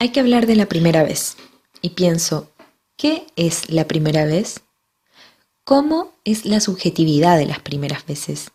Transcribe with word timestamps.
Hay 0.00 0.10
que 0.10 0.20
hablar 0.20 0.46
de 0.46 0.54
la 0.54 0.66
primera 0.66 1.02
vez. 1.02 1.36
Y 1.82 1.90
pienso, 1.90 2.52
¿qué 2.96 3.26
es 3.34 3.68
la 3.68 3.88
primera 3.88 4.24
vez? 4.26 4.60
¿Cómo 5.64 6.12
es 6.24 6.44
la 6.44 6.60
subjetividad 6.60 7.36
de 7.36 7.46
las 7.46 7.58
primeras 7.58 8.06
veces? 8.06 8.52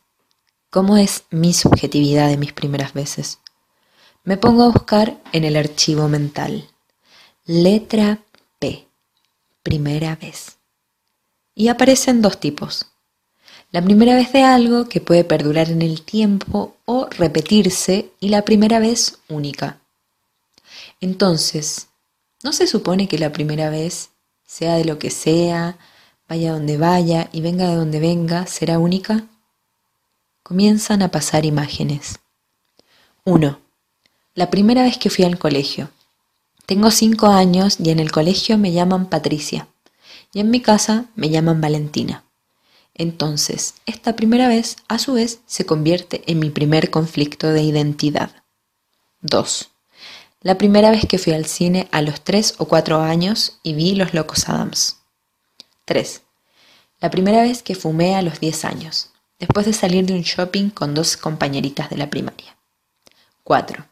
¿Cómo 0.70 0.96
es 0.96 1.24
mi 1.32 1.54
subjetividad 1.54 2.30
de 2.30 2.38
mis 2.38 2.54
primeras 2.54 2.94
veces? 2.94 3.40
Me 4.24 4.38
pongo 4.38 4.64
a 4.64 4.70
buscar 4.70 5.22
en 5.34 5.44
el 5.44 5.58
archivo 5.58 6.08
mental. 6.08 6.70
Letra 7.44 8.20
P. 8.60 8.88
Primera 9.64 10.16
vez. 10.16 10.60
Y 11.56 11.68
aparecen 11.68 12.22
dos 12.22 12.40
tipos. 12.40 12.86
La 13.72 13.82
primera 13.82 14.16
vez 14.16 14.32
de 14.32 14.44
algo 14.44 14.88
que 14.88 15.02
puede 15.02 15.26
perdurar 15.26 15.70
en 15.70 15.82
el 15.82 16.04
tiempo 16.04 16.78
o 16.86 17.08
repetirse 17.10 18.12
y 18.22 18.30
la 18.30 18.44
primera 18.44 18.80
vez 18.80 19.20
única. 19.28 19.83
Entonces, 21.04 21.90
¿no 22.44 22.54
se 22.54 22.66
supone 22.66 23.10
que 23.10 23.18
la 23.18 23.34
primera 23.34 23.70
vez, 23.70 24.12
sea 24.46 24.76
de 24.76 24.86
lo 24.86 25.00
que 25.00 25.10
sea, 25.10 25.78
vaya 26.30 26.54
donde 26.54 26.78
vaya 26.78 27.28
y 27.34 27.42
venga 27.42 27.68
de 27.68 27.76
donde 27.76 28.00
venga, 28.00 28.48
será 28.48 28.80
única? 28.80 29.28
Comienzan 30.44 31.02
a 31.02 31.12
pasar 31.12 31.46
imágenes. 31.46 32.22
1. 33.26 33.60
La 34.34 34.50
primera 34.50 34.84
vez 34.84 34.98
que 34.98 35.10
fui 35.10 35.26
al 35.26 35.38
colegio. 35.38 35.90
Tengo 36.68 36.90
cinco 36.90 37.28
años 37.28 37.82
y 37.82 37.90
en 37.90 38.00
el 38.00 38.14
colegio 38.14 38.58
me 38.58 38.72
llaman 38.72 39.10
Patricia 39.10 39.68
y 40.34 40.40
en 40.40 40.52
mi 40.52 40.62
casa 40.62 41.08
me 41.16 41.30
llaman 41.30 41.60
Valentina. 41.60 42.24
Entonces, 42.94 43.74
esta 43.86 44.16
primera 44.16 44.48
vez, 44.48 44.78
a 44.88 44.98
su 45.00 45.16
vez, 45.16 45.42
se 45.48 45.66
convierte 45.66 46.24
en 46.28 46.40
mi 46.40 46.50
primer 46.50 46.92
conflicto 46.92 47.50
de 47.50 47.62
identidad. 47.62 48.32
2. 49.20 49.73
La 50.44 50.58
primera 50.58 50.92
vez 50.92 51.06
que 51.08 51.20
fui 51.20 51.32
al 51.32 51.46
cine 51.46 51.88
a 51.94 52.02
los 52.02 52.20
3 52.20 52.56
o 52.58 52.66
4 52.66 53.00
años 53.00 53.60
y 53.64 53.72
vi 53.76 53.96
Los 53.96 54.14
Locos 54.14 54.50
Adams. 54.50 54.98
3. 55.86 56.22
La 57.00 57.10
primera 57.10 57.44
vez 57.44 57.64
que 57.64 57.76
fumé 57.76 58.18
a 58.18 58.22
los 58.22 58.42
10 58.42 58.66
años, 58.66 59.12
después 59.40 59.66
de 59.66 59.72
salir 59.72 60.06
de 60.06 60.16
un 60.16 60.24
shopping 60.24 60.70
con 60.70 60.94
dos 60.94 61.16
compañeritas 61.16 61.90
de 61.90 61.96
la 61.96 62.10
primaria. 62.10 62.58
4. 63.46 63.86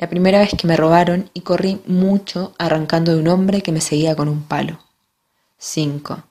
La 0.00 0.10
primera 0.10 0.40
vez 0.40 0.50
que 0.58 0.66
me 0.66 0.76
robaron 0.76 1.30
y 1.32 1.42
corrí 1.42 1.80
mucho 1.86 2.56
arrancando 2.58 3.14
de 3.14 3.20
un 3.20 3.28
hombre 3.28 3.62
que 3.62 3.70
me 3.70 3.80
seguía 3.80 4.16
con 4.16 4.28
un 4.28 4.42
palo. 4.42 4.80
5. 5.58 6.24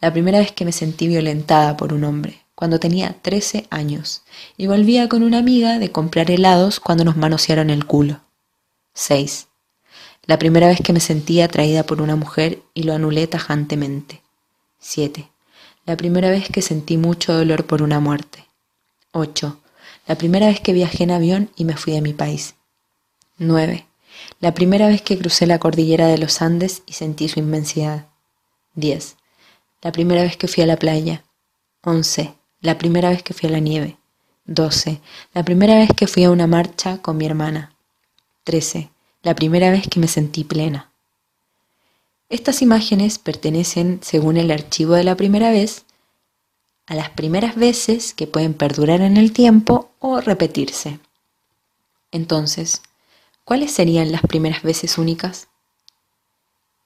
La 0.00 0.12
primera 0.12 0.40
vez 0.40 0.50
que 0.50 0.64
me 0.64 0.72
sentí 0.72 1.06
violentada 1.06 1.76
por 1.76 1.92
un 1.92 2.02
hombre, 2.02 2.42
cuando 2.56 2.80
tenía 2.80 3.14
13 3.22 3.68
años, 3.70 4.22
y 4.56 4.66
volvía 4.66 5.08
con 5.08 5.22
una 5.22 5.38
amiga 5.38 5.78
de 5.78 5.92
comprar 5.92 6.32
helados 6.32 6.80
cuando 6.80 7.04
nos 7.04 7.16
manosearon 7.16 7.70
el 7.70 7.86
culo. 7.86 8.18
6. 8.94 9.48
La 10.26 10.38
primera 10.38 10.68
vez 10.68 10.80
que 10.80 10.92
me 10.92 11.00
sentí 11.00 11.40
atraída 11.40 11.82
por 11.82 12.00
una 12.00 12.14
mujer 12.14 12.62
y 12.74 12.84
lo 12.84 12.94
anulé 12.94 13.26
tajantemente. 13.26 14.22
7. 14.78 15.28
La 15.84 15.96
primera 15.96 16.30
vez 16.30 16.48
que 16.48 16.62
sentí 16.62 16.96
mucho 16.96 17.34
dolor 17.34 17.66
por 17.66 17.82
una 17.82 17.98
muerte. 17.98 18.46
8. 19.10 19.60
La 20.06 20.14
primera 20.14 20.46
vez 20.46 20.60
que 20.60 20.72
viajé 20.72 21.02
en 21.04 21.10
avión 21.10 21.50
y 21.56 21.64
me 21.64 21.76
fui 21.76 21.92
de 21.92 22.02
mi 22.02 22.12
país. 22.12 22.54
9. 23.38 23.84
La 24.38 24.54
primera 24.54 24.86
vez 24.86 25.02
que 25.02 25.18
crucé 25.18 25.46
la 25.48 25.58
cordillera 25.58 26.06
de 26.06 26.18
los 26.18 26.40
Andes 26.40 26.84
y 26.86 26.92
sentí 26.92 27.28
su 27.28 27.40
inmensidad. 27.40 28.06
10. 28.76 29.16
La 29.82 29.90
primera 29.90 30.22
vez 30.22 30.36
que 30.36 30.46
fui 30.46 30.62
a 30.62 30.66
la 30.66 30.76
playa. 30.76 31.24
11. 31.82 32.32
La 32.60 32.78
primera 32.78 33.10
vez 33.10 33.24
que 33.24 33.34
fui 33.34 33.48
a 33.48 33.52
la 33.52 33.58
nieve. 33.58 33.98
12. 34.46 35.00
La 35.32 35.44
primera 35.44 35.74
vez 35.78 35.90
que 35.96 36.06
fui 36.06 36.22
a 36.22 36.30
una 36.30 36.46
marcha 36.46 36.98
con 37.02 37.16
mi 37.16 37.26
hermana. 37.26 37.73
13. 38.44 38.90
La 39.22 39.34
primera 39.34 39.70
vez 39.70 39.88
que 39.88 39.98
me 39.98 40.06
sentí 40.06 40.44
plena. 40.44 40.90
Estas 42.28 42.60
imágenes 42.60 43.18
pertenecen, 43.18 44.00
según 44.02 44.36
el 44.36 44.50
archivo 44.50 44.94
de 44.94 45.04
la 45.04 45.16
primera 45.16 45.50
vez, 45.50 45.84
a 46.86 46.94
las 46.94 47.08
primeras 47.08 47.56
veces 47.56 48.12
que 48.12 48.26
pueden 48.26 48.52
perdurar 48.52 49.00
en 49.00 49.16
el 49.16 49.32
tiempo 49.32 49.90
o 49.98 50.20
repetirse. 50.20 50.98
Entonces, 52.12 52.82
¿cuáles 53.44 53.72
serían 53.72 54.12
las 54.12 54.22
primeras 54.22 54.62
veces 54.62 54.98
únicas? 54.98 55.48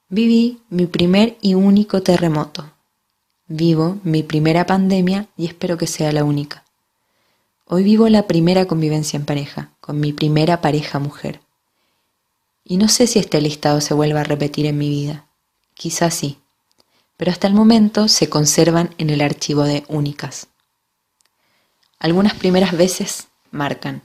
Viví 0.07 0.61
mi 0.69 0.85
primer 0.85 1.37
y 1.41 1.55
único 1.55 2.01
terremoto. 2.01 2.71
Vivo 3.47 3.99
mi 4.03 4.23
primera 4.23 4.65
pandemia 4.65 5.27
y 5.35 5.45
espero 5.45 5.77
que 5.77 5.87
sea 5.87 6.13
la 6.13 6.23
única. 6.23 6.63
Hoy 7.65 7.83
vivo 7.83 8.07
la 8.07 8.27
primera 8.27 8.65
convivencia 8.65 9.17
en 9.17 9.25
pareja, 9.25 9.71
con 9.81 9.99
mi 9.99 10.13
primera 10.13 10.61
pareja 10.61 10.99
mujer. 10.99 11.41
Y 12.69 12.77
no 12.77 12.87
sé 12.87 13.07
si 13.07 13.17
este 13.17 13.41
listado 13.41 13.81
se 13.81 13.95
vuelva 13.95 14.21
a 14.21 14.23
repetir 14.23 14.67
en 14.67 14.77
mi 14.77 14.89
vida. 14.89 15.25
Quizás 15.73 16.13
sí, 16.13 16.37
pero 17.17 17.31
hasta 17.31 17.47
el 17.47 17.55
momento 17.55 18.07
se 18.07 18.29
conservan 18.29 18.93
en 18.99 19.09
el 19.09 19.21
archivo 19.21 19.63
de 19.63 19.83
únicas. 19.87 20.49
Algunas 21.97 22.35
primeras 22.35 22.77
veces 22.77 23.27
marcan, 23.49 24.03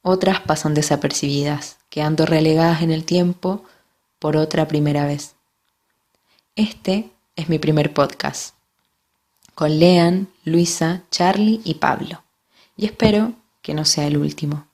otras 0.00 0.40
pasan 0.40 0.72
desapercibidas, 0.72 1.76
quedando 1.90 2.24
relegadas 2.24 2.80
en 2.80 2.90
el 2.90 3.04
tiempo 3.04 3.64
por 4.18 4.38
otra 4.38 4.66
primera 4.66 5.04
vez. 5.04 5.34
Este 6.56 7.10
es 7.36 7.50
mi 7.50 7.58
primer 7.58 7.92
podcast, 7.92 8.54
con 9.54 9.78
Lean, 9.78 10.28
Luisa, 10.44 11.02
Charlie 11.10 11.60
y 11.64 11.74
Pablo, 11.74 12.24
y 12.78 12.86
espero 12.86 13.34
que 13.60 13.74
no 13.74 13.84
sea 13.84 14.06
el 14.06 14.16
último. 14.16 14.68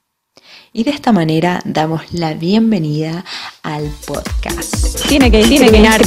Y 0.73 0.85
de 0.85 0.91
esta 0.91 1.11
manera 1.11 1.61
damos 1.65 2.13
la 2.13 2.35
bienvenida 2.35 3.25
al 3.63 3.91
podcast. 4.07 5.05
Tiene 5.09 5.31
que 5.31 5.45
discriminar, 5.45 6.01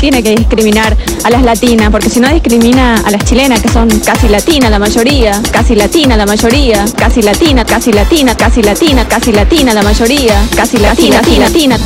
tiene 0.00 0.22
que 0.22 0.36
discriminar 0.36 0.96
a 1.24 1.30
las 1.30 1.42
latinas, 1.42 1.90
porque 1.90 2.08
si 2.08 2.20
no 2.20 2.28
discrimina 2.32 3.00
a 3.00 3.10
las 3.10 3.24
chilenas, 3.24 3.60
que 3.60 3.68
son 3.68 3.88
casi 4.00 4.28
latinas 4.28 4.70
la 4.70 4.78
mayoría, 4.78 5.42
casi 5.50 5.74
latina 5.74 6.16
la 6.16 6.26
mayoría, 6.26 6.84
casi 6.96 7.22
latina, 7.22 7.64
casi 7.64 7.92
latina, 7.92 8.36
casi 8.36 8.62
latina, 8.62 9.08
casi 9.08 9.32
latina 9.32 9.74
la 9.74 9.82
mayoría, 9.82 10.46
casi 10.54 10.76
latina, 10.78 11.16
latina, 11.16 11.48
latina. 11.48 11.78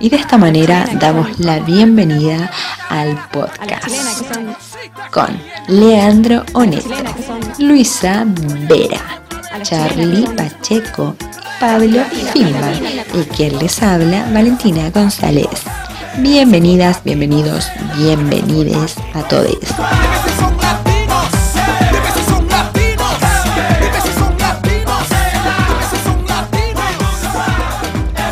Y 0.00 0.08
de 0.08 0.16
esta 0.16 0.36
manera 0.36 0.84
damos 0.94 1.38
la 1.38 1.60
bienvenida 1.60 2.50
al 2.88 3.16
podcast 3.30 4.26
con 5.12 5.28
Leandro 5.68 6.44
Oneto, 6.54 6.90
Luisa 7.58 8.24
Vera. 8.68 9.22
Charlie 9.60 10.26
Pacheco, 10.36 11.14
Pablo 11.60 12.02
Filma 12.32 12.72
y 13.14 13.22
quien 13.34 13.58
les 13.58 13.82
habla, 13.82 14.26
Valentina 14.32 14.90
González. 14.90 15.46
Bienvenidas, 16.18 17.04
bienvenidos, 17.04 17.70
bienvenides 17.96 18.96
a 19.14 19.22
todos. 19.28 19.58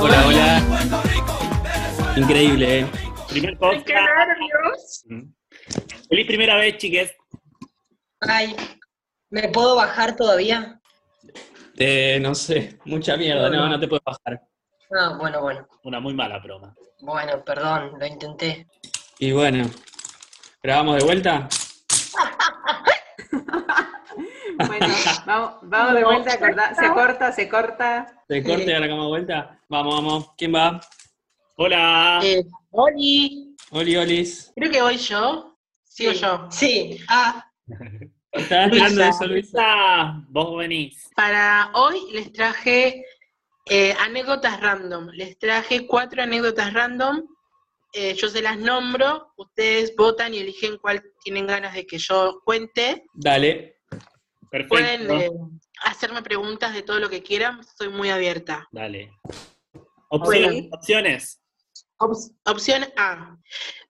Hola, 0.00 0.26
hola. 0.26 0.62
Increíble, 2.16 2.80
¿eh? 2.80 2.86
Primer 3.28 3.58
podcast. 3.58 3.86
¡Qué 3.86 3.94
nervios! 3.94 5.04
Feliz 6.08 6.26
primera 6.26 6.56
vez, 6.56 6.78
chiques. 6.78 7.12
Ay, 8.20 8.56
¿me 9.30 9.48
puedo 9.48 9.76
bajar 9.76 10.16
todavía? 10.16 10.79
Eh, 11.76 12.18
no 12.20 12.34
sé, 12.34 12.78
mucha 12.84 13.16
mierda, 13.16 13.48
no, 13.48 13.68
no 13.68 13.78
te 13.80 13.88
puedes 13.88 14.04
bajar. 14.04 14.42
Ah, 14.98 15.16
bueno, 15.18 15.40
bueno. 15.40 15.66
Una 15.84 16.00
muy 16.00 16.14
mala 16.14 16.38
broma. 16.38 16.74
Bueno, 17.00 17.42
perdón, 17.44 17.92
lo 17.98 18.06
intenté. 18.06 18.66
Y 19.18 19.32
bueno, 19.32 19.68
¿grabamos 20.62 20.96
de 20.98 21.04
vuelta? 21.04 21.48
Bueno, 24.66 24.86
vamos, 25.26 25.54
vamos 25.62 25.94
de 25.94 26.04
vuelta, 26.04 26.38
corta- 26.38 26.74
se 26.74 26.88
corta, 26.92 27.32
se 27.32 27.48
corta. 27.48 28.06
¿Se 28.28 28.42
corte 28.42 28.66
y 28.66 28.72
arrancamos 28.72 29.04
de 29.06 29.08
vuelta? 29.08 29.58
Vamos, 29.68 29.94
vamos. 29.94 30.32
¿Quién 30.36 30.54
va? 30.54 30.80
Hola. 31.56 32.20
Eh, 32.22 32.44
Oli, 32.70 33.56
Oli, 33.70 33.96
Olis. 33.96 34.52
creo 34.54 34.70
que 34.70 34.82
voy 34.82 34.96
yo. 34.98 35.56
¿Sigo 35.84 36.12
yo? 36.12 36.46
Sí. 36.50 37.00
Ah, 37.08 37.50
¿Estás 38.32 38.66
esperando 38.72 39.02
Luisa. 39.02 39.08
eso, 39.08 39.26
Luisa? 39.26 40.24
Vos 40.28 40.56
venís. 40.58 41.08
para 41.16 41.70
hoy 41.74 41.98
les 42.12 42.32
traje 42.32 43.04
eh, 43.66 43.94
anécdotas 44.00 44.60
random. 44.60 45.08
Les 45.12 45.38
traje 45.38 45.86
cuatro 45.86 46.22
anécdotas 46.22 46.72
random. 46.72 47.22
Eh, 47.92 48.14
yo 48.14 48.28
se 48.28 48.40
las 48.40 48.56
nombro, 48.56 49.32
ustedes 49.36 49.94
votan 49.96 50.32
y 50.32 50.38
eligen 50.38 50.78
cuál 50.78 51.02
tienen 51.24 51.46
ganas 51.48 51.74
de 51.74 51.86
que 51.86 51.98
yo 51.98 52.40
cuente. 52.44 53.04
Dale. 53.14 53.78
Pueden 54.68 55.06
Perfecto. 55.06 55.14
eh, 55.20 55.30
hacerme 55.84 56.22
preguntas 56.22 56.72
de 56.74 56.82
todo 56.82 56.98
lo 57.00 57.08
que 57.08 57.22
quieran, 57.22 57.60
estoy 57.60 57.88
muy 57.88 58.10
abierta. 58.10 58.66
Dale. 58.72 59.12
Opciones. 60.08 60.66
Opciones. 60.72 61.40
Op- 61.98 62.16
opción 62.46 62.84
A, 62.96 63.36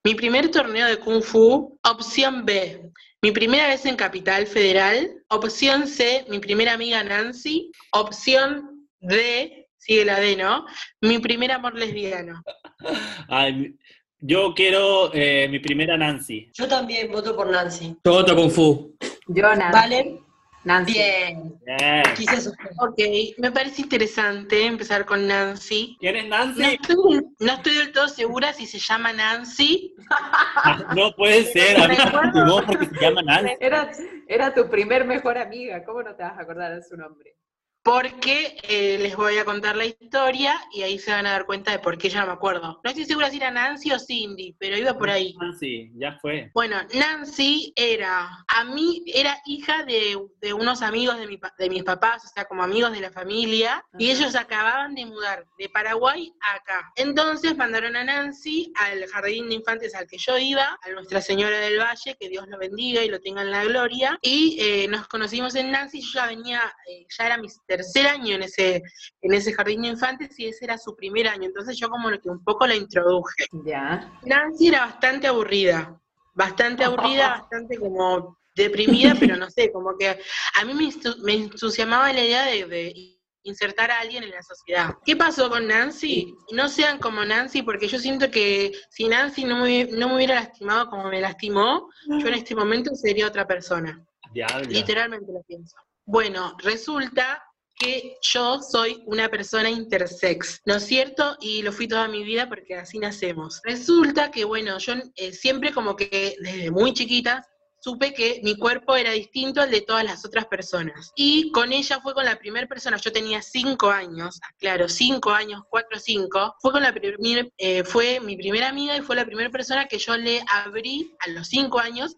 mi 0.03 0.15
primer 0.15 0.51
torneo 0.51 0.87
de 0.87 0.99
Kung 0.99 1.23
Fu. 1.23 1.79
Opción 1.85 2.45
B, 2.45 2.91
mi 3.23 3.33
primera 3.33 3.69
vez 3.69 3.85
en 3.87 3.97
Capital 3.97 4.47
Federal. 4.47 5.11
Opción 5.29 5.87
C, 5.87 6.25
mi 6.29 6.39
primera 6.39 6.73
amiga 6.73 7.05
Nancy. 7.05 7.71
Opción 7.93 8.89
D, 9.01 9.69
sigue 9.77 10.05
la 10.05 10.21
D, 10.21 10.37
¿no? 10.37 10.65
Mi 11.01 11.19
primer 11.19 11.53
amor 11.53 11.75
lesbiano. 11.75 12.43
Ay, 13.29 13.77
yo 14.19 14.55
quiero 14.55 15.11
eh, 15.15 15.49
mi 15.51 15.59
primera 15.59 15.97
Nancy. 15.97 16.51
Yo 16.55 16.67
también 16.67 17.11
voto 17.13 17.37
por 17.37 17.51
Nancy. 17.51 17.97
Yo 18.05 18.13
voto 18.13 18.35
Kung 18.35 18.51
Fu. 18.51 18.97
Yo, 19.29 19.43
Nancy. 19.55 19.73
¿Vale? 19.73 20.21
Nancy. 20.65 20.93
Bien. 20.93 21.55
Bien. 21.65 22.03
Quise 22.17 22.37
asustar. 22.37 22.71
Ok, 22.79 22.99
me 23.39 23.51
parece 23.51 23.83
interesante 23.83 24.67
empezar 24.67 25.07
con 25.07 25.27
Nancy. 25.27 25.97
¿Quién 26.01 26.17
es 26.17 26.25
No 26.29 26.37
Nancy? 26.37 26.63
estoy, 26.65 27.21
no 27.39 27.53
estoy 27.53 27.75
del 27.77 27.93
todo 27.93 28.09
segura 28.09 28.53
si 28.53 28.67
se 28.67 28.79
llama 28.79 29.13
Nancy. 29.13 29.95
No 30.95 31.13
puede 31.13 31.45
ser, 31.45 31.81
a 31.81 31.89
mí 31.89 31.97
me 31.97 32.33
llegó 32.41 32.63
porque 32.67 32.87
se 32.87 33.01
llama 33.01 33.23
Nancy. 33.23 33.55
Era, 33.61 33.91
era 34.27 34.53
tu 34.55 34.69
primer 34.69 35.05
mejor 35.05 35.39
amiga, 35.39 35.83
¿cómo 35.85 36.03
no 36.03 36.15
te 36.15 36.23
vas 36.25 36.37
a 36.37 36.43
acordar 36.43 36.75
de 36.75 36.83
su 36.83 36.97
nombre? 36.97 37.37
Porque 37.83 38.59
eh, 38.63 38.99
les 39.01 39.17
voy 39.17 39.39
a 39.39 39.45
contar 39.45 39.75
la 39.75 39.87
historia 39.87 40.61
y 40.73 40.83
ahí 40.83 40.99
se 40.99 41.13
van 41.13 41.27
a 41.27 41.33
dar 41.33 41.47
cuenta 41.47 41.73
de 41.73 41.79
por 41.79 41.97
qué 41.97 42.11
ya 42.11 42.21
no 42.21 42.27
me 42.27 42.33
acuerdo. 42.33 42.81
No 42.85 42.91
estoy 42.91 43.07
segura 43.07 43.31
si 43.31 43.39
era 43.39 43.51
Nancy 43.51 43.91
o 43.93 43.99
Cindy, 43.99 44.55
pero 44.59 44.77
iba 44.77 44.97
por 44.99 45.09
ahí. 45.09 45.35
Nancy, 45.41 45.91
ya 45.97 46.19
fue. 46.21 46.51
Bueno, 46.53 46.77
Nancy 46.95 47.73
era, 47.75 48.45
a 48.49 48.65
mí, 48.65 49.03
era 49.07 49.41
hija 49.47 49.85
de, 49.85 50.19
de 50.41 50.53
unos 50.53 50.83
amigos 50.83 51.19
de, 51.19 51.27
mi 51.27 51.41
de 51.59 51.71
mis 51.71 51.83
papás, 51.83 52.25
o 52.27 52.29
sea, 52.29 52.45
como 52.45 52.63
amigos 52.63 52.93
de 52.93 53.01
la 53.01 53.11
familia, 53.11 53.85
y 53.99 54.11
ellos 54.11 54.35
acababan 54.37 54.95
de 54.95 55.07
mudar 55.07 55.47
de 55.59 55.69
Paraguay 55.71 56.33
a 56.41 56.57
acá. 56.57 56.93
Entonces 56.97 57.57
mandaron 57.57 57.97
a 57.97 58.05
Nancy 58.05 58.73
al 58.77 59.07
jardín 59.07 59.49
de 59.49 59.55
infantes 59.55 59.95
al 59.95 60.07
que 60.07 60.19
yo 60.19 60.37
iba, 60.37 60.79
a 60.83 60.91
Nuestra 60.91 61.23
Señora 61.23 61.59
del 61.59 61.79
Valle, 61.79 62.17
que 62.21 62.29
Dios 62.29 62.47
lo 62.49 62.59
bendiga 62.59 63.03
y 63.03 63.09
lo 63.09 63.21
tenga 63.21 63.41
en 63.41 63.51
la 63.51 63.65
gloria, 63.65 64.19
y 64.21 64.59
eh, 64.61 64.89
nos 64.89 65.09
conocimos 65.09 65.55
en 65.55 65.71
Nancy, 65.71 66.03
yo 66.03 66.11
ya 66.15 66.27
venía, 66.27 66.61
eh, 66.87 67.07
ya 67.09 67.27
era 67.27 67.39
mi 67.39 67.49
tercer 67.71 68.09
año 68.09 68.35
en 68.35 68.43
ese, 68.43 68.83
en 69.23 69.33
ese 69.33 69.53
jardín 69.53 69.83
de 69.83 69.89
infantes 69.89 70.37
y 70.39 70.49
ese 70.49 70.65
era 70.65 70.77
su 70.77 70.97
primer 70.97 71.29
año, 71.29 71.45
entonces 71.45 71.79
yo 71.79 71.89
como 71.89 72.11
que 72.11 72.29
un 72.29 72.43
poco 72.43 72.67
la 72.67 72.75
introduje. 72.75 73.47
Ya. 73.65 74.13
Nancy 74.25 74.69
era 74.69 74.87
bastante 74.87 75.29
aburrida, 75.29 76.01
bastante 76.35 76.83
aburrida, 76.83 77.29
bastante 77.41 77.79
como 77.79 78.37
deprimida, 78.57 79.15
pero 79.19 79.37
no 79.37 79.49
sé, 79.49 79.71
como 79.71 79.97
que 79.97 80.09
a 80.09 80.65
mí 80.65 80.75
me, 80.75 80.91
me 81.23 81.45
entusiasmaba 81.45 82.13
la 82.13 82.25
idea 82.25 82.47
de, 82.47 82.67
de 82.67 83.17
insertar 83.45 83.93
a 83.93 84.01
alguien 84.01 84.25
en 84.25 84.31
la 84.31 84.43
sociedad. 84.43 84.97
¿Qué 85.07 85.15
pasó 85.15 85.49
con 85.49 85.69
Nancy? 85.69 86.35
No 86.53 86.69
sean 86.69 86.99
como 86.99 87.25
Nancy, 87.25 87.63
porque 87.63 87.87
yo 87.87 88.01
siento 88.01 88.33
que 88.33 88.73
si 88.91 89.07
Nancy 89.07 89.45
no 89.45 89.63
me, 89.63 89.85
no 89.85 90.09
me 90.09 90.17
hubiera 90.17 90.35
lastimado 90.35 90.91
como 90.91 91.05
me 91.09 91.21
lastimó, 91.21 91.89
yo 92.09 92.27
en 92.27 92.35
este 92.35 92.57
momento 92.57 92.97
sería 92.97 93.29
otra 93.29 93.47
persona. 93.47 94.05
Diablo. 94.33 94.69
Literalmente 94.69 95.33
lo 95.33 95.43
pienso. 95.45 95.77
Bueno, 96.05 96.57
resulta 96.59 97.41
que 97.81 98.19
yo 98.21 98.61
soy 98.61 99.03
una 99.07 99.29
persona 99.29 99.71
intersex, 99.71 100.61
¿no 100.67 100.77
es 100.77 100.85
cierto? 100.85 101.37
Y 101.41 101.63
lo 101.63 101.73
fui 101.73 101.89
toda 101.89 102.07
mi 102.09 102.23
vida 102.23 102.49
porque 102.49 102.75
así 102.75 102.99
nacemos. 102.99 103.61
Resulta 103.65 104.31
que, 104.31 104.45
bueno, 104.45 104.79
yo 104.79 104.95
eh, 105.17 105.33
siempre 105.33 105.73
como 105.73 105.97
que 105.97 106.37
desde 106.41 106.71
muy 106.71 106.93
chiquita 106.93 107.43
supe 107.83 108.13
que 108.13 108.41
mi 108.45 108.57
cuerpo 108.59 108.95
era 108.95 109.13
distinto 109.13 109.63
al 109.63 109.71
de 109.71 109.81
todas 109.81 110.05
las 110.05 110.27
otras 110.27 110.45
personas. 110.47 111.11
Y 111.17 111.51
con 111.53 111.73
ella 111.73 111.99
fue 112.03 112.13
con 112.13 112.27
la 112.27 112.39
primera 112.39 112.67
persona, 112.67 112.99
yo 112.99 113.11
tenía 113.11 113.41
cinco 113.41 113.89
años, 113.89 114.39
claro, 114.59 114.87
cinco 114.87 115.31
años, 115.31 115.63
cuatro 115.71 115.99
cinco, 115.99 116.55
fue 116.61 116.73
con 116.73 116.83
la 116.83 116.93
primer- 116.93 117.51
eh, 117.57 117.83
fue 117.83 118.21
mi 118.21 118.37
primera 118.37 118.69
amiga 118.69 118.95
y 118.95 119.01
fue 119.01 119.17
la 119.17 119.25
primera 119.25 119.49
persona 119.49 119.87
que 119.87 119.99
yo 119.99 120.15
le 120.19 120.43
abrí 120.49 121.17
a 121.21 121.31
los 121.31 121.49
cinco 121.49 121.79
años 121.79 122.15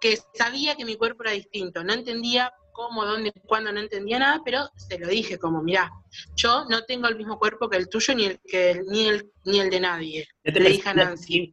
que 0.00 0.18
sabía 0.32 0.74
que 0.74 0.86
mi 0.86 0.96
cuerpo 0.96 1.22
era 1.24 1.32
distinto, 1.32 1.84
no 1.84 1.92
entendía 1.92 2.50
cómo, 2.74 3.06
dónde, 3.06 3.32
cuándo, 3.46 3.72
no 3.72 3.80
entendía 3.80 4.18
nada, 4.18 4.42
pero 4.44 4.68
se 4.76 4.98
lo 4.98 5.08
dije 5.08 5.38
como, 5.38 5.62
mirá, 5.62 5.90
yo 6.36 6.66
no 6.68 6.82
tengo 6.82 7.08
el 7.08 7.16
mismo 7.16 7.38
cuerpo 7.38 7.70
que 7.70 7.78
el 7.78 7.88
tuyo 7.88 8.14
ni 8.14 8.26
el 8.26 8.40
que 8.46 8.82
ni 8.88 9.08
el 9.08 9.30
ni 9.44 9.60
el 9.60 9.70
de 9.70 9.80
nadie. 9.80 10.28
Te 10.42 10.52
le 10.52 10.68
dije 10.68 10.88
a 10.90 10.94
Nancy. 10.94 11.50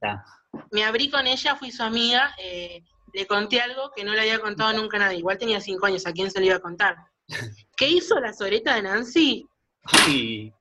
Me 0.71 0.83
abrí 0.83 1.09
con 1.09 1.27
ella, 1.27 1.55
fui 1.55 1.71
su 1.71 1.83
amiga, 1.83 2.35
eh, 2.37 2.83
le 3.13 3.27
conté 3.27 3.61
algo 3.61 3.91
que 3.95 4.03
no 4.03 4.13
le 4.13 4.21
había 4.21 4.39
contado 4.39 4.73
nunca 4.73 4.97
a 4.97 5.01
nadie, 5.01 5.19
igual 5.19 5.37
tenía 5.37 5.61
cinco 5.61 5.85
años, 5.85 6.05
¿a 6.05 6.11
quién 6.11 6.29
se 6.29 6.39
lo 6.39 6.45
iba 6.47 6.55
a 6.55 6.61
contar? 6.61 6.97
¿Qué 7.77 7.87
hizo 7.87 8.19
la 8.19 8.33
soreta 8.33 8.75
de 8.75 8.81
Nancy? 8.81 9.47
Ay, 9.83 10.51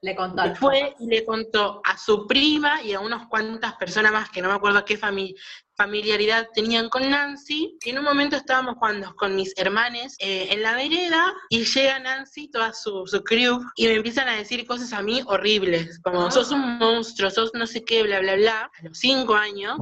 Le 0.00 0.14
contó 0.14 0.42
al 0.42 0.56
Fue 0.56 0.94
y 1.00 1.06
le 1.08 1.24
contó 1.24 1.80
a 1.84 1.98
su 1.98 2.26
prima 2.28 2.82
y 2.82 2.92
a 2.92 3.00
unas 3.00 3.26
cuantas 3.26 3.74
personas 3.74 4.12
más 4.12 4.30
que 4.30 4.40
no 4.40 4.48
me 4.48 4.54
acuerdo 4.54 4.84
qué 4.84 4.96
fami- 4.98 5.34
familiaridad 5.76 6.46
tenían 6.54 6.88
con 6.88 7.10
Nancy. 7.10 7.76
Y 7.84 7.90
en 7.90 7.98
un 7.98 8.04
momento 8.04 8.36
estábamos 8.36 8.76
jugando 8.76 9.14
con 9.16 9.34
mis 9.34 9.52
hermanes 9.56 10.14
eh, 10.20 10.48
en 10.52 10.62
la 10.62 10.74
vereda 10.76 11.34
y 11.48 11.64
llega 11.64 11.98
Nancy, 11.98 12.48
toda 12.48 12.72
su, 12.74 13.06
su 13.06 13.24
crew, 13.24 13.60
y 13.74 13.86
me 13.88 13.94
empiezan 13.94 14.28
a 14.28 14.36
decir 14.36 14.66
cosas 14.66 14.92
a 14.92 15.02
mí 15.02 15.20
horribles, 15.26 16.00
como 16.00 16.30
sos 16.30 16.52
un 16.52 16.78
monstruo, 16.78 17.30
sos 17.30 17.50
no 17.54 17.66
sé 17.66 17.84
qué, 17.84 18.04
bla, 18.04 18.20
bla, 18.20 18.36
bla, 18.36 18.70
a 18.78 18.82
los 18.84 18.98
cinco 18.98 19.34
años. 19.34 19.78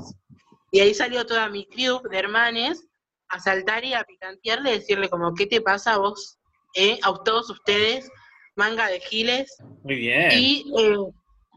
Y 0.70 0.80
ahí 0.80 0.94
salió 0.94 1.26
toda 1.26 1.48
mi 1.50 1.66
crew 1.66 2.00
de 2.10 2.18
hermanes 2.18 2.86
a 3.28 3.38
saltar 3.38 3.84
y 3.84 3.92
a 3.92 4.02
picantearle, 4.04 4.70
decirle 4.72 5.10
como, 5.10 5.34
¿qué 5.34 5.46
te 5.46 5.60
pasa 5.60 5.94
a 5.94 5.98
vos? 5.98 6.38
eh? 6.74 6.98
A 7.02 7.12
todos 7.24 7.48
ustedes, 7.50 8.08
manga 8.56 8.88
de 8.88 9.00
giles. 9.00 9.56
muy 9.84 9.96
bien. 9.96 10.30
Y 10.32 10.64
eh, 10.78 10.96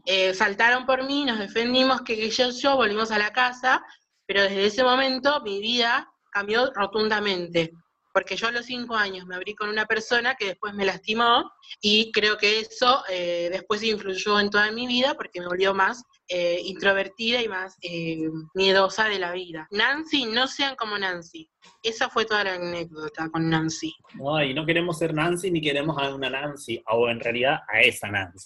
eh, 0.06 0.34
saltaron 0.34 0.86
por 0.86 1.04
mí, 1.04 1.24
nos 1.24 1.38
defendimos, 1.38 2.02
que, 2.02 2.30
yo, 2.30 2.50
yo 2.50 2.76
volvimos 2.76 3.10
a 3.10 3.18
la 3.18 3.32
casa, 3.32 3.82
pero 4.26 4.42
desde 4.42 4.66
ese 4.66 4.84
momento 4.84 5.40
mi 5.42 5.60
vida 5.60 6.08
cambió 6.30 6.70
rotundamente, 6.72 7.72
porque 8.12 8.36
yo 8.36 8.48
a 8.48 8.52
los 8.52 8.66
cinco 8.66 8.94
años 8.96 9.26
me 9.26 9.34
abrí 9.36 9.54
con 9.54 9.68
una 9.68 9.86
persona 9.86 10.34
que 10.34 10.46
después 10.46 10.74
me 10.74 10.84
lastimó 10.84 11.50
y 11.80 12.10
creo 12.12 12.36
que 12.36 12.60
eso 12.60 13.02
eh, 13.08 13.48
después 13.52 13.82
influyó 13.82 14.38
en 14.40 14.50
toda 14.50 14.70
mi 14.72 14.86
vida 14.86 15.14
porque 15.14 15.40
me 15.40 15.46
volvió 15.46 15.74
más 15.74 16.02
eh, 16.28 16.60
introvertida 16.64 17.42
y 17.42 17.48
más 17.48 17.76
eh, 17.82 18.18
miedosa 18.54 19.08
de 19.08 19.18
la 19.18 19.32
vida. 19.32 19.66
Nancy, 19.70 20.26
no 20.26 20.46
sean 20.46 20.76
como 20.76 20.96
Nancy. 20.98 21.48
Esa 21.82 22.08
fue 22.08 22.24
toda 22.24 22.44
la 22.44 22.54
anécdota 22.54 23.28
con 23.30 23.48
Nancy. 23.50 23.92
Ay, 24.36 24.54
no 24.54 24.64
queremos 24.64 24.98
ser 24.98 25.12
Nancy 25.14 25.50
ni 25.50 25.60
queremos 25.60 25.96
a 25.98 26.14
una 26.14 26.30
Nancy, 26.30 26.82
o 26.90 27.08
en 27.08 27.20
realidad 27.20 27.60
a 27.68 27.80
esa 27.80 28.08
Nancy. 28.08 28.44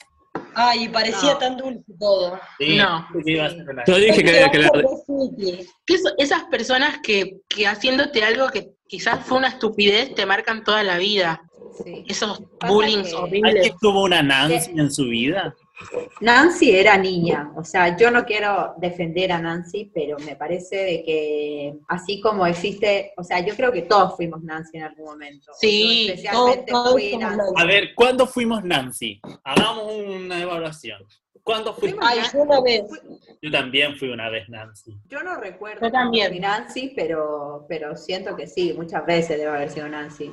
Ay, 0.57 0.89
parecía 0.89 1.33
No. 1.33 1.39
tan 1.39 1.57
dulce 1.57 1.83
todo. 1.99 2.41
Sí, 2.59 2.77
No. 2.77 3.07
que 3.25 3.35
una- 3.35 3.85
Yo 3.87 3.97
dije 3.97 4.23
que, 4.25 4.51
que 4.53 4.71
Sí. 5.39 5.69
Que 5.87 5.95
eso- 5.95 6.15
esas 6.19 6.45
personas 6.45 6.99
que, 7.03 7.39
que 7.49 7.67
haciéndote 7.67 8.25
algo 8.25 8.49
que 8.51 8.71
quizás 8.97 9.27
fue 9.27 9.39
una 9.39 9.49
estupidez 9.49 10.15
te 10.15 10.25
marcan 10.25 10.63
toda 10.63 10.83
la 10.85 10.99
vida. 10.99 11.43
Sí. 11.85 12.05
Esos 12.07 12.41
bullying 12.69 13.03
que- 13.03 13.15
horribles. 13.15 13.55
¿Alguien 13.57 13.75
tuvo 13.81 14.05
una 14.05 14.23
Nancy 14.23 14.71
en 14.79 14.91
su 14.93 15.07
vida? 15.07 15.55
Nancy 16.21 16.71
era 16.71 16.97
niña, 16.97 17.53
o 17.57 17.65
sea, 17.65 17.97
yo 17.97 18.11
no 18.11 18.25
quiero 18.25 18.75
defender 18.79 19.33
a 19.33 19.41
Nancy, 19.41 19.91
pero 19.93 20.17
me 20.21 20.37
parece 20.37 20.77
de 20.77 21.03
que 21.05 21.75
así 21.89 22.21
como 22.21 22.47
existe, 22.47 23.13
o 23.17 23.25
sea, 23.25 23.41
yo 23.45 23.55
creo 23.57 23.73
que 23.73 23.83
todos 23.83 24.15
fuimos 24.17 24.43
Nancy 24.43 24.79
en 24.79 24.85
algún 24.85 25.07
momento. 25.07 25.53
Sí, 25.59 26.07
Yo 26.07 26.13
especialmente 26.13 26.71
todos 26.71 26.93
fui 26.93 27.17
Nancy. 27.17 27.53
A 27.57 27.65
ver, 27.65 27.95
¿cuándo 27.95 28.27
fuimos 28.27 28.65
Nancy? 28.65 29.21
Hagamos 29.43 29.93
una 29.93 30.41
evaluación. 30.41 31.05
¿Cuándo 31.43 31.75
fuiste? 31.75 31.99
Fuimos 31.99 32.09
Ay, 32.09 32.21
yo 32.33 32.43
una 32.43 32.61
vez. 32.61 32.85
Yo 33.43 33.51
también 33.51 33.97
fui 33.97 34.09
una 34.09 34.31
vez 34.31 34.49
Nancy. 34.49 34.97
Yo 35.09 35.23
no 35.23 35.37
recuerdo 35.39 35.83
Yo 35.83 35.93
también. 35.93 36.33
si 36.33 36.41
Nancy, 36.41 36.93
pero, 36.97 37.67
pero 37.69 37.97
siento 37.97 38.35
que 38.37 38.47
sí, 38.47 38.73
muchas 38.75 39.05
veces 39.05 39.39
debe 39.39 39.51
haber 39.51 39.71
sido 39.71 39.89
Nancy. 39.89 40.33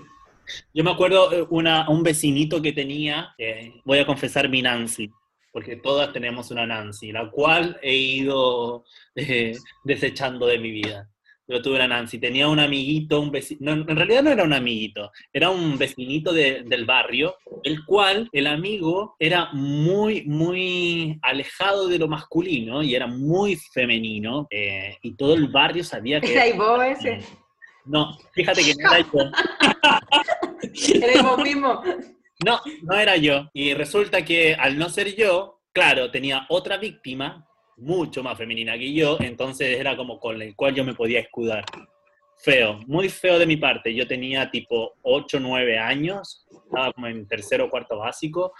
Yo 0.73 0.83
me 0.83 0.91
acuerdo 0.91 1.31
eh, 1.33 1.45
una, 1.49 1.89
un 1.89 2.03
vecinito 2.03 2.61
que 2.61 2.73
tenía, 2.73 3.33
eh, 3.37 3.73
voy 3.83 3.99
a 3.99 4.05
confesar 4.05 4.49
mi 4.49 4.61
Nancy, 4.61 5.11
porque 5.51 5.75
todas 5.75 6.11
tenemos 6.13 6.49
una 6.51 6.65
Nancy, 6.65 7.11
la 7.11 7.29
cual 7.29 7.77
he 7.81 7.95
ido 7.95 8.83
eh, 9.15 9.55
desechando 9.83 10.45
de 10.47 10.57
mi 10.59 10.71
vida. 10.71 11.07
Yo 11.47 11.61
tuve 11.61 11.75
una 11.75 11.87
Nancy, 11.89 12.17
tenía 12.17 12.47
un 12.47 12.59
amiguito, 12.59 13.19
un 13.19 13.29
vecino, 13.29 13.73
en 13.73 13.85
realidad 13.87 14.23
no 14.23 14.29
era 14.29 14.43
un 14.45 14.53
amiguito, 14.53 15.11
era 15.33 15.49
un 15.49 15.77
vecinito 15.77 16.31
de- 16.31 16.63
del 16.63 16.85
barrio, 16.85 17.35
el 17.63 17.83
cual 17.83 18.29
el 18.31 18.47
amigo 18.47 19.15
era 19.19 19.49
muy, 19.51 20.23
muy 20.23 21.19
alejado 21.21 21.89
de 21.89 21.99
lo 21.99 22.07
masculino 22.07 22.81
y 22.81 22.95
era 22.95 23.07
muy 23.07 23.57
femenino, 23.57 24.47
eh, 24.49 24.95
y 25.01 25.15
todo 25.15 25.33
el 25.33 25.49
barrio 25.49 25.83
sabía 25.83 26.21
que... 26.21 26.31
¿Era 26.33 26.55
vos 26.55 26.81
ese? 26.85 27.19
No, 27.83 28.17
fíjate 28.33 28.61
que 28.63 28.75
no 28.75 28.93
era 28.93 28.99
yo. 29.11 31.01
¿Era 31.03 31.21
vos 31.23 31.43
mismo? 31.43 31.81
No, 32.45 32.59
no 32.83 32.97
era 32.97 33.17
yo. 33.17 33.49
Y 33.53 33.73
resulta 33.73 34.25
que 34.25 34.55
al 34.55 34.77
no 34.77 34.89
ser 34.89 35.15
yo, 35.15 35.61
claro, 35.71 36.09
tenía 36.09 36.45
otra 36.49 36.77
víctima, 36.77 37.47
mucho 37.77 38.23
más 38.23 38.37
femenina 38.37 38.77
que 38.77 38.93
yo, 38.93 39.17
entonces 39.19 39.79
era 39.79 39.95
como 39.95 40.19
con 40.19 40.41
el 40.41 40.55
cual 40.55 40.75
yo 40.75 40.83
me 40.83 40.93
podía 40.93 41.19
escudar. 41.19 41.63
Feo, 42.43 42.79
muy 42.87 43.07
feo 43.09 43.37
de 43.37 43.45
mi 43.45 43.57
parte. 43.57 43.93
Yo 43.93 44.07
tenía 44.07 44.49
tipo 44.49 44.93
8, 45.03 45.39
9 45.39 45.77
años, 45.77 46.47
estaba 46.65 46.91
como 46.91 47.07
en 47.07 47.27
tercero 47.27 47.65
o 47.65 47.69
cuarto 47.69 47.99
básico. 47.99 48.53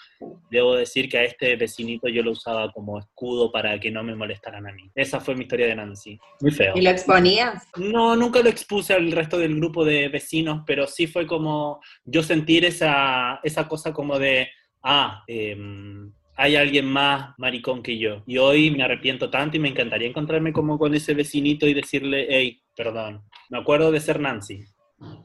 Debo 0.51 0.75
decir 0.75 1.09
que 1.09 1.17
a 1.17 1.23
este 1.23 1.55
vecinito 1.55 2.07
yo 2.07 2.21
lo 2.21 2.31
usaba 2.31 2.71
como 2.71 2.99
escudo 2.99 3.51
para 3.51 3.79
que 3.79 3.89
no 3.89 4.03
me 4.03 4.15
molestaran 4.15 4.67
a 4.67 4.71
mí. 4.71 4.91
Esa 4.93 5.19
fue 5.19 5.35
mi 5.35 5.43
historia 5.43 5.65
de 5.65 5.75
Nancy. 5.75 6.19
Muy 6.41 6.51
feo. 6.51 6.73
¿Y 6.75 6.81
lo 6.81 6.91
exponías? 6.91 7.67
No, 7.75 8.15
nunca 8.15 8.41
lo 8.41 8.49
expuse 8.49 8.93
al 8.93 9.11
resto 9.11 9.39
del 9.39 9.55
grupo 9.55 9.83
de 9.83 10.09
vecinos, 10.09 10.63
pero 10.67 10.85
sí 10.85 11.07
fue 11.07 11.25
como 11.25 11.81
yo 12.05 12.21
sentir 12.21 12.65
esa, 12.65 13.39
esa 13.43 13.67
cosa 13.67 13.91
como 13.93 14.19
de 14.19 14.47
ah, 14.83 15.23
em, 15.27 16.11
hay 16.35 16.55
alguien 16.55 16.85
más 16.85 17.33
maricón 17.37 17.83
que 17.83 17.97
yo. 17.97 18.23
Y 18.25 18.37
hoy 18.37 18.71
me 18.71 18.83
arrepiento 18.83 19.29
tanto 19.29 19.57
y 19.57 19.59
me 19.59 19.69
encantaría 19.69 20.07
encontrarme 20.07 20.53
como 20.53 20.77
con 20.77 20.93
ese 20.93 21.13
vecinito 21.13 21.67
y 21.67 21.73
decirle, 21.73 22.27
hey, 22.29 22.61
perdón, 22.75 23.23
me 23.51 23.59
acuerdo 23.59 23.91
de 23.91 23.99
ser 23.99 24.19
Nancy. 24.19 24.63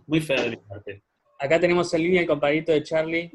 Muy 0.06 0.21
feo 0.21 0.42
de 0.42 0.50
mi 0.50 0.56
parte. 0.56 1.02
Acá 1.38 1.61
tenemos 1.61 1.92
en 1.95 2.02
línea 2.02 2.21
el 2.23 2.26
compadrito 2.26 2.73
de 2.73 2.83
Charlie. 2.83 3.30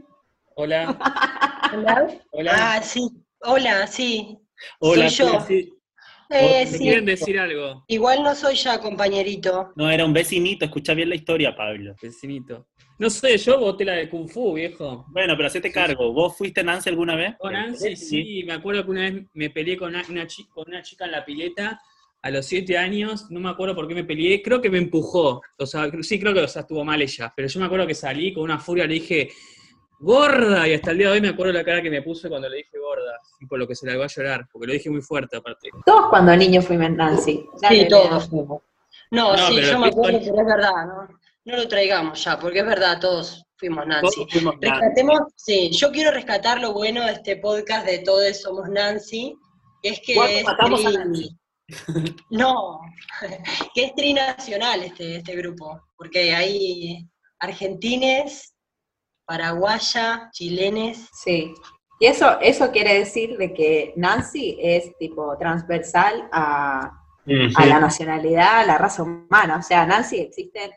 Hola. 0.56 0.98
¿Hola? 1.74 2.08
Hola. 2.32 2.52
Ah, 2.76 2.82
sí. 2.84 3.08
Hola, 3.40 3.88
sí. 3.88 4.38
Hola, 4.80 5.10
Soy 5.10 5.28
yo. 5.28 5.40
sí. 5.48 5.74
Eh, 6.30 6.66
¿Me 6.66 6.78
sí. 6.78 6.78
quieren 6.84 7.06
decir 7.06 7.40
algo? 7.40 7.84
Igual 7.88 8.24
no 8.24 8.36
soy 8.36 8.56
ya 8.56 8.80
compañerito. 8.80 9.72
No, 9.76 9.90
era 9.90 10.04
un 10.06 10.14
vecinito, 10.14 10.66
escucha 10.66 10.94
bien 10.94 11.10
la 11.10 11.16
historia, 11.16 11.56
Pablo. 11.56 11.96
Vecinito. 12.02 12.68
No 13.00 13.10
sé, 13.10 13.38
yo 13.38 13.60
boté 13.60 13.84
la 13.86 13.94
de 13.94 14.10
Kung 14.10 14.30
Fu, 14.30 14.54
viejo. 14.54 15.06
Bueno, 15.10 15.36
pero 15.38 15.48
hacete 15.48 15.72
cargo. 15.72 16.12
¿Vos 16.14 16.38
fuiste 16.38 16.64
Nancy 16.64 16.90
alguna 16.90 17.16
vez? 17.16 17.36
Con 17.40 17.54
Nancy, 17.54 17.96
sí, 17.96 18.44
me 18.46 18.54
acuerdo 18.54 18.84
que 18.86 18.92
una 18.92 19.02
vez 19.10 19.24
me 19.34 19.50
peleé 19.50 19.78
con 19.78 19.90
una, 19.90 20.04
una 20.10 20.28
chi- 20.28 20.48
con 20.50 20.66
una 20.68 20.82
chica 20.82 21.06
en 21.06 21.12
la 21.12 21.24
pileta 21.26 21.82
a 22.24 22.30
los 22.30 22.46
siete 22.46 22.78
años, 22.78 23.32
no 23.32 23.40
me 23.40 23.50
acuerdo 23.50 23.74
por 23.76 23.88
qué 23.88 23.96
me 23.96 24.04
peleé, 24.04 24.42
creo 24.42 24.62
que 24.62 24.70
me 24.70 24.78
empujó, 24.78 25.42
o 25.58 25.66
sea, 25.66 25.90
sí 26.02 26.20
creo 26.20 26.34
que 26.34 26.42
o 26.42 26.48
sea, 26.48 26.62
estuvo 26.62 26.84
mal 26.86 27.02
ella, 27.02 27.34
pero 27.36 27.48
yo 27.48 27.60
me 27.60 27.66
acuerdo 27.66 27.88
que 27.88 27.96
salí 27.96 28.32
con 28.34 28.44
una 28.44 28.60
furia, 28.60 28.86
le 28.86 28.94
dije, 28.96 29.30
gorda, 30.00 30.68
y 30.68 30.74
hasta 30.74 30.92
el 30.92 30.98
día 30.98 31.08
de 31.08 31.14
hoy 31.14 31.22
me 31.22 31.30
acuerdo 31.30 31.54
la 31.54 31.64
cara 31.64 31.82
que 31.82 31.90
me 31.90 32.02
puse 32.02 32.30
cuando 32.30 32.50
le 32.50 32.58
dije 32.58 32.78
gorda, 32.80 33.20
y 33.40 33.46
por 33.46 33.60
lo 33.60 33.68
que 33.68 33.76
se 33.76 33.86
la 33.88 33.98
va 33.98 34.06
a 34.06 34.08
llorar, 34.08 34.48
porque 34.52 34.68
lo 34.68 34.74
dije 34.74 34.90
muy 34.90 35.02
fuerte 35.02 35.38
aparte. 35.38 35.70
Todos 35.86 36.10
cuando 36.10 36.36
niños 36.36 36.66
fuimos 36.66 36.92
Nancy. 36.92 37.46
Dale, 37.62 37.84
Sí, 37.84 37.88
todos 37.90 38.30
fuimos. 38.30 38.62
No, 39.12 39.36
No, 39.36 39.48
sí, 39.48 39.54
pero 39.56 39.68
yo 39.72 39.80
me 39.80 39.88
acuerdo, 39.88 40.18
estoy- 40.18 40.32
pero 40.32 40.42
es 40.42 40.48
verdad, 40.56 40.86
¿no? 40.88 41.20
No 41.44 41.58
lo 41.58 41.68
traigamos 41.68 42.24
ya, 42.24 42.38
porque 42.40 42.60
es 42.60 42.66
verdad, 42.66 43.00
todos 43.00 43.44
fuimos 43.58 43.86
Nancy. 43.88 44.16
Todos 44.16 44.32
fuimos 44.32 44.54
Nancy. 44.62 44.70
Rescatemos, 44.80 45.20
sí, 45.36 45.70
yo 45.72 45.92
quiero 45.92 46.12
rescatar 46.12 46.62
lo 46.62 46.74
bueno 46.74 47.04
de 47.06 47.14
este 47.14 47.38
podcast 47.38 47.86
de 47.86 48.00
Todos 48.00 48.42
Somos 48.42 48.70
Nancy, 48.70 49.36
que 49.82 49.90
es 49.90 50.02
que 50.06 50.14
¿Cuándo 50.16 50.38
es 50.38 50.44
matamos 50.46 50.86
a 50.86 50.90
tri- 50.90 50.98
Nancy? 50.98 51.38
No, 52.30 52.82
que 53.76 53.86
es 53.86 53.96
trinacional 53.96 54.84
este, 54.84 55.18
este 55.18 55.36
grupo, 55.36 55.82
porque 55.98 56.34
hay 56.34 57.08
argentines, 57.40 58.56
paraguaya, 59.26 60.30
chilenes. 60.32 61.10
Sí. 61.14 61.54
Y 62.00 62.08
eso, 62.08 62.40
eso 62.42 62.72
quiere 62.72 62.96
decir 63.00 63.38
de 63.38 63.54
que 63.54 63.94
Nancy 63.96 64.58
es 64.60 64.98
tipo 64.98 65.38
transversal 65.38 66.28
a, 66.32 66.92
a 67.56 67.66
la 67.66 67.80
nacionalidad, 67.80 68.62
a 68.62 68.66
la 68.66 68.78
raza 68.78 69.04
humana. 69.04 69.58
O 69.58 69.62
sea, 69.62 69.86
Nancy 69.86 70.20
existe. 70.20 70.76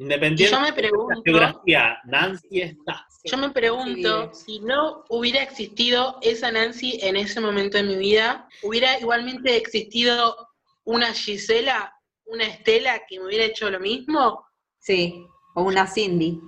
Independiente 0.00 0.50
yo 0.54 0.60
me 0.60 0.66
de 0.66 0.70
la 0.72 0.76
pregunto, 0.88 1.22
geografía, 1.24 1.98
Nancy 2.04 2.62
está. 2.62 3.06
yo 3.22 3.36
me 3.36 3.50
pregunto, 3.50 4.32
si 4.32 4.60
no 4.60 5.04
hubiera 5.10 5.42
existido 5.42 6.18
esa 6.22 6.50
Nancy 6.50 6.98
en 7.02 7.16
ese 7.16 7.38
momento 7.38 7.76
de 7.76 7.82
mi 7.82 7.96
vida, 7.96 8.48
¿hubiera 8.62 8.98
igualmente 8.98 9.54
existido 9.58 10.48
una 10.84 11.12
Gisela, 11.12 11.92
una 12.24 12.44
Estela 12.46 13.02
que 13.06 13.18
me 13.18 13.26
hubiera 13.26 13.44
hecho 13.44 13.68
lo 13.68 13.78
mismo? 13.78 14.42
Sí, 14.78 15.22
o 15.54 15.64
una 15.64 15.86
Cindy, 15.86 16.40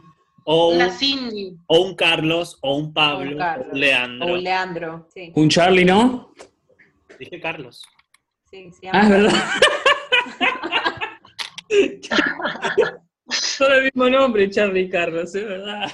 O 0.45 0.69
un, 0.71 0.77
Una 0.77 0.91
Cindy. 0.91 1.55
o 1.67 1.81
un 1.83 1.95
Carlos, 1.95 2.57
o 2.63 2.77
un 2.77 2.95
Pablo, 2.95 3.21
O 3.21 3.33
un 3.33 3.35
o 3.35 3.39
Carlos, 3.39 3.67
un 3.71 3.81
Leandro. 3.81 4.27
o 4.27 4.33
un 4.33 4.43
Leandro. 4.43 5.09
Sí, 5.15 5.33
Un 5.37 5.49
Charlie, 5.51 5.85
¿no? 5.85 6.33
Dije 7.19 7.39
Carlos. 7.39 7.83
sí, 8.51 8.71
sí. 8.73 8.89
Ah, 8.91 9.03
es 9.03 9.09
verdad. 9.11 9.33
Son 13.29 13.73
el 13.73 13.85
mismo 13.85 14.09
nombre, 14.11 14.51
Charlie 14.51 14.83
y 14.83 14.89
Carlos, 14.91 15.35
es 15.35 15.45
verdad. 15.47 15.91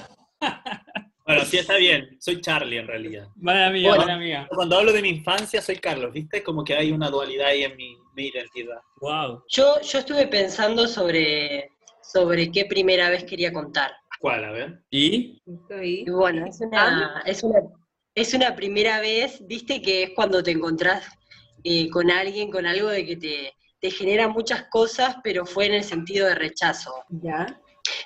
Bueno, 1.25 1.45
sí 1.45 1.57
está 1.59 1.75
bien. 1.77 2.17
Soy 2.19 2.41
Charlie 2.41 2.77
en 2.79 2.87
realidad. 2.87 3.27
Mala 3.35 3.69
mía, 3.69 3.89
Bueno. 3.89 4.05
mala 4.05 4.17
mía. 4.17 4.47
Cuando 4.49 4.77
hablo 4.77 4.91
de 4.91 5.01
mi 5.03 5.09
infancia 5.09 5.61
soy 5.61 5.75
Carlos, 5.77 6.11
¿viste? 6.11 6.41
Como 6.41 6.63
que 6.63 6.73
hay 6.75 6.91
una 6.91 7.09
dualidad 7.09 7.49
ahí 7.49 7.63
en 7.63 7.75
mi, 7.77 7.95
mi 8.15 8.27
identidad. 8.29 8.79
Wow. 8.99 9.43
Yo, 9.49 9.79
yo 9.81 9.99
estuve 9.99 10.25
pensando 10.27 10.87
sobre, 10.87 11.69
sobre 12.01 12.51
qué 12.51 12.65
primera 12.65 13.09
vez 13.11 13.23
quería 13.25 13.53
contar. 13.53 13.91
¿Cuál? 14.19 14.43
A 14.43 14.51
ver. 14.51 14.79
¿Y? 14.89 15.39
Estoy- 15.45 16.03
Y 16.07 16.09
bueno, 16.09 16.47
es 16.47 16.59
una, 16.61 17.21
es 17.27 17.43
una, 17.43 17.59
es 18.15 18.33
una 18.33 18.55
primera 18.55 18.99
vez, 18.99 19.45
viste 19.47 19.81
que 19.83 20.03
es 20.03 20.09
cuando 20.15 20.41
te 20.41 20.51
encontrás 20.51 21.07
eh, 21.63 21.89
con 21.91 22.09
alguien, 22.09 22.49
con 22.49 22.65
algo 22.65 22.87
de 22.89 23.05
que 23.05 23.15
te, 23.17 23.53
te 23.79 23.91
genera 23.91 24.27
muchas 24.27 24.65
cosas, 24.65 25.15
pero 25.23 25.45
fue 25.45 25.67
en 25.67 25.75
el 25.75 25.83
sentido 25.83 26.27
de 26.27 26.35
rechazo. 26.35 26.93
Ya. 27.09 27.61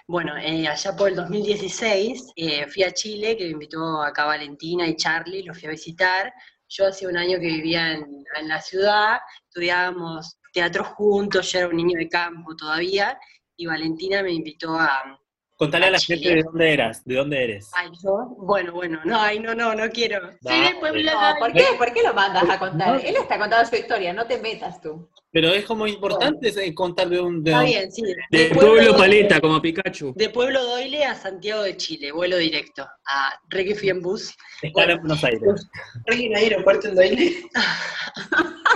Bueno, 0.08 0.38
eh, 0.38 0.68
allá 0.68 0.96
por 0.96 1.10
el 1.10 1.15
2016 1.15 2.34
eh, 2.36 2.68
fui 2.68 2.84
a 2.84 2.92
Chile, 2.92 3.36
que 3.38 3.46
me 3.46 3.51
invitó 3.51 4.01
acá 4.01 4.25
Valentina 4.25 4.88
y 4.88 4.96
Charlie, 4.96 5.44
los 5.44 5.58
fui 5.58 5.68
a 5.68 5.72
visitar. 5.72 6.34
Yo 6.70 6.88
hacía 6.88 7.10
un 7.10 7.18
año 7.18 7.39
que 7.39 7.48
vivía 7.48 7.94
en, 7.94 8.24
en 8.39 8.48
la 8.48 8.62
ciudad, 8.62 9.20
estudiábamos 9.48 10.38
teatro 10.53 10.84
juntos, 10.84 11.51
yo 11.51 11.60
era 11.60 11.68
un 11.68 11.75
niño 11.75 11.98
de 11.98 12.08
campo 12.08 12.56
todavía, 12.56 13.20
y 13.58 13.65
Valentina 13.65 14.24
me 14.24 14.32
invitó 14.32 14.75
a... 14.75 15.20
Contale 15.55 15.86
a 15.86 15.91
la 15.91 16.00
gente 16.00 16.36
de 16.36 16.43
dónde 16.43 16.74
eras, 16.74 17.05
de 17.05 17.15
dónde 17.15 17.43
eres. 17.43 17.69
Ay, 17.74 17.89
yo, 18.03 18.36
bueno, 18.39 18.74
bueno, 18.74 19.00
no, 19.05 19.19
ay, 19.22 19.39
no, 19.39 19.53
no, 19.53 19.74
no 19.75 19.88
quiero. 19.89 20.31
De. 20.41 20.75
Puebla. 20.79 21.33
No, 21.33 21.39
¿por 21.39 21.53
qué, 21.53 21.63
¿por 21.77 21.93
qué 21.93 22.03
lo 22.03 22.13
mandas 22.13 22.50
a 22.50 22.57
contar? 22.60 23.00
Él 23.05 23.15
está 23.15 23.38
contando 23.38 23.69
su 23.69 23.75
historia, 23.75 24.13
no 24.13 24.25
te 24.25 24.39
metas 24.39 24.81
tú. 24.81 25.07
Pero 25.31 25.50
es 25.50 25.65
como 25.65 25.88
importante 25.88 26.50
ese- 26.50 26.74
contar 26.75 27.10
de 27.10 27.19
un... 27.19 27.43
De 27.43 27.51
Está 27.51 27.63
bien, 27.63 27.91
sí. 27.91 28.03
De 28.29 28.51
Pueblo 28.53 28.95
paleta, 28.95 29.39
como 29.41 29.60
Pikachu. 29.62 30.13
De 30.15 30.29
Pueblo 30.29 30.63
Doyle 30.63 31.05
a 31.05 31.15
Santiago 31.15 31.63
de 31.63 31.75
Chile, 31.77 32.12
vuelo 32.12 32.38
directo. 32.38 32.88
A 33.07 33.33
Requi 33.50 33.74
fui 33.74 33.89
en 33.89 34.01
bus. 34.01 34.36
estar 34.62 34.89
en 34.91 35.00
Buenos 35.00 35.24
Aires. 35.24 35.41
No 35.43 36.15
hay 36.15 36.27
aeropuerto 36.36 36.89
en 36.89 36.95
Doyle. 36.95 37.43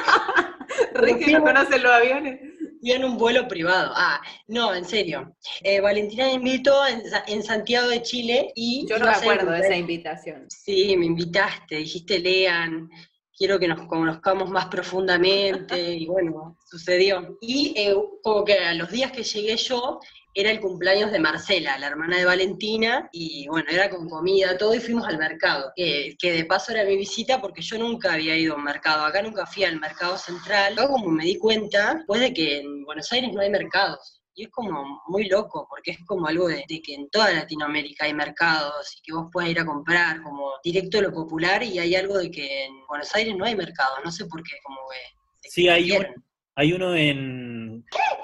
Ricky 0.94 1.34
no 1.34 1.44
conoce 1.44 1.80
los 1.80 1.92
aviones. 1.92 2.40
Fui 2.88 2.96
en 2.96 3.04
un 3.04 3.18
vuelo 3.18 3.50
privado. 3.50 3.92
Ah, 3.98 4.22
no, 4.48 4.74
en 4.74 4.86
serio. 4.86 5.36
Eh, 5.62 5.82
Valentina 5.82 6.28
me 6.28 6.36
invitó 6.36 6.88
en, 6.88 7.06
Sa- 7.10 7.26
en 7.28 7.44
Santiago 7.44 7.90
de 7.90 8.02
Chile 8.02 8.54
y... 8.56 8.88
Yo 8.88 8.98
no 8.98 9.08
me 9.08 9.12
acuerdo 9.12 9.52
de 9.52 9.60
esa 9.60 9.76
invitación. 9.76 10.46
Sí, 10.50 10.96
me 10.96 11.06
invitaste, 11.08 11.76
dijiste 11.76 12.18
lean, 12.20 12.90
quiero 13.38 13.60
que 13.60 13.68
nos 13.68 13.86
conozcamos 13.88 14.50
más 14.50 14.68
profundamente, 14.68 15.96
y 15.96 16.06
bueno, 16.06 16.58
sucedió. 16.66 17.38
Y 17.42 17.74
eh, 17.76 17.94
como 18.24 18.46
que 18.46 18.54
a 18.58 18.74
los 18.74 18.90
días 18.90 19.12
que 19.12 19.24
llegué 19.24 19.58
yo, 19.58 20.00
era 20.40 20.52
el 20.52 20.60
cumpleaños 20.60 21.12
de 21.12 21.20
Marcela, 21.20 21.80
la 21.80 21.88
hermana 21.88 22.18
de 22.18 22.26
Valentina, 22.26 23.10
y 23.12 23.48
bueno, 23.48 23.70
era 23.72 23.90
con 23.90 24.08
comida, 24.08 24.56
todo, 24.58 24.76
y 24.76 24.80
fuimos 24.80 25.08
al 25.08 25.18
mercado, 25.18 25.72
que, 25.76 26.16
que 26.20 26.32
de 26.32 26.46
paso 26.46 26.72
era 26.74 26.86
mi 26.86 26.96
visita 26.96 27.42
porque 27.42 27.64
yo 27.64 27.78
nunca 27.80 28.14
había 28.14 28.38
ido 28.38 28.54
a 28.54 28.58
un 28.58 28.64
mercado, 28.64 29.04
acá 29.04 29.22
nunca 29.24 29.48
fui 29.48 29.64
al 29.64 29.80
mercado 29.80 30.16
central, 30.18 30.76
luego 30.76 30.94
como 30.94 31.10
me 31.10 31.26
di 31.26 31.38
cuenta, 31.40 31.96
después 31.96 32.22
de 32.22 32.34
que 32.34 32.60
en 32.60 32.86
Buenos 32.86 33.12
Aires 33.12 33.32
no 33.34 33.42
hay 33.42 33.50
mercados, 33.50 34.22
y 34.36 34.44
es 34.44 34.50
como 34.52 35.02
muy 35.08 35.28
loco, 35.28 35.66
porque 35.68 35.90
es 35.92 35.98
como 36.06 36.28
algo 36.28 36.48
de, 36.48 36.64
de 36.70 36.82
que 36.84 36.94
en 36.94 37.10
toda 37.10 37.32
Latinoamérica 37.34 38.06
hay 38.06 38.14
mercados 38.14 38.96
y 38.96 39.02
que 39.02 39.14
vos 39.14 39.30
puedas 39.34 39.50
ir 39.50 39.60
a 39.60 39.66
comprar 39.66 40.22
como 40.22 40.52
directo 40.64 41.00
a 41.00 41.02
lo 41.02 41.12
popular 41.12 41.64
y 41.64 41.80
hay 41.80 41.96
algo 41.96 42.20
de 42.20 42.30
que 42.30 42.66
en 42.66 42.86
Buenos 42.88 43.16
Aires 43.16 43.36
no 43.36 43.46
hay 43.46 43.56
mercados, 43.56 43.98
no 44.06 44.12
sé 44.12 44.26
por 44.28 44.44
qué, 44.44 44.52
como 44.64 44.78
que... 44.92 45.50
Sí, 45.50 45.68
hay, 45.68 45.92
un- 45.94 46.24
hay 46.56 46.72
uno 46.74 46.96
en... 46.96 47.57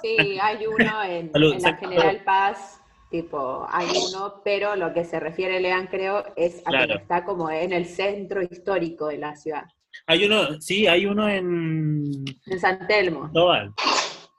Sí, 0.01 0.37
hay 0.41 0.65
uno 0.67 1.03
en, 1.03 1.31
Salud, 1.31 1.53
en 1.53 1.61
la. 1.61 1.73
General 1.77 2.23
Paz, 2.23 2.81
tipo, 3.09 3.65
hay 3.69 3.87
uno, 4.09 4.41
pero 4.43 4.75
lo 4.75 4.93
que 4.93 5.05
se 5.05 5.19
refiere 5.19 5.59
Lean, 5.59 5.87
creo, 5.87 6.23
es 6.35 6.61
a 6.65 6.69
Claro. 6.71 6.95
que 6.95 7.01
está 7.01 7.23
como 7.25 7.49
en 7.49 7.71
el 7.73 7.85
centro 7.85 8.41
histórico 8.41 9.07
de 9.07 9.17
la 9.19 9.35
ciudad, 9.35 9.65
Hay 10.07 10.25
uno, 10.25 10.59
sí, 10.59 10.87
hay 10.87 11.05
uno 11.05 11.29
en... 11.29 12.11
en 12.47 12.59
San 12.59 12.85
Telmo. 12.87 13.29
Doval. 13.31 13.71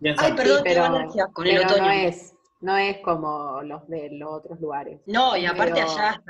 Bien, 0.01 0.17
Ay, 0.19 0.33
perdón, 0.35 0.61
pero- 0.65 0.83
con 1.33 1.47
el 1.47 1.57
Pero 1.57 1.69
otoño. 1.69 1.85
no 1.85 1.91
es, 1.93 2.34
no 2.65 2.79
es 2.79 2.99
como 3.01 3.61
los 3.63 3.87
de 3.89 4.09
los 4.13 4.33
otros 4.33 4.59
lugares. 4.59 4.99
No, 5.07 5.37
y 5.37 5.45
aparte 5.45 5.83
allá 5.83 6.23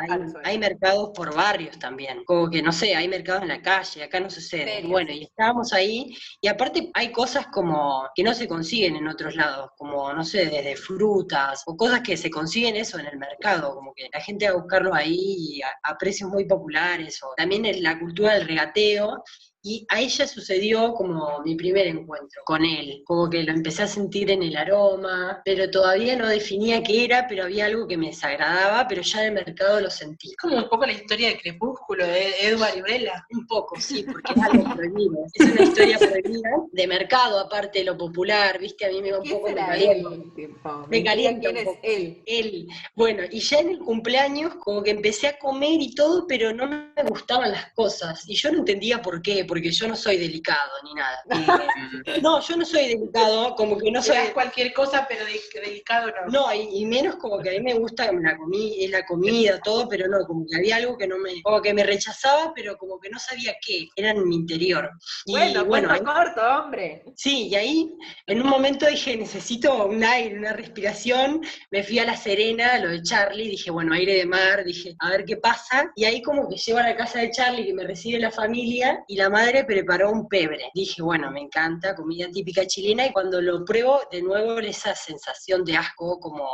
hay, 0.42 0.58
mercados 0.58 1.10
por 1.14 1.32
barrios 1.32 1.78
también. 1.78 2.24
Como 2.24 2.50
que, 2.50 2.60
no 2.60 2.72
sé, 2.72 2.96
hay 2.96 3.06
mercados 3.06 3.42
en 3.42 3.48
la 3.48 3.62
calle, 3.62 4.02
acá 4.02 4.18
no 4.18 4.28
sucede. 4.28 4.84
Bueno, 4.84 5.12
y 5.12 5.22
estábamos 5.22 5.72
ahí, 5.72 6.12
y 6.40 6.48
aparte 6.48 6.90
hay 6.92 7.12
cosas 7.12 7.46
como 7.52 8.08
que 8.16 8.24
no 8.24 8.34
se 8.34 8.48
consiguen 8.48 8.96
en 8.96 9.06
otros 9.06 9.36
lados, 9.36 9.70
como, 9.78 10.12
no 10.12 10.24
sé, 10.24 10.46
desde 10.46 10.74
frutas, 10.74 11.62
o 11.66 11.76
cosas 11.76 12.00
que 12.00 12.16
se 12.16 12.30
consiguen 12.30 12.74
eso 12.74 12.98
en 12.98 13.06
el 13.06 13.16
mercado, 13.16 13.72
como 13.72 13.94
que 13.94 14.08
la 14.12 14.20
gente 14.20 14.46
va 14.46 14.54
a 14.54 14.60
buscarlos 14.60 14.92
ahí 14.92 15.60
a, 15.62 15.90
a 15.92 15.96
precios 15.96 16.28
muy 16.28 16.46
populares, 16.46 17.22
o 17.22 17.32
también 17.36 17.64
la 17.80 17.96
cultura 17.96 18.34
del 18.34 18.48
regateo, 18.48 19.22
Y 19.66 19.86
a 19.88 19.98
ella 19.98 20.26
sucedió 20.26 20.92
como 20.92 21.40
mi 21.42 21.54
primer 21.54 21.86
encuentro 21.86 22.42
con 22.44 22.66
él, 22.66 23.02
como 23.06 23.30
que 23.30 23.42
lo 23.42 23.50
empecé 23.50 23.84
a 23.84 23.86
sentir 23.86 24.30
en 24.30 24.42
el 24.42 24.54
aroma, 24.58 25.40
pero 25.42 25.70
todavía 25.70 26.16
no 26.16 26.28
definía 26.28 26.82
qué 26.82 27.06
era, 27.06 27.26
pero 27.26 27.44
había 27.44 27.64
algo 27.64 27.88
que 27.88 27.96
me 27.96 28.08
desagradaba, 28.08 28.86
pero 28.86 29.00
ya 29.00 29.22
en 29.22 29.28
el 29.38 29.44
mercado 29.46 29.80
lo 29.80 29.88
sentí. 29.88 30.32
Es 30.32 30.36
como 30.36 30.58
un 30.58 30.68
poco 30.68 30.84
la 30.84 30.92
historia 30.92 31.28
de 31.28 31.38
Crepúsculo 31.38 32.06
de 32.06 32.34
Edward 32.42 32.76
y 32.76 32.82
Bella. 32.82 33.26
Un 33.30 33.46
poco, 33.46 33.80
sí, 33.80 34.04
porque 34.04 34.34
es 34.34 34.42
algo 34.42 34.74
prohibido. 34.74 35.24
Es 35.32 35.50
una 35.50 35.62
historia 35.62 35.98
prohibida 35.98 36.50
de 36.70 36.86
mercado, 36.86 37.40
aparte 37.40 37.78
de 37.78 37.86
lo 37.86 37.96
popular, 37.96 38.58
¿viste? 38.58 38.84
A 38.84 38.90
mí 38.90 39.00
me 39.00 39.12
va 39.12 39.18
un 39.20 39.24
¿Quién 39.24 39.38
poco 39.38 39.48
él? 39.48 40.32
Tipo, 40.36 40.86
Me 40.90 41.02
calienta 41.02 41.40
¿Quién 41.40 41.66
un 41.66 41.72
es 41.72 41.78
él? 41.82 42.22
Él, 42.26 42.68
bueno, 42.94 43.22
y 43.30 43.40
ya 43.40 43.60
en 43.60 43.70
el 43.70 43.78
cumpleaños 43.78 44.56
como 44.56 44.82
que 44.82 44.90
empecé 44.90 45.28
a 45.28 45.38
comer 45.38 45.80
y 45.80 45.94
todo, 45.94 46.26
pero 46.26 46.52
no 46.52 46.66
me 46.66 47.02
gustaban 47.08 47.50
las 47.50 47.72
cosas. 47.72 48.28
Y 48.28 48.34
yo 48.34 48.52
no 48.52 48.58
entendía 48.58 49.00
por 49.00 49.22
qué, 49.22 49.46
porque 49.54 49.70
yo 49.70 49.86
no 49.86 49.94
soy 49.94 50.16
delicado 50.18 50.72
ni 50.82 50.94
nada. 50.94 51.22
Eh, 52.06 52.20
no, 52.20 52.40
yo 52.40 52.56
no 52.56 52.64
soy 52.66 52.88
delicado, 52.88 53.54
como 53.54 53.78
que 53.78 53.90
no 53.90 53.98
No 54.00 54.02
soy... 54.02 54.16
sabes 54.16 54.32
cualquier 54.32 54.72
cosa, 54.72 55.06
pero 55.08 55.24
de- 55.24 55.40
delicado 55.62 56.08
no. 56.08 56.26
No, 56.46 56.54
y, 56.54 56.80
y 56.80 56.86
menos 56.86 57.16
como 57.16 57.38
que 57.38 57.50
a 57.50 57.52
mí 57.52 57.60
me 57.60 57.74
gusta 57.74 58.10
la, 58.12 58.36
comi 58.36 58.86
la 58.88 59.06
comida, 59.06 59.60
todo, 59.60 59.88
pero 59.88 60.06
no, 60.08 60.18
como 60.26 60.44
que 60.46 60.56
había 60.56 60.76
algo 60.76 60.98
que 60.98 61.06
no 61.06 61.18
me, 61.18 61.40
como 61.42 61.62
que 61.62 61.72
me 61.72 61.84
rechazaba, 61.84 62.52
pero 62.54 62.76
como 62.76 62.98
que 62.98 63.08
no 63.10 63.18
sabía 63.18 63.54
qué, 63.64 63.88
era 63.96 64.10
en 64.10 64.26
mi 64.28 64.34
interior. 64.36 64.90
Y 65.26 65.32
Bueno, 65.32 65.64
bueno, 65.64 65.88
cuento 65.88 66.12
corto, 66.12 66.40
hombre. 66.42 67.04
Sí, 67.16 67.48
y 67.48 67.54
ahí 67.54 67.92
en 68.26 68.42
un 68.42 68.48
momento 68.48 68.86
dije, 68.86 69.16
necesito 69.16 69.86
un 69.86 70.02
aire, 70.02 70.36
una 70.38 70.52
respiración, 70.52 71.40
me 71.70 71.82
fui 71.84 71.98
a 72.00 72.04
La 72.04 72.16
Serena, 72.16 72.78
lo 72.80 72.88
de 72.90 73.02
Charlie, 73.02 73.48
dije, 73.50 73.70
bueno, 73.70 73.94
aire 73.94 74.14
de 74.14 74.26
mar, 74.26 74.64
dije, 74.64 74.94
a 74.98 75.10
ver 75.10 75.24
qué 75.24 75.36
pasa, 75.36 75.90
y 75.96 76.04
ahí 76.04 76.20
como 76.22 76.48
que 76.48 76.56
llego 76.56 76.78
a 76.78 76.82
la 76.82 76.96
casa 76.96 77.20
de 77.20 77.30
Charlie, 77.30 77.66
que 77.66 77.72
me 77.74 77.84
recibe 77.84 78.18
la 78.18 78.30
familia, 78.30 79.02
y 79.08 79.16
la 79.16 79.30
madre 79.30 79.43
preparó 79.66 80.10
un 80.10 80.28
pebre. 80.28 80.70
Dije, 80.74 81.02
bueno, 81.02 81.30
me 81.30 81.40
encanta, 81.40 81.94
comida 81.94 82.28
típica 82.32 82.66
chilena, 82.66 83.06
y 83.06 83.12
cuando 83.12 83.40
lo 83.40 83.64
pruebo, 83.64 84.00
de 84.10 84.22
nuevo 84.22 84.58
esa 84.60 84.94
sensación 84.94 85.64
de 85.64 85.76
asco, 85.76 86.18
como 86.20 86.44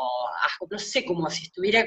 asco, 0.45 0.67
no 0.71 0.79
sé, 0.79 1.05
como 1.05 1.29
si 1.31 1.45
estuviera 1.45 1.85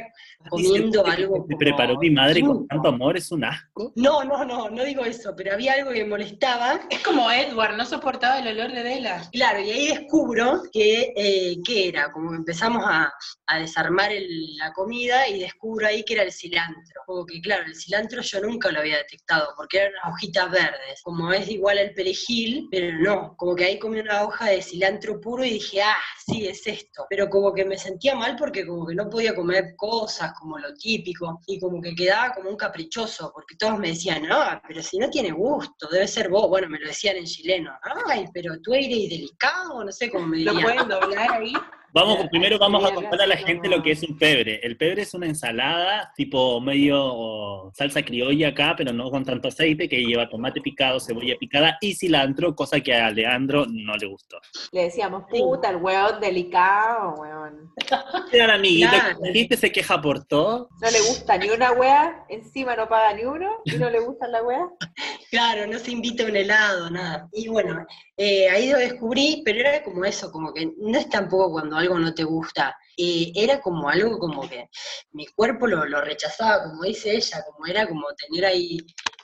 comiendo 0.49 1.05
algo 1.05 1.33
Me 1.35 1.41
como- 1.41 1.57
preparó 1.57 1.97
mi 1.97 2.09
madre 2.09 2.41
con 2.41 2.67
tanto 2.67 2.87
amor, 2.89 3.17
es 3.17 3.31
un 3.31 3.43
asco. 3.45 3.91
No, 3.95 4.23
no, 4.23 4.43
no, 4.45 4.69
no 4.69 4.83
digo 4.83 5.03
eso, 5.05 5.33
pero 5.35 5.53
había 5.53 5.73
algo 5.73 5.91
que 5.91 6.03
me 6.03 6.09
molestaba, 6.09 6.79
Es 6.89 6.99
como 7.03 7.29
Edward, 7.31 7.75
no 7.75 7.85
soportaba 7.85 8.39
el 8.39 8.47
olor 8.47 8.71
de 8.71 8.83
Bella. 8.83 9.21
Claro, 9.31 9.59
y 9.59 9.71
ahí 9.71 9.87
descubro 9.87 10.61
que, 10.71 11.13
eh, 11.15 11.57
¿qué 11.65 11.89
era? 11.89 12.11
Como 12.11 12.31
que 12.31 12.37
empezamos 12.37 12.83
a, 12.85 13.11
a 13.47 13.59
desarmar 13.59 14.11
el- 14.11 14.55
la 14.57 14.71
comida 14.73 15.27
y 15.27 15.39
descubro 15.39 15.87
ahí 15.87 16.03
que 16.03 16.13
era 16.13 16.23
el 16.23 16.31
cilantro. 16.31 17.01
Como 17.05 17.25
que, 17.25 17.41
claro, 17.41 17.65
el 17.65 17.75
cilantro 17.75 18.21
yo 18.21 18.39
nunca 18.41 18.71
lo 18.71 18.79
había 18.79 18.97
detectado, 18.97 19.53
porque 19.57 19.77
eran 19.77 19.91
unas 20.03 20.13
hojitas 20.13 20.51
verdes. 20.93 21.01
Como 21.03 21.31
es 21.31 21.49
igual 21.49 21.77
al 21.77 21.93
perejil, 21.93 22.67
pero 22.71 22.97
no. 22.99 23.35
Como 23.37 23.55
que 23.55 23.65
ahí 23.65 23.79
comí 23.79 23.99
una 23.99 24.23
hoja 24.23 24.49
de 24.49 24.61
cilantro 24.61 25.19
puro 25.19 25.43
y 25.43 25.51
dije, 25.51 25.81
ah, 25.81 25.95
sí, 26.25 26.47
es 26.47 26.65
esto. 26.67 27.05
Pero 27.09 27.29
como 27.29 27.53
que 27.53 27.65
me 27.65 27.77
sentía 27.77 28.15
mal 28.15 28.35
porque 28.35 28.65
como 28.65 28.85
que 28.85 28.95
no 28.95 29.09
podía 29.09 29.35
comer 29.35 29.75
cosas 29.75 30.33
como 30.39 30.57
lo 30.57 30.73
típico, 30.75 31.39
y 31.47 31.59
como 31.59 31.81
que 31.81 31.95
quedaba 31.95 32.33
como 32.33 32.49
un 32.49 32.57
caprichoso, 32.57 33.31
porque 33.33 33.55
todos 33.55 33.79
me 33.79 33.89
decían, 33.89 34.23
no, 34.23 34.43
pero 34.67 34.81
si 34.81 34.97
no 34.97 35.09
tiene 35.09 35.31
gusto, 35.31 35.87
debe 35.89 36.07
ser 36.07 36.29
vos. 36.29 36.47
Bueno, 36.49 36.69
me 36.69 36.79
lo 36.79 36.87
decían 36.87 37.17
en 37.17 37.25
chileno. 37.25 37.71
Ay, 38.07 38.25
pero 38.33 38.59
tú 38.61 38.73
eres 38.73 38.87
delicado, 39.09 39.83
no 39.83 39.91
sé 39.91 40.09
cómo 40.09 40.27
me 40.27 40.39
¿Lo 40.39 40.53
dirían. 40.53 40.87
pueden 40.87 40.89
doblar 40.89 41.31
ahí? 41.31 41.53
Vamos, 41.93 42.17
primero 42.31 42.57
vamos 42.57 42.83
a 42.83 42.93
contar 42.93 43.21
a 43.21 43.27
la 43.27 43.37
gente 43.37 43.67
como- 43.67 43.77
lo 43.77 43.83
que 43.83 43.91
es 43.91 44.01
un 44.03 44.17
pebre. 44.17 44.59
El 44.63 44.77
pebre 44.77 45.03
es 45.03 45.13
una 45.13 45.27
ensalada 45.27 46.11
tipo 46.15 46.59
medio 46.59 47.71
salsa 47.75 48.01
criolla 48.03 48.49
acá, 48.49 48.73
pero 48.75 48.91
no 48.91 49.11
con 49.11 49.23
tanto 49.23 49.49
aceite, 49.49 49.87
que 49.87 50.03
lleva 50.03 50.27
tomate 50.27 50.59
picado, 50.61 50.99
cebolla 50.99 51.35
picada 51.39 51.77
y 51.81 51.93
cilantro, 51.93 52.55
cosa 52.55 52.79
que 52.79 52.95
a 52.95 53.11
Leandro 53.11 53.65
no 53.69 53.95
le 53.95 54.07
gustó. 54.07 54.37
Le 54.71 54.85
decíamos, 54.85 55.25
puta, 55.29 55.69
el 55.69 55.77
weón 55.77 56.19
delicado, 56.19 57.15
weón. 57.15 57.71
Era 58.31 58.47
la 58.47 58.53
amiguita 58.55 59.17
dijiste 59.21 59.57
se 59.57 59.71
queja 59.71 60.01
por 60.01 60.25
todo. 60.25 60.69
No 60.81 60.89
le 60.91 60.99
gusta 61.01 61.37
ni 61.37 61.49
una 61.49 61.71
wea, 61.73 62.25
encima 62.29 62.75
no 62.75 62.87
paga 62.87 63.13
ni 63.13 63.23
uno, 63.25 63.49
y 63.65 63.77
no 63.77 63.89
le 63.89 63.99
gusta 63.99 64.27
la 64.27 64.41
wea. 64.43 64.67
Claro, 65.31 65.65
no 65.65 65.79
se 65.79 65.89
invita 65.89 66.21
a 66.23 66.27
un 66.27 66.35
helado, 66.35 66.91
nada. 66.91 67.27
Y 67.33 67.47
bueno, 67.47 67.87
eh, 68.17 68.47
ahí 68.49 68.69
lo 68.69 68.77
descubrí, 68.77 69.41
pero 69.43 69.61
era 69.61 69.83
como 69.83 70.05
eso, 70.05 70.31
como 70.31 70.53
que 70.53 70.71
no 70.77 70.95
es 70.95 71.09
tampoco 71.09 71.53
cuando 71.53 71.75
algo 71.83 71.99
no 71.99 72.13
te 72.13 72.23
gusta. 72.23 72.75
eh, 72.97 73.31
era 73.35 73.59
como 73.61 73.89
algo 73.89 74.19
como 74.19 74.47
que 74.49 74.69
mi 75.13 75.25
cuerpo 75.27 75.67
lo, 75.67 75.85
lo 75.85 76.01
rechazaba, 76.01 76.63
como 76.63 76.83
dice 76.83 77.15
ella, 77.15 77.43
como 77.45 77.65
era 77.65 77.87
como 77.87 78.05
tener 78.15 78.45
ahí 78.45 78.77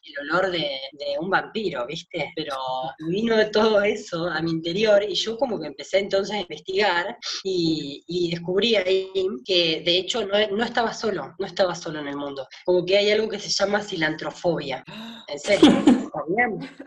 el 0.10 0.30
olor 0.30 0.51
de, 0.51 0.80
de 0.94 1.18
un 1.20 1.30
vampiro, 1.30 1.86
¿viste? 1.86 2.32
Pero 2.36 2.56
vino 3.00 3.38
de 3.38 3.45
todo 3.45 3.82
eso 3.82 4.28
a 4.28 4.41
mi 4.41 4.52
interior 4.52 5.04
y 5.04 5.15
yo 5.15 5.38
como 5.38 5.60
que 5.60 5.67
empecé 5.67 6.00
entonces 6.00 6.36
a 6.36 6.41
investigar 6.41 7.17
y, 7.43 8.04
y 8.08 8.32
descubrí 8.32 8.76
ahí 8.76 9.12
que 9.45 9.82
de 9.86 9.98
hecho 9.98 10.26
no, 10.26 10.36
no 10.52 10.63
estaba 10.63 10.93
solo, 10.93 11.36
no 11.38 11.45
estaba 11.45 11.76
solo 11.76 12.00
en 12.00 12.08
el 12.08 12.17
mundo. 12.17 12.48
Como 12.65 12.86
que 12.86 12.98
hay 12.98 13.12
algo 13.12 13.30
que 13.30 13.39
se 13.39 13.50
llama 13.50 13.82
cilantrofobia. 13.82 14.84
En 15.30 15.38
serio. 15.38 15.69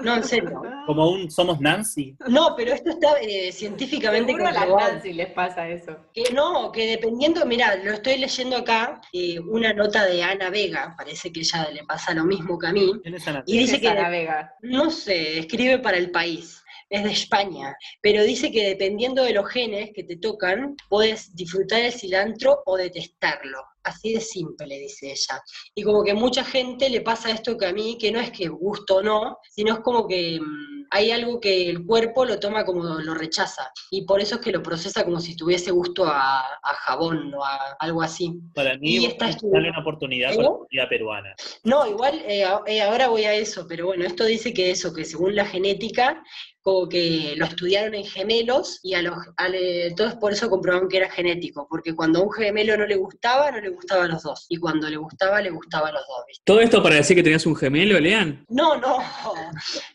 No, 0.03 0.17
en 0.17 0.25
serio. 0.25 0.63
Como 0.87 1.11
un 1.11 1.31
somos 1.31 1.61
Nancy. 1.61 2.17
No, 2.29 2.55
pero 2.57 2.73
esto 2.73 2.91
está 2.91 3.21
eh, 3.21 3.53
científicamente 3.53 4.33
Seguro 4.33 4.49
a 4.49 4.53
las. 4.53 4.69
Nancy 4.69 5.13
les 5.13 5.33
pasa 5.33 5.69
eso. 5.69 5.97
Que 6.13 6.25
no, 6.33 6.73
que 6.73 6.87
dependiendo, 6.87 7.47
mira, 7.47 7.77
lo 7.77 7.93
estoy 7.93 8.19
leyendo 8.19 8.57
acá, 8.57 9.01
eh, 9.13 9.39
una 9.39 9.73
nota 9.73 10.07
de 10.07 10.23
Ana 10.23 10.51
Vega, 10.51 10.95
parece 10.97 11.33
que 11.33 11.41
ella 11.41 11.69
le 11.71 11.85
pasa 11.85 12.15
lo 12.15 12.25
mismo 12.25 12.59
que 12.59 12.67
a 12.67 12.73
mí, 12.73 12.93
¿Quién 13.12 13.20
es 13.20 13.29
Ana? 13.29 13.44
y 13.46 13.59
dice 13.59 13.79
¿Quién 13.79 13.92
es 13.92 13.94
que, 13.94 14.01
Ana 14.01 14.09
Vega? 14.09 14.55
no 14.62 14.90
sé, 14.90 15.38
escribe 15.38 15.79
para 15.79 15.98
el 15.98 16.11
país, 16.11 16.62
es 16.88 17.05
de 17.05 17.11
España, 17.11 17.77
pero 18.01 18.22
dice 18.22 18.51
que 18.51 18.68
dependiendo 18.68 19.22
de 19.22 19.33
los 19.33 19.48
genes 19.48 19.90
que 19.94 20.05
te 20.05 20.16
tocan, 20.16 20.77
puedes 20.88 21.35
disfrutar 21.35 21.81
el 21.81 21.92
cilantro 21.92 22.62
o 22.66 22.77
detestarlo. 22.77 23.59
Así 23.83 24.14
de 24.14 24.20
simple, 24.20 24.79
dice 24.79 25.11
ella. 25.11 25.42
Y 25.75 25.83
como 25.83 26.05
que 26.05 26.14
mucha 26.14 26.44
gente 26.44 26.88
le 26.88 27.01
pasa 27.01 27.31
esto 27.31 27.59
que 27.59 27.66
a 27.66 27.72
mí, 27.72 27.98
que 27.98 28.12
no 28.12 28.20
es 28.20 28.31
que 28.31 28.48
gusto 28.48 28.96
o 28.96 29.03
no, 29.03 29.38
sino 29.51 29.75
es 29.75 29.81
como 29.81 30.07
que 30.07 30.38
mm, 30.40 30.72
hay 30.95 31.11
algo 31.11 31.41
que 31.41 31.71
el 31.71 31.87
cuerpo 31.87 32.27
lo 32.27 32.39
toma 32.39 32.67
como 32.67 32.85
lo 32.85 33.15
rechaza. 33.15 33.73
Y 33.91 34.03
por 34.05 34.21
eso 34.21 34.35
es 34.37 34.41
que 34.43 34.53
lo 34.53 34.63
procesa 34.63 35.05
como 35.05 35.21
si 35.21 35.35
tuviese 35.35 35.71
gusto 35.71 36.05
a, 36.05 36.41
a 36.41 36.75
jabón 36.85 37.33
o 37.35 37.43
a 37.43 37.77
algo 37.81 38.03
así. 38.03 38.35
Para 38.55 38.77
mí, 38.77 38.97
Y 38.99 39.07
está 39.07 39.25
darle 39.25 39.37
estudiado. 39.37 39.69
una 39.71 39.81
oportunidad 39.81 40.33
¿Eh? 40.33 40.37
con 40.37 40.45
la 40.45 40.51
comida 40.51 40.89
peruana. 40.91 41.35
No, 41.65 41.87
igual 41.87 42.21
eh, 42.27 42.45
eh, 42.67 42.83
ahora 42.83 43.09
voy 43.09 43.25
a 43.25 43.33
eso, 43.35 43.67
pero 43.67 43.87
bueno, 43.87 44.05
esto 44.05 44.25
dice 44.27 44.53
que 44.53 44.71
eso, 44.71 44.93
que 44.93 45.07
según 45.07 45.35
la 45.35 45.47
genética, 45.47 46.23
como 46.62 46.88
que 46.88 47.35
lo 47.37 47.44
estudiaron 47.46 47.94
en 47.94 48.05
gemelos 48.05 48.79
y 48.83 48.94
a 48.94 49.03
los, 49.03 49.16
a 49.37 49.48
le- 49.48 49.92
todos 49.96 50.14
por 50.14 50.33
eso 50.33 50.48
comprobaron 50.48 50.88
que 50.88 50.96
era 50.98 51.11
genético, 51.11 51.66
porque 51.68 51.94
cuando 51.94 52.20
a 52.20 52.22
un 52.22 52.33
gemelo 52.33 52.77
no 52.77 52.87
le 52.87 52.96
gustaba, 52.96 53.51
no 53.51 53.61
le 53.61 53.68
gustaba 53.70 54.05
a 54.05 54.09
los 54.09 54.22
dos, 54.22 54.46
y 54.48 54.57
cuando 54.59 54.88
le 54.88 54.96
gustaba, 54.96 55.40
le 55.40 55.51
gustaba 55.51 55.88
a 55.88 55.92
los 55.92 56.03
dos, 56.07 56.18
¿viste? 56.27 56.42
Todo 56.44 56.61
esto 56.61 56.83
para 56.83 56.94
decir 56.96 57.16
que 57.16 57.22
tenías 57.22 57.44
un 57.46 57.57
gemelo, 57.57 57.98
Lean. 57.98 58.44
No, 58.48 58.77
no, 58.77 58.98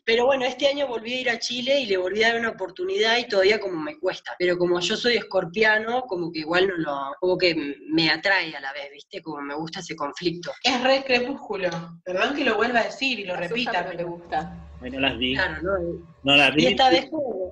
pero 0.04 0.26
bueno, 0.26 0.46
este 0.46 0.68
año 0.68 0.88
volví 0.88 1.14
a 1.14 1.22
ir 1.22 1.30
a 1.30 1.40
Chile 1.40 1.80
y 1.80 1.86
le 1.86 1.98
volví 1.98 2.24
a 2.24 2.30
dar 2.30 2.40
una 2.40 2.50
oportunidad 2.50 3.18
y 3.18 3.28
todavía 3.28 3.60
como 3.60 3.80
me 3.82 3.98
cuesta, 4.00 4.36
pero 4.38 4.58
como 4.58 4.80
yo 4.80 4.96
soy 4.98 5.16
escorpiano, 5.18 6.02
como 6.04 6.32
que 6.32 6.40
igual 6.40 6.68
no 6.68 6.76
lo, 6.78 7.16
como 7.20 7.38
que 7.38 7.56
me 7.90 8.10
atrae 8.10 8.56
a 8.56 8.60
la 8.60 8.74
vez, 8.74 8.92
¿viste? 8.92 9.22
Como 9.22 9.42
me 9.42 9.56
gusta 9.56 9.80
ese 9.80 9.96
conflicto. 9.96 10.52
Es 10.64 10.82
re 10.84 11.04
crepúsculo. 11.06 11.70
Perdón 12.04 12.36
que 12.36 12.44
lo 12.44 12.56
vuelva 12.58 12.82
a 12.82 12.84
decir 12.86 13.20
y 13.20 13.26
lo 13.26 13.36
repita, 13.36 13.82
le 13.84 13.88
pero 13.98 14.08
gusta. 14.10 14.67
No 14.82 15.00
las 15.00 15.18
vi. 15.18 15.34
Claro, 15.36 15.62
¿no? 15.62 15.74
No 16.24 16.36
las 16.36 16.54
vi. 16.56 16.64
Y 16.64 16.68
esta 16.68 16.90
vez 16.90 17.10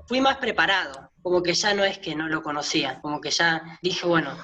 fui 0.07 0.21
más 0.21 0.37
preparado, 0.37 1.09
como 1.21 1.41
que 1.41 1.53
ya 1.53 1.73
no 1.73 1.83
es 1.83 1.97
que 1.97 2.15
no 2.15 2.27
lo 2.27 2.41
conocía, 2.43 2.99
como 3.01 3.19
que 3.19 3.31
ya 3.31 3.79
dije, 3.81 4.05
bueno, 4.05 4.35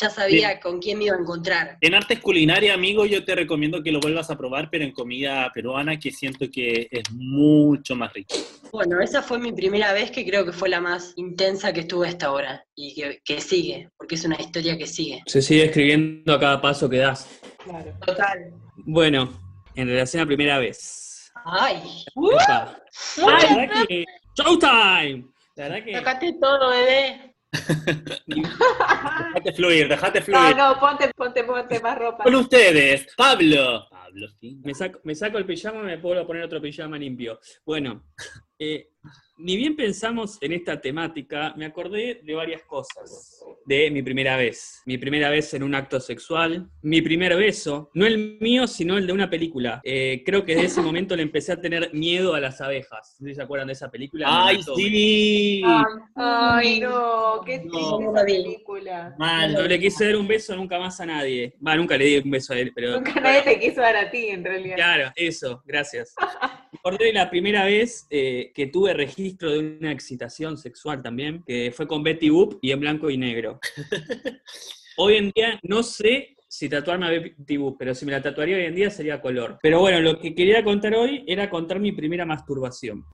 ya 0.00 0.10
sabía 0.10 0.60
con 0.60 0.78
quién 0.78 0.98
me 0.98 1.06
iba 1.06 1.16
a 1.16 1.18
encontrar. 1.18 1.78
En 1.80 1.94
artes 1.94 2.20
culinarias, 2.20 2.74
amigo, 2.74 3.06
yo 3.06 3.24
te 3.24 3.34
recomiendo 3.34 3.82
que 3.82 3.90
lo 3.90 4.00
vuelvas 4.00 4.30
a 4.30 4.36
probar, 4.36 4.68
pero 4.70 4.84
en 4.84 4.92
comida 4.92 5.50
peruana, 5.52 5.98
que 5.98 6.10
siento 6.10 6.46
que 6.50 6.88
es 6.90 7.10
mucho 7.12 7.96
más 7.96 8.12
rico. 8.12 8.34
Bueno, 8.72 9.00
esa 9.00 9.22
fue 9.22 9.38
mi 9.38 9.52
primera 9.52 9.92
vez 9.92 10.10
que 10.10 10.24
creo 10.24 10.44
que 10.44 10.52
fue 10.52 10.68
la 10.68 10.80
más 10.80 11.14
intensa 11.16 11.72
que 11.72 11.80
estuve 11.80 12.08
hasta 12.08 12.26
ahora 12.26 12.64
y 12.74 12.94
que, 12.94 13.20
que 13.24 13.40
sigue, 13.40 13.88
porque 13.96 14.14
es 14.14 14.24
una 14.24 14.36
historia 14.36 14.76
que 14.76 14.86
sigue. 14.86 15.22
Se 15.26 15.42
sigue 15.42 15.64
escribiendo 15.64 16.32
a 16.34 16.38
cada 16.38 16.60
paso 16.60 16.88
que 16.88 16.98
das. 16.98 17.28
Claro. 17.64 17.92
total. 18.04 18.52
Bueno, 18.76 19.32
en 19.74 19.88
relación 19.88 20.22
a 20.22 20.26
primera 20.26 20.58
vez. 20.58 21.07
¡Ay! 21.50 22.04
La 22.14 22.76
verdad 23.26 23.86
que. 23.88 24.04
¡Showtime! 24.36 25.24
La 25.56 25.68
verdad 25.68 25.84
que. 25.84 25.92
Sacate 25.94 26.32
todo, 26.40 26.70
bebé. 26.70 27.34
Déjate 28.26 29.52
fluir, 29.54 29.88
déjate 29.88 30.18
No, 30.20 30.24
fluir. 30.26 30.56
no, 30.56 30.78
ponte, 30.78 31.10
ponte, 31.16 31.44
ponte 31.44 31.80
más 31.80 31.98
ropa. 31.98 32.24
Con 32.24 32.34
ustedes, 32.34 33.08
Pablo. 33.16 33.86
Pablo, 33.90 34.28
sí. 34.38 34.60
Me 34.62 34.74
saco, 34.74 35.00
me 35.04 35.14
saco 35.14 35.38
el 35.38 35.46
pijama 35.46 35.80
y 35.80 35.86
me 35.86 35.98
puedo 35.98 36.26
poner 36.26 36.42
otro 36.42 36.60
pijama 36.60 36.98
limpio. 36.98 37.40
Bueno, 37.64 38.04
Eh, 38.60 38.88
ni 39.38 39.56
bien 39.56 39.76
pensamos 39.76 40.36
en 40.40 40.52
esta 40.52 40.80
temática, 40.80 41.54
me 41.56 41.64
acordé 41.64 42.20
de 42.24 42.34
varias 42.34 42.62
cosas. 42.64 43.40
De 43.64 43.90
mi 43.90 44.02
primera 44.02 44.36
vez. 44.36 44.82
Mi 44.84 44.98
primera 44.98 45.30
vez 45.30 45.54
en 45.54 45.62
un 45.62 45.74
acto 45.74 46.00
sexual. 46.00 46.68
Mi 46.82 47.02
primer 47.02 47.36
beso. 47.36 47.90
No 47.94 48.06
el 48.06 48.38
mío, 48.40 48.66
sino 48.66 48.98
el 48.98 49.06
de 49.06 49.12
una 49.12 49.30
película. 49.30 49.80
Eh, 49.84 50.22
creo 50.24 50.44
que 50.44 50.54
desde 50.54 50.66
ese 50.66 50.80
momento 50.80 51.14
le 51.14 51.22
empecé 51.22 51.52
a 51.52 51.60
tener 51.60 51.92
miedo 51.92 52.34
a 52.34 52.40
las 52.40 52.60
abejas. 52.60 53.16
¿No 53.20 53.32
se 53.32 53.40
acuerdan 53.42 53.68
de 53.68 53.74
esa 53.74 53.90
película? 53.90 54.26
¡Ay, 54.28 54.60
sí! 54.74 55.62
Ay, 56.16 56.80
no, 56.80 57.40
qué 57.44 57.58
triste 57.60 57.78
No. 57.78 58.12
esa 58.12 58.24
película. 58.24 59.14
Mal. 59.18 59.52
No 59.52 59.62
le 59.62 59.78
quise 59.78 60.06
dar 60.06 60.16
un 60.16 60.26
beso 60.26 60.56
nunca 60.56 60.78
más 60.78 61.00
a 61.00 61.06
nadie. 61.06 61.54
Va, 61.64 61.76
nunca 61.76 61.96
le 61.96 62.06
di 62.06 62.16
un 62.18 62.30
beso 62.30 62.54
a 62.54 62.58
él, 62.58 62.72
pero. 62.74 62.92
Nunca 62.96 63.20
nadie 63.20 63.42
te 63.42 63.60
quiso 63.60 63.80
dar 63.80 63.96
a 63.96 64.10
ti, 64.10 64.28
en 64.28 64.44
realidad. 64.44 64.76
Claro, 64.76 65.12
eso, 65.14 65.62
gracias. 65.64 66.14
Acordé 66.78 67.06
de 67.06 67.12
la 67.12 67.28
primera 67.28 67.64
vez 67.64 68.06
eh, 68.08 68.52
que 68.54 68.68
tuve 68.68 68.94
registro 68.94 69.50
de 69.50 69.58
una 69.58 69.90
excitación 69.92 70.56
sexual 70.56 71.02
también, 71.02 71.42
que 71.44 71.72
fue 71.72 71.88
con 71.88 72.02
Betty 72.02 72.30
Boop 72.30 72.58
y 72.62 72.70
en 72.70 72.80
blanco 72.80 73.10
y 73.10 73.18
negro. 73.18 73.58
Hoy 74.96 75.16
en 75.16 75.30
día 75.34 75.58
no 75.64 75.82
sé 75.82 76.37
si 76.58 76.68
tatuarme 76.68 77.06
a 77.06 77.10
Betty 77.10 77.56
pero 77.78 77.94
si 77.94 78.04
me 78.04 78.10
la 78.10 78.20
tatuaría 78.20 78.56
hoy 78.56 78.64
en 78.64 78.74
día 78.74 78.90
sería 78.90 79.20
color. 79.20 79.58
Pero 79.62 79.78
bueno, 79.78 80.00
lo 80.00 80.18
que 80.18 80.34
quería 80.34 80.64
contar 80.64 80.92
hoy 80.94 81.22
era 81.24 81.48
contar 81.48 81.78
mi 81.78 81.92
primera 81.92 82.26
masturbación. 82.26 83.04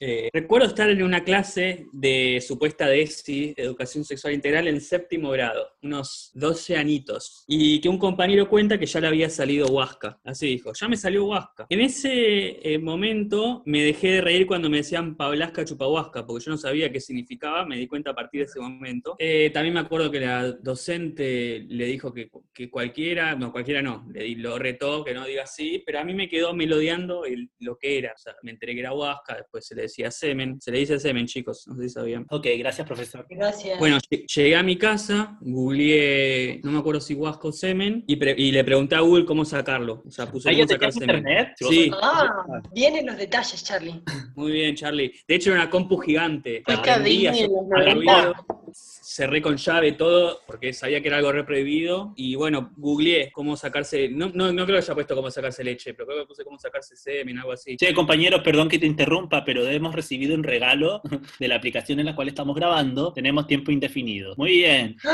Eh, 0.00 0.28
recuerdo 0.32 0.66
estar 0.66 0.90
en 0.90 1.00
una 1.00 1.22
clase 1.22 1.86
de 1.92 2.42
supuesta 2.44 2.88
DESI, 2.88 3.54
Educación 3.56 4.04
Sexual 4.04 4.34
Integral, 4.34 4.66
en 4.66 4.80
séptimo 4.80 5.30
grado, 5.30 5.76
unos 5.82 6.32
12 6.34 6.76
añitos, 6.76 7.44
y 7.46 7.80
que 7.80 7.88
un 7.88 7.98
compañero 7.98 8.48
cuenta 8.48 8.78
que 8.78 8.86
ya 8.86 9.00
le 9.00 9.06
había 9.06 9.30
salido 9.30 9.68
Huasca. 9.68 10.18
Así 10.24 10.48
dijo, 10.48 10.72
ya 10.72 10.88
me 10.88 10.96
salió 10.96 11.26
Huasca. 11.26 11.66
En 11.68 11.80
ese 11.80 12.58
eh, 12.62 12.78
momento 12.80 13.62
me 13.64 13.82
dejé 13.82 14.08
de 14.08 14.20
reír 14.22 14.46
cuando 14.46 14.68
me 14.68 14.78
decían 14.78 15.16
Pablasca 15.16 15.64
Chupahuasca, 15.64 16.26
porque 16.26 16.44
yo 16.44 16.50
no 16.50 16.58
sabía 16.58 16.90
qué 16.90 17.00
significaba, 17.00 17.64
me 17.64 17.76
di 17.76 17.86
cuenta 17.86 18.10
a 18.10 18.14
partir 18.14 18.40
de 18.40 18.46
ese 18.46 18.58
momento. 18.58 19.14
Eh, 19.20 19.50
también 19.54 19.74
me 19.74 19.80
acuerdo 19.80 20.10
que 20.10 20.18
la 20.18 20.50
docente 20.50 21.64
le 21.68 21.86
dijo 21.86 22.12
que, 22.12 22.28
que 22.56 22.70
cualquiera, 22.70 23.34
no, 23.34 23.52
cualquiera 23.52 23.82
no, 23.82 24.06
le 24.10 24.24
di- 24.24 24.34
lo 24.36 24.58
retó, 24.58 25.04
que 25.04 25.12
no 25.12 25.26
diga 25.26 25.42
así, 25.42 25.82
pero 25.84 25.98
a 26.00 26.04
mí 26.04 26.14
me 26.14 26.26
quedó 26.26 26.54
melodiando 26.54 27.26
el- 27.26 27.50
lo 27.58 27.76
que 27.76 27.98
era. 27.98 28.12
O 28.14 28.18
sea, 28.18 28.34
me 28.42 28.50
enteré 28.52 28.72
que 28.72 28.80
era 28.80 28.94
Huasca, 28.94 29.36
después 29.36 29.66
se 29.66 29.74
le 29.74 29.82
decía 29.82 30.10
semen, 30.10 30.58
se 30.58 30.70
le 30.70 30.78
dice 30.78 30.98
semen, 30.98 31.26
chicos, 31.26 31.66
no 31.68 31.76
sé 31.76 31.82
si 31.82 31.90
sabían. 31.90 32.24
Ok, 32.30 32.46
gracias, 32.58 32.86
profesor. 32.86 33.26
gracias. 33.28 33.78
Bueno, 33.78 33.98
lle- 34.10 34.24
llegué 34.26 34.56
a 34.56 34.62
mi 34.62 34.76
casa, 34.78 35.36
googleé, 35.42 36.60
no 36.64 36.72
me 36.72 36.78
acuerdo 36.78 37.00
si 37.02 37.12
Huasca 37.14 37.48
o 37.48 37.52
semen, 37.52 38.04
y, 38.06 38.16
pre- 38.16 38.34
y 38.38 38.50
le 38.52 38.64
pregunté 38.64 38.94
a 38.94 39.00
Google 39.00 39.26
cómo 39.26 39.44
sacarlo. 39.44 40.02
O 40.06 40.10
sea, 40.10 40.24
puse 40.26 40.48
¿Ahí 40.48 40.56
cómo 40.56 40.68
sacar 40.68 40.92
semen. 40.92 41.16
internet? 41.18 41.48
Sí. 41.56 41.90
Ah, 42.02 42.44
vienen 42.74 43.04
los 43.06 43.18
detalles, 43.18 43.62
Charlie. 43.62 44.02
Muy 44.34 44.52
bien, 44.52 44.74
Charlie. 44.74 45.12
De 45.28 45.34
hecho, 45.34 45.50
era 45.52 45.60
una 45.62 45.70
compu 45.70 45.98
gigante. 45.98 46.62
A 46.66 46.82
Prendía, 48.76 49.06
Disney 49.06 49.06
en 49.06 49.06
los 49.06 49.10
hacía 49.10 49.26
90. 49.26 49.30
ruido, 49.30 49.36
cerré 49.36 49.42
con 49.42 49.56
llave 49.56 49.92
todo, 49.92 50.40
porque 50.46 50.72
sabía 50.72 51.00
que 51.00 51.08
era 51.08 51.16
algo 51.18 51.32
re 51.32 51.44
prohibido. 51.44 52.12
Y 52.16 52.34
bueno, 52.34 52.72
googleé 52.76 53.30
cómo 53.32 53.56
sacarse. 53.56 54.08
No, 54.08 54.30
no, 54.34 54.52
no 54.52 54.64
creo 54.64 54.76
que 54.78 54.84
haya 54.84 54.94
puesto 54.94 55.14
cómo 55.14 55.30
sacarse 55.30 55.64
leche, 55.64 55.94
pero 55.94 56.06
creo 56.06 56.20
que 56.20 56.26
puse 56.26 56.44
cómo 56.44 56.58
sacarse 56.58 56.96
semen, 56.96 57.38
algo 57.38 57.52
así. 57.52 57.76
Che, 57.76 57.94
compañeros, 57.94 58.42
perdón 58.42 58.68
que 58.68 58.78
te 58.78 58.86
interrumpa, 58.86 59.44
pero 59.44 59.66
hemos 59.68 59.94
recibido 59.94 60.34
un 60.34 60.42
regalo 60.42 61.00
de 61.40 61.48
la 61.48 61.56
aplicación 61.56 62.00
en 62.00 62.06
la 62.06 62.14
cual 62.14 62.28
estamos 62.28 62.54
grabando. 62.56 63.12
Tenemos 63.12 63.46
tiempo 63.46 63.70
indefinido. 63.70 64.34
Muy 64.36 64.58
bien. 64.58 64.96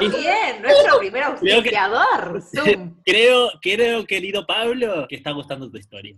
Bien, 0.00 0.60
nuestro 0.62 0.98
primer 0.98 1.22
Creo 1.40 1.62
que- 1.62 1.74
auspiciador, 1.76 2.42
Zoom. 2.54 2.96
Creo, 3.04 3.50
creo, 3.62 4.04
querido 4.04 4.46
Pablo, 4.46 5.06
que 5.08 5.16
está 5.16 5.30
gustando 5.30 5.70
tu 5.70 5.78
historia. 5.78 6.14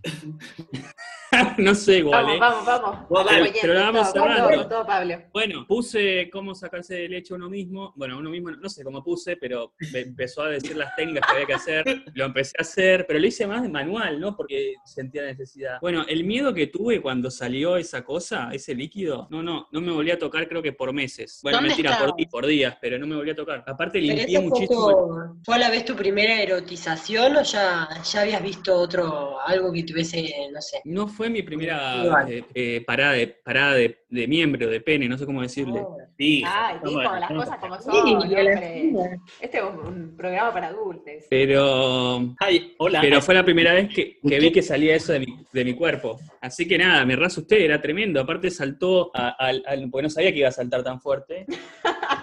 no 1.57 1.75
sé 1.75 1.97
igual, 1.99 2.25
Vamos, 2.39 2.63
¿eh? 2.63 2.65
vamos, 2.65 3.55
pero 3.61 3.73
la 3.73 3.91
vamos 3.91 4.13
todo, 4.13 4.23
cerrando. 4.23 4.53
todo, 4.53 4.67
todo, 4.67 4.85
Pablo. 4.85 5.15
Bueno, 5.31 5.65
puse 5.67 6.29
cómo 6.31 6.55
sacarse 6.55 6.95
de 6.95 7.09
leche 7.09 7.33
uno 7.33 7.49
mismo. 7.49 7.93
Bueno, 7.95 8.17
uno 8.17 8.29
mismo, 8.29 8.51
no 8.51 8.69
sé 8.69 8.83
cómo 8.83 9.03
puse, 9.03 9.37
pero 9.37 9.73
me 9.93 9.99
empezó 10.01 10.43
a 10.43 10.49
decir 10.49 10.75
las 10.75 10.95
técnicas 10.95 11.27
que 11.27 11.33
había 11.33 11.45
que 11.45 11.53
hacer. 11.53 12.03
Lo 12.13 12.25
empecé 12.25 12.53
a 12.57 12.61
hacer, 12.61 13.05
pero 13.07 13.19
lo 13.19 13.27
hice 13.27 13.47
más 13.47 13.61
de 13.61 13.69
manual, 13.69 14.19
¿no? 14.19 14.35
Porque 14.35 14.75
sentía 14.85 15.23
necesidad. 15.23 15.79
Bueno, 15.81 16.05
el 16.07 16.23
miedo 16.23 16.53
que 16.53 16.67
tuve 16.67 17.01
cuando 17.01 17.31
salió 17.31 17.77
esa 17.77 18.03
cosa, 18.03 18.49
ese 18.51 18.75
líquido, 18.75 19.27
no, 19.29 19.41
no, 19.43 19.67
no 19.71 19.81
me 19.81 19.91
volví 19.91 20.11
a 20.11 20.19
tocar 20.19 20.47
creo 20.47 20.61
que 20.61 20.73
por 20.73 20.93
meses. 20.93 21.39
Bueno, 21.43 21.57
¿Dónde 21.57 21.69
mentira, 21.69 21.97
por, 21.99 22.15
por 22.29 22.45
días, 22.45 22.77
pero 22.81 22.97
no 22.97 23.07
me 23.07 23.15
volví 23.15 23.31
a 23.31 23.35
tocar. 23.35 23.63
Aparte 23.67 23.99
¿Pero 23.99 24.15
limpié 24.15 24.39
muchísimo. 24.39 25.39
fue 25.43 25.55
a 25.55 25.59
la 25.59 25.69
vez 25.69 25.85
tu 25.85 25.95
primera 25.95 26.41
erotización 26.41 27.37
o 27.37 27.43
ya, 27.43 27.87
ya 28.03 28.21
habías 28.21 28.41
visto 28.41 28.75
otro, 28.75 29.39
algo 29.41 29.71
que 29.71 29.83
tuviese, 29.83 30.33
no 30.51 30.61
sé? 30.61 30.81
No 30.85 31.07
fue 31.07 31.28
mi 31.29 31.41
primera 31.43 32.25
eh, 32.27 32.43
eh, 32.53 32.83
parada, 32.85 33.13
de, 33.13 33.27
parada 33.27 33.73
de, 33.73 34.03
de 34.09 34.27
miembro, 34.27 34.67
de 34.67 34.81
pene, 34.81 35.07
no 35.07 35.17
sé 35.17 35.25
cómo 35.25 35.41
decirle. 35.41 35.83
Sí, 36.17 36.43
Ay, 36.45 36.77
dijo 36.83 37.01
las 37.01 37.31
cosas 37.31 37.57
como 37.59 37.81
son, 37.81 37.93
Sí, 37.93 38.13
hombre. 38.13 39.19
Este 39.39 39.57
es 39.57 39.63
un, 39.63 40.15
programa 40.17 40.53
para 40.53 40.67
adultos. 40.67 41.13
Pero 41.29 42.35
Ay, 42.39 42.73
hola. 42.77 43.01
Pero 43.01 43.21
fue 43.21 43.35
la 43.35 43.45
primera 43.45 43.73
vez 43.73 43.93
que, 43.93 44.19
que 44.19 44.39
vi 44.39 44.51
que 44.51 44.61
salía 44.61 44.95
eso 44.95 45.13
de 45.13 45.19
mi, 45.21 45.45
de 45.51 45.65
mi 45.65 45.73
cuerpo. 45.75 46.19
Así 46.41 46.67
que 46.67 46.77
nada, 46.77 47.05
me 47.05 47.15
raso 47.15 47.41
usted, 47.41 47.57
era 47.57 47.81
tremendo. 47.81 48.19
Aparte 48.19 48.49
saltó, 48.51 49.11
al- 49.13 49.63
porque 49.89 50.03
no 50.03 50.09
sabía 50.09 50.31
que 50.31 50.39
iba 50.39 50.49
a 50.49 50.53
saltar 50.53 50.83
tan 50.83 50.99
fuerte. 50.99 51.45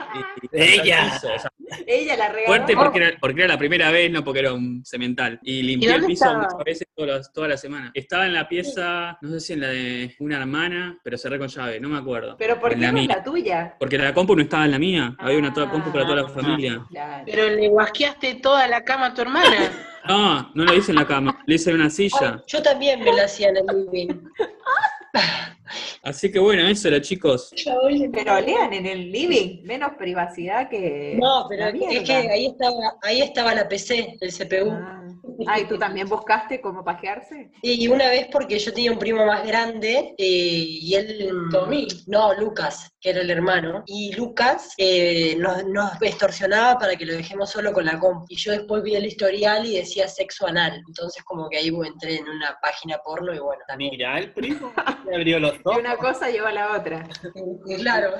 Y- 0.52 0.56
y 0.56 0.60
Ella. 0.80 1.10
saltó 1.10 1.28
al 1.28 1.34
piso, 1.34 1.34
o 1.34 1.38
sea, 1.38 1.50
Ella 1.86 2.16
la 2.16 2.28
regaló. 2.28 2.46
fuerte 2.46 2.76
porque 2.76 2.98
era, 2.98 3.16
porque 3.20 3.40
era 3.42 3.48
la 3.54 3.58
primera 3.58 3.90
vez, 3.90 4.10
no 4.10 4.22
porque 4.24 4.40
era 4.40 4.52
un 4.52 4.84
cemental. 4.84 5.38
Y 5.42 5.62
limpié 5.62 5.90
¿Y 5.90 5.92
el 5.92 6.04
piso 6.06 6.24
estaba? 6.24 6.42
muchas 6.44 6.64
veces 6.64 6.88
todas 6.94 7.10
las- 7.18 7.32
toda 7.32 7.48
la 7.48 7.56
semana. 7.56 7.90
Estaba 7.94 8.26
en 8.26 8.34
la 8.34 8.48
pieza, 8.48 9.18
no 9.20 9.30
sé 9.30 9.40
si 9.40 9.52
en 9.54 9.60
la 9.60 9.68
de 9.68 10.14
una 10.20 10.38
hermana, 10.38 10.98
pero 11.02 11.18
cerré 11.18 11.38
con 11.38 11.48
llave, 11.48 11.80
no 11.80 11.88
me 11.88 11.98
acuerdo. 11.98 12.36
Pero 12.38 12.58
¿por 12.60 12.70
qué 12.74 12.80
la 12.80 12.92
no 12.92 12.98
es 12.98 13.06
mía. 13.06 13.16
la 13.16 13.22
tuya? 13.24 13.76
Porque 13.78 13.98
la 13.98 14.14
compu 14.14 14.36
no 14.36 14.42
estaba 14.42 14.64
en 14.64 14.70
la 14.72 14.78
mía, 14.78 15.14
había 15.18 15.38
una 15.38 15.52
toda 15.52 15.70
compu 15.70 15.90
para 15.92 16.04
toda 16.04 16.16
la 16.22 16.22
Ah. 16.28 16.28
familia. 16.30 16.84
Claro. 16.88 17.24
Pero 17.26 17.48
le 17.48 17.68
guasqueaste 17.68 18.34
toda 18.36 18.66
la 18.68 18.84
cama 18.84 19.06
a 19.06 19.14
tu 19.14 19.22
hermana. 19.22 19.56
No, 20.08 20.52
no 20.54 20.64
lo 20.64 20.72
hice 20.72 20.92
en 20.92 20.98
la 20.98 21.04
cama, 21.04 21.42
lo 21.44 21.52
hice 21.52 21.70
en 21.70 21.80
una 21.80 21.90
silla. 21.90 22.40
Yo 22.46 22.62
también 22.62 23.00
me 23.02 23.06
lo 23.12 23.24
hacía 23.24 23.48
en 23.48 23.56
el 23.56 23.66
living. 23.90 24.14
Así 26.02 26.30
que 26.30 26.38
bueno, 26.38 26.66
eso 26.68 26.88
era 26.88 27.00
chicos. 27.00 27.50
Pero 28.12 28.40
lean 28.40 28.72
en 28.72 28.86
el 28.86 29.10
living, 29.10 29.62
menos 29.64 29.92
privacidad 29.98 30.68
que. 30.68 31.16
No, 31.20 31.46
pero 31.48 31.70
la 31.70 31.92
es 31.92 32.02
que 32.02 32.12
ahí 32.12 32.46
estaba, 32.46 32.96
ahí 33.02 33.22
estaba 33.22 33.54
la 33.54 33.68
PC, 33.68 34.16
el 34.20 34.32
CPU. 34.32 34.70
Ah. 34.70 35.06
Ah, 35.46 35.60
¿y 35.60 35.66
tú 35.66 35.78
también 35.78 36.08
buscaste 36.08 36.60
cómo 36.60 36.84
pajearse? 36.84 37.50
Y 37.62 37.88
una 37.88 38.08
vez 38.08 38.28
porque 38.30 38.58
yo 38.58 38.72
tenía 38.72 38.92
un 38.92 38.98
primo 38.98 39.26
más 39.26 39.46
grande 39.46 40.14
eh, 40.16 40.24
y 40.26 40.94
él... 40.94 41.30
Tommy. 41.50 41.86
No, 42.06 42.34
Lucas, 42.34 42.90
que 43.00 43.10
era 43.10 43.20
el 43.20 43.30
hermano. 43.30 43.82
Y 43.86 44.14
Lucas 44.14 44.72
eh, 44.78 45.36
nos, 45.36 45.64
nos 45.66 46.00
extorsionaba 46.00 46.78
para 46.78 46.96
que 46.96 47.04
lo 47.04 47.12
dejemos 47.12 47.50
solo 47.50 47.72
con 47.72 47.84
la 47.84 47.98
comp. 47.98 48.26
Y 48.28 48.36
yo 48.36 48.52
después 48.52 48.82
vi 48.82 48.94
el 48.94 49.06
historial 49.06 49.66
y 49.66 49.76
decía 49.76 50.08
sexo 50.08 50.46
anal. 50.46 50.82
Entonces 50.86 51.22
como 51.24 51.48
que 51.48 51.58
ahí 51.58 51.68
entré 51.68 52.16
en 52.16 52.28
una 52.28 52.56
página 52.62 52.98
porno 53.04 53.34
y 53.34 53.38
bueno, 53.38 53.62
también. 53.66 53.90
Mira, 53.90 54.18
el 54.18 54.32
primo 54.32 54.72
me 55.06 55.16
abrió 55.16 55.38
los 55.38 55.55
Y 55.58 55.68
ojos. 55.68 55.78
una 55.78 55.96
cosa 55.96 56.30
lleva 56.30 56.48
a 56.50 56.52
la 56.52 56.72
otra. 56.72 57.06
Claro. 57.78 58.10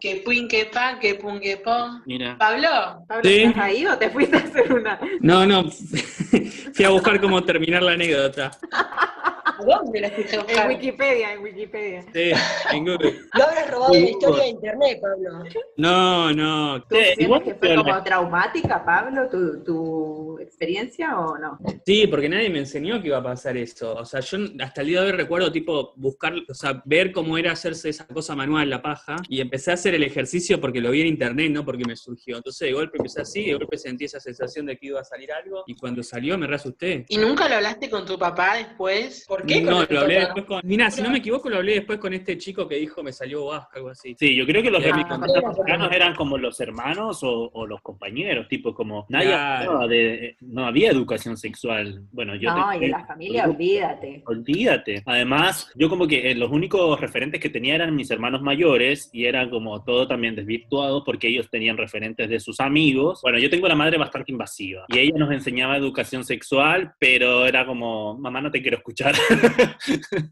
Que 0.00 0.22
puin, 0.24 0.48
que 0.48 0.66
pan, 0.66 0.98
que 0.98 1.14
pun, 1.14 1.40
que 1.40 1.56
pon. 1.58 2.02
Mira. 2.06 2.36
Pablo, 2.38 3.04
Pablo, 3.08 3.22
Sí. 3.24 3.42
¿estás 3.44 3.64
ahí 3.64 3.86
o 3.86 3.96
te 3.98 4.10
fuiste 4.10 4.36
a 4.36 4.40
hacer 4.40 4.72
una? 4.72 4.98
No, 5.20 5.46
no, 5.46 5.64
fui 6.74 6.84
a 6.84 6.90
buscar 6.90 7.20
cómo 7.20 7.42
terminar 7.44 7.82
la 7.82 7.92
anécdota. 7.92 8.50
¿A 9.58 9.64
dónde 9.64 10.00
la 10.00 10.10
fuiste 10.10 10.36
a 10.36 10.62
En? 10.64 10.68
Wikipedia, 10.68 11.32
en 11.32 11.42
Wikipedia. 11.42 12.02
Sí, 12.12 12.30
en 12.72 12.84
Google. 12.84 13.14
No 13.36 13.44
habrás 13.44 13.70
robado 13.70 13.92
la 13.92 13.98
historia 13.98 14.42
de 14.42 14.48
internet, 14.48 14.98
Pablo. 15.00 15.44
No, 15.76 16.32
no. 16.32 16.82
¿Tú 16.82 16.96
Sí, 16.96 17.02
sientes 17.16 17.42
que 17.42 17.54
fue 17.54 17.74
como 17.76 18.02
traumática, 18.02 18.84
Pablo, 18.84 19.28
tu, 19.28 19.62
tu 19.64 20.38
experiencia 20.40 21.18
o 21.18 21.38
no? 21.38 21.58
Sí, 21.84 22.06
porque 22.06 22.28
nadie 22.28 22.50
me 22.50 22.58
enseñó 22.60 23.00
que 23.00 23.08
iba 23.08 23.18
a 23.18 23.22
pasar 23.22 23.56
eso. 23.56 23.94
O 23.94 24.04
sea, 24.04 24.20
yo 24.20 24.38
hasta 24.60 24.80
el 24.82 24.86
día 24.88 25.00
de 25.02 25.06
hoy 25.06 25.12
recuerdo, 25.12 25.50
tipo, 25.52 25.92
buscar, 25.96 26.34
o 26.48 26.54
sea, 26.54 26.82
ver 26.84 27.12
cómo 27.12 27.38
era 27.38 27.52
hacerse 27.52 27.88
esa 27.88 28.06
cosa 28.06 28.34
manual, 28.34 28.68
la 28.70 28.82
paja, 28.82 29.16
y 29.28 29.40
empecé 29.40 29.70
a 29.70 29.74
hacer 29.74 29.94
el 29.94 30.02
ejercicio 30.02 30.60
porque 30.60 30.80
lo 30.80 30.90
vi 30.90 31.02
en 31.02 31.06
internet, 31.08 31.50
no 31.50 31.64
porque 31.64 31.84
me 31.86 31.96
surgió. 31.96 32.36
Entonces, 32.36 32.68
de 32.68 32.74
golpe 32.74 32.98
empecé 32.98 33.20
así, 33.22 33.44
de 33.46 33.54
golpe 33.54 33.78
sentí 33.78 34.04
esa 34.04 34.20
sensación 34.20 34.66
de 34.66 34.76
que 34.76 34.86
iba 34.86 35.00
a 35.00 35.04
salir 35.04 35.32
algo, 35.32 35.64
y 35.66 35.74
cuando 35.76 36.02
salió 36.02 36.36
me 36.38 36.46
reasusté. 36.46 37.04
¿y 37.08 37.16
nunca 37.18 37.48
lo 37.48 37.56
hablaste 37.56 37.88
con 37.88 38.04
tu 38.06 38.18
papá 38.18 38.56
después? 38.56 39.24
¿Por 39.26 39.45
qué? 39.46 39.62
No, 39.62 39.84
lo 39.88 40.00
hablé 40.00 40.20
después 40.20 40.44
con. 40.44 40.60
Mira, 40.64 40.90
si 40.90 41.02
no 41.02 41.10
me 41.10 41.18
equivoco, 41.18 41.48
lo 41.48 41.56
hablé 41.56 41.74
después 41.74 41.98
con 41.98 42.12
este 42.12 42.36
chico 42.38 42.66
que 42.68 42.76
dijo 42.76 43.02
me 43.02 43.12
salió 43.12 43.52
algo 43.52 43.88
así. 43.90 44.14
Sí, 44.18 44.34
yo 44.34 44.46
creo 44.46 44.62
que 44.62 44.70
los 44.70 44.82
remis 44.82 45.06
más 45.06 45.30
cercanos 45.56 45.92
eran 45.92 46.14
como 46.14 46.36
los 46.38 46.58
hermanos 46.60 47.22
o, 47.22 47.50
o 47.52 47.66
los 47.66 47.80
compañeros, 47.82 48.48
tipo 48.48 48.74
como 48.74 49.06
nadie 49.08 49.34
hablaba 49.34 49.86
de, 49.86 50.36
no 50.40 50.66
había 50.66 50.90
educación 50.90 51.36
sexual. 51.36 52.02
Bueno, 52.12 52.34
yo 52.36 52.50
no, 52.54 52.70
te- 52.70 52.78
y 52.78 52.84
en 52.86 52.90
la 52.90 53.04
familia, 53.06 53.44
olvídate. 53.48 54.22
Olvídate. 54.26 55.02
Además, 55.06 55.70
yo 55.74 55.88
como 55.88 56.06
que 56.06 56.30
eh, 56.30 56.34
los 56.34 56.50
únicos 56.50 57.00
referentes 57.00 57.40
que 57.40 57.50
tenía 57.50 57.74
eran 57.74 57.94
mis 57.94 58.10
hermanos 58.10 58.42
mayores 58.42 59.10
y 59.12 59.26
eran 59.26 59.50
como 59.50 59.82
todo 59.84 60.06
también 60.06 60.34
desvirtuado 60.34 61.04
porque 61.04 61.28
ellos 61.28 61.48
tenían 61.50 61.76
referentes 61.76 62.28
de 62.28 62.40
sus 62.40 62.60
amigos. 62.60 63.20
Bueno, 63.22 63.38
yo 63.38 63.50
tengo 63.50 63.66
una 63.66 63.74
madre 63.74 63.98
bastante 63.98 64.32
invasiva 64.32 64.84
y 64.88 64.98
ella 64.98 65.18
nos 65.18 65.30
enseñaba 65.32 65.76
educación 65.76 66.24
sexual, 66.24 66.92
pero 66.98 67.46
era 67.46 67.66
como, 67.66 68.16
mamá, 68.18 68.40
no 68.40 68.50
te 68.50 68.62
quiero 68.62 68.76
escuchar. 68.78 69.14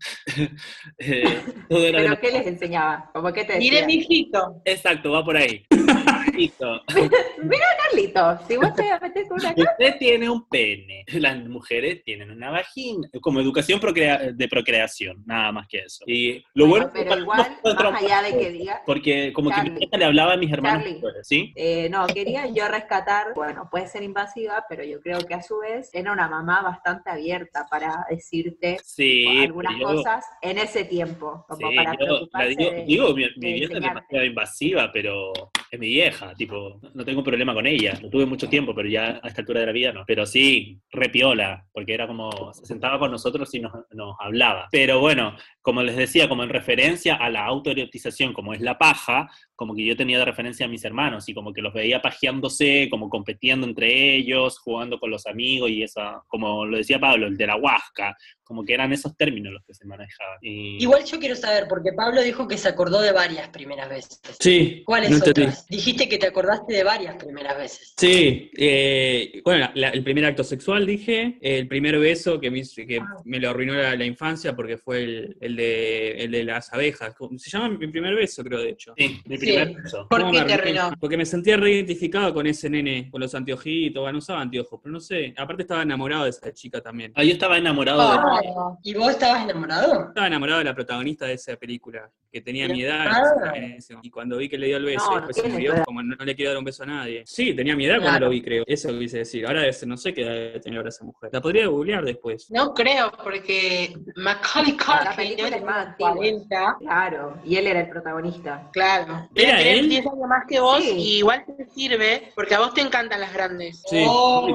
Eh, 0.98 1.42
todo 1.68 1.86
era 1.86 2.00
de 2.00 2.08
¿Pero 2.08 2.20
qué 2.20 2.30
les 2.32 2.46
enseñaba? 2.46 3.10
¿Cómo 3.12 3.32
que 3.32 3.44
te 3.44 3.58
Mire, 3.58 3.86
mijito. 3.86 4.60
Exacto, 4.64 5.12
va 5.12 5.24
por 5.24 5.36
ahí. 5.36 5.64
Listo. 6.36 6.82
Mira, 7.42 7.66
Carlito, 7.82 8.38
si 8.48 8.56
vos 8.56 8.74
te 8.74 8.82
metes 9.00 9.28
con 9.28 9.38
una 9.40 9.50
Usted 9.56 9.98
tiene 9.98 10.28
un 10.28 10.48
pene, 10.48 11.04
las 11.14 11.36
mujeres 11.46 12.02
tienen 12.04 12.30
una 12.30 12.50
vagina, 12.50 13.08
como 13.20 13.40
educación 13.40 13.80
procrea- 13.80 14.32
de 14.32 14.48
procreación, 14.48 15.22
nada 15.26 15.52
más 15.52 15.66
que 15.68 15.78
eso. 15.78 16.04
Y 16.06 16.44
lo 16.54 16.66
bueno, 16.66 16.88
Bueno, 16.92 17.06
pero 17.10 17.20
igual, 17.22 17.58
más 17.64 18.02
allá 18.02 18.22
de 18.22 18.38
que 18.38 18.50
diga, 18.50 18.82
porque 18.86 19.32
como 19.32 19.50
que 19.50 19.62
mi 19.70 19.88
le 19.98 20.04
hablaba 20.04 20.32
a 20.32 20.36
mis 20.36 20.52
hermanos 20.52 20.84
¿sí? 21.22 21.52
Eh, 21.56 21.88
no, 21.90 22.06
quería 22.06 22.46
yo 22.48 22.66
rescatar, 22.68 23.28
bueno, 23.34 23.68
puede 23.70 23.86
ser 23.86 24.02
invasiva, 24.02 24.64
pero 24.68 24.82
yo 24.84 25.00
creo 25.00 25.20
que 25.20 25.34
a 25.34 25.42
su 25.42 25.58
vez 25.58 25.90
era 25.92 26.12
una 26.12 26.28
mamá 26.28 26.62
bastante 26.62 27.10
abierta 27.10 27.66
para 27.70 28.06
decirte 28.10 28.78
Sí, 28.82 29.26
algunas 29.42 29.78
yo- 29.78 29.86
cosas 29.86 30.24
en 30.42 30.58
ese 30.58 30.84
tiempo, 30.84 31.44
como 31.48 31.68
Sí, 31.70 31.76
para 31.76 31.92
yo 31.92 31.98
la 31.98 32.04
preocuparse 32.06 32.48
digo, 32.48 32.70
de- 32.70 32.84
digo, 32.84 33.08
mi, 33.14 33.22
mi 33.36 33.48
de 33.48 33.52
vieja 33.54 33.74
es 33.74 33.80
demasiado 33.80 34.24
invasiva, 34.24 34.90
pero 34.92 35.32
es 35.70 35.78
mi 35.78 35.88
vieja, 35.88 36.23
tipo, 36.36 36.80
no 36.94 37.04
tengo 37.04 37.22
problema 37.22 37.52
con 37.52 37.66
ella. 37.66 37.98
Lo 38.00 38.08
tuve 38.08 38.24
mucho 38.24 38.48
tiempo, 38.48 38.74
pero 38.74 38.88
ya 38.88 39.20
a 39.22 39.28
esta 39.28 39.42
altura 39.42 39.60
de 39.60 39.66
la 39.66 39.72
vida 39.72 39.92
no. 39.92 40.04
Pero 40.06 40.24
sí, 40.24 40.80
repiola, 40.90 41.66
porque 41.72 41.94
era 41.94 42.06
como, 42.06 42.52
se 42.54 42.64
sentaba 42.64 42.98
con 42.98 43.10
nosotros 43.10 43.52
y 43.54 43.60
nos, 43.60 43.72
nos 43.92 44.16
hablaba. 44.20 44.68
Pero 44.70 45.00
bueno, 45.00 45.36
como 45.64 45.82
les 45.82 45.96
decía, 45.96 46.28
como 46.28 46.42
en 46.42 46.50
referencia 46.50 47.14
a 47.14 47.30
la 47.30 47.46
autoerotización, 47.46 48.34
como 48.34 48.52
es 48.52 48.60
la 48.60 48.76
paja, 48.76 49.30
como 49.56 49.74
que 49.74 49.82
yo 49.82 49.96
tenía 49.96 50.18
de 50.18 50.26
referencia 50.26 50.66
a 50.66 50.68
mis 50.68 50.84
hermanos 50.84 51.26
y 51.26 51.32
como 51.32 51.54
que 51.54 51.62
los 51.62 51.72
veía 51.72 52.02
pajeándose, 52.02 52.88
como 52.90 53.08
compitiendo 53.08 53.66
entre 53.66 54.14
ellos, 54.16 54.58
jugando 54.58 55.00
con 55.00 55.10
los 55.10 55.26
amigos 55.26 55.70
y 55.70 55.82
esa, 55.82 56.22
como 56.28 56.66
lo 56.66 56.76
decía 56.76 56.98
Pablo, 56.98 57.28
el 57.28 57.38
de 57.38 57.46
la 57.46 57.56
huasca, 57.56 58.14
como 58.42 58.62
que 58.62 58.74
eran 58.74 58.92
esos 58.92 59.16
términos 59.16 59.54
los 59.54 59.64
que 59.64 59.72
se 59.72 59.86
manejaban. 59.86 60.36
Y- 60.42 60.82
Igual 60.82 61.02
yo 61.06 61.18
quiero 61.18 61.34
saber, 61.34 61.64
porque 61.66 61.92
Pablo 61.96 62.20
dijo 62.22 62.46
que 62.46 62.58
se 62.58 62.68
acordó 62.68 63.00
de 63.00 63.12
varias 63.12 63.48
primeras 63.48 63.88
veces. 63.88 64.20
Sí, 64.38 64.82
¿Cuáles 64.84 65.12
no 65.12 65.16
otras? 65.18 65.66
Dijiste 65.68 66.10
que 66.10 66.18
te 66.18 66.26
acordaste 66.26 66.74
de 66.74 66.84
varias 66.84 67.16
primeras 67.16 67.56
veces. 67.56 67.94
Sí, 67.96 68.50
eh, 68.58 69.40
bueno, 69.42 69.70
la- 69.74 69.88
el 69.88 70.04
primer 70.04 70.26
acto 70.26 70.44
sexual 70.44 70.84
dije, 70.84 71.38
el 71.40 71.68
primer 71.68 71.98
beso 71.98 72.38
que 72.38 72.50
me, 72.50 72.60
que 72.86 72.98
Ah. 73.00 73.06
me 73.24 73.38
lo 73.40 73.48
arruinó 73.48 73.72
la, 73.74 73.96
la 73.96 74.04
infancia 74.04 74.54
porque 74.54 74.76
fue 74.76 75.02
el, 75.04 75.36
el 75.40 75.53
de, 75.56 76.10
el 76.24 76.30
de 76.30 76.44
las 76.44 76.72
abejas. 76.72 77.14
¿Cómo 77.14 77.38
Se 77.38 77.50
llama 77.50 77.68
mi 77.70 77.86
primer 77.88 78.14
beso, 78.14 78.42
creo, 78.44 78.60
de 78.60 78.70
hecho. 78.70 78.94
Sí, 78.96 79.20
mi 79.26 79.36
Sí. 79.38 79.46
primer 79.46 79.74
beso. 79.82 80.06
¿Por 80.08 80.20
¿Cómo 80.20 80.32
qué 80.32 80.40
me 80.40 80.44
te 80.46 80.52
arruiné? 80.54 80.78
arruinó? 80.80 80.96
Porque 81.00 81.16
me 81.16 81.26
sentía 81.26 81.56
reidentificado 81.56 82.32
con 82.34 82.46
ese 82.46 82.68
nene, 82.70 83.08
con 83.10 83.20
los 83.20 83.34
anteojitos, 83.34 84.00
bueno, 84.00 84.12
no 84.14 84.18
usaba 84.18 84.40
anteojos, 84.40 84.80
pero 84.82 84.92
no 84.92 85.00
sé, 85.00 85.34
aparte 85.36 85.62
estaba 85.62 85.82
enamorado 85.82 86.24
de 86.24 86.30
esa 86.30 86.52
chica 86.52 86.80
también. 86.80 87.12
Ah, 87.14 87.24
yo 87.24 87.32
estaba 87.32 87.58
enamorado 87.58 88.00
de... 88.12 88.48
¿Y 88.82 88.94
vos 88.94 89.10
estabas 89.10 89.44
enamorado? 89.44 90.08
Estaba 90.08 90.26
enamorado 90.26 90.58
de 90.58 90.64
la 90.64 90.74
protagonista 90.74 91.26
de 91.26 91.34
esa 91.34 91.56
película, 91.56 92.10
que 92.32 92.40
tenía 92.40 92.66
mi 92.68 92.82
edad, 92.82 93.06
Ah. 93.08 93.52
y 93.56 93.74
ese- 93.76 93.94
y 94.02 94.10
cuando 94.10 94.36
vi 94.38 94.48
que 94.48 94.58
le 94.58 94.66
dio 94.66 94.76
el 94.78 94.84
beso, 94.84 95.08
No, 95.10 95.16
después 95.16 95.36
se 95.36 95.48
murió, 95.48 95.74
como 95.84 96.02
no, 96.02 96.16
no 96.16 96.24
le 96.24 96.34
quiero 96.34 96.50
dar 96.50 96.58
un 96.58 96.64
beso 96.64 96.82
a 96.82 96.86
nadie. 96.86 97.22
Sí, 97.26 97.54
tenía 97.54 97.76
mi 97.76 97.86
edad 97.86 97.96
cuando 97.96 98.10
Claro. 98.10 98.26
lo 98.26 98.30
vi, 98.32 98.42
creo. 98.42 98.64
Eso 98.66 98.96
quise 98.98 99.18
decir. 99.18 99.46
Ahora 99.46 99.62
no 99.86 99.96
sé 99.96 100.12
qué 100.14 100.22
edad 100.22 100.32
debe 100.32 100.60
tener 100.60 100.78
ahora 100.78 100.88
esa 100.88 101.04
mujer. 101.04 101.30
La 101.32 101.40
podría 101.40 101.66
googlear 101.66 102.04
después. 102.04 102.50
No 102.50 102.72
creo, 102.74 103.12
porque 103.22 103.94
Macaulay 104.16 104.72
La 104.72 105.14
Culkin 105.16 105.43
película 105.50 105.50
debe 105.50 105.56
es 105.56 105.64
más 105.64 105.96
tener 105.96 106.12
antigua. 106.12 106.14
40, 106.16 106.76
Claro, 106.80 107.36
y 107.44 107.56
él 107.56 107.66
era 107.66 107.80
el 107.80 107.88
protagonista. 107.88 108.68
claro. 108.72 109.28
¿Era 109.34 109.60
él? 109.62 109.88
10 109.88 110.06
años 110.06 110.28
más 110.28 110.44
que 110.48 110.60
vos 110.60 110.82
Sí. 110.82 110.90
y 110.96 111.16
igual 111.18 111.44
te 111.46 111.66
sirve, 111.70 112.32
porque 112.34 112.54
a 112.54 112.60
vos 112.60 112.74
te 112.74 112.80
encantan 112.80 113.20
las 113.20 113.32
grandes. 113.32 113.82
Sí. 113.86 114.04
Oh. 114.08 114.46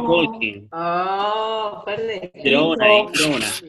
Oh, 0.71 1.83
ahí, 1.87 2.31
tiró 2.43 2.67
una. 2.69 2.85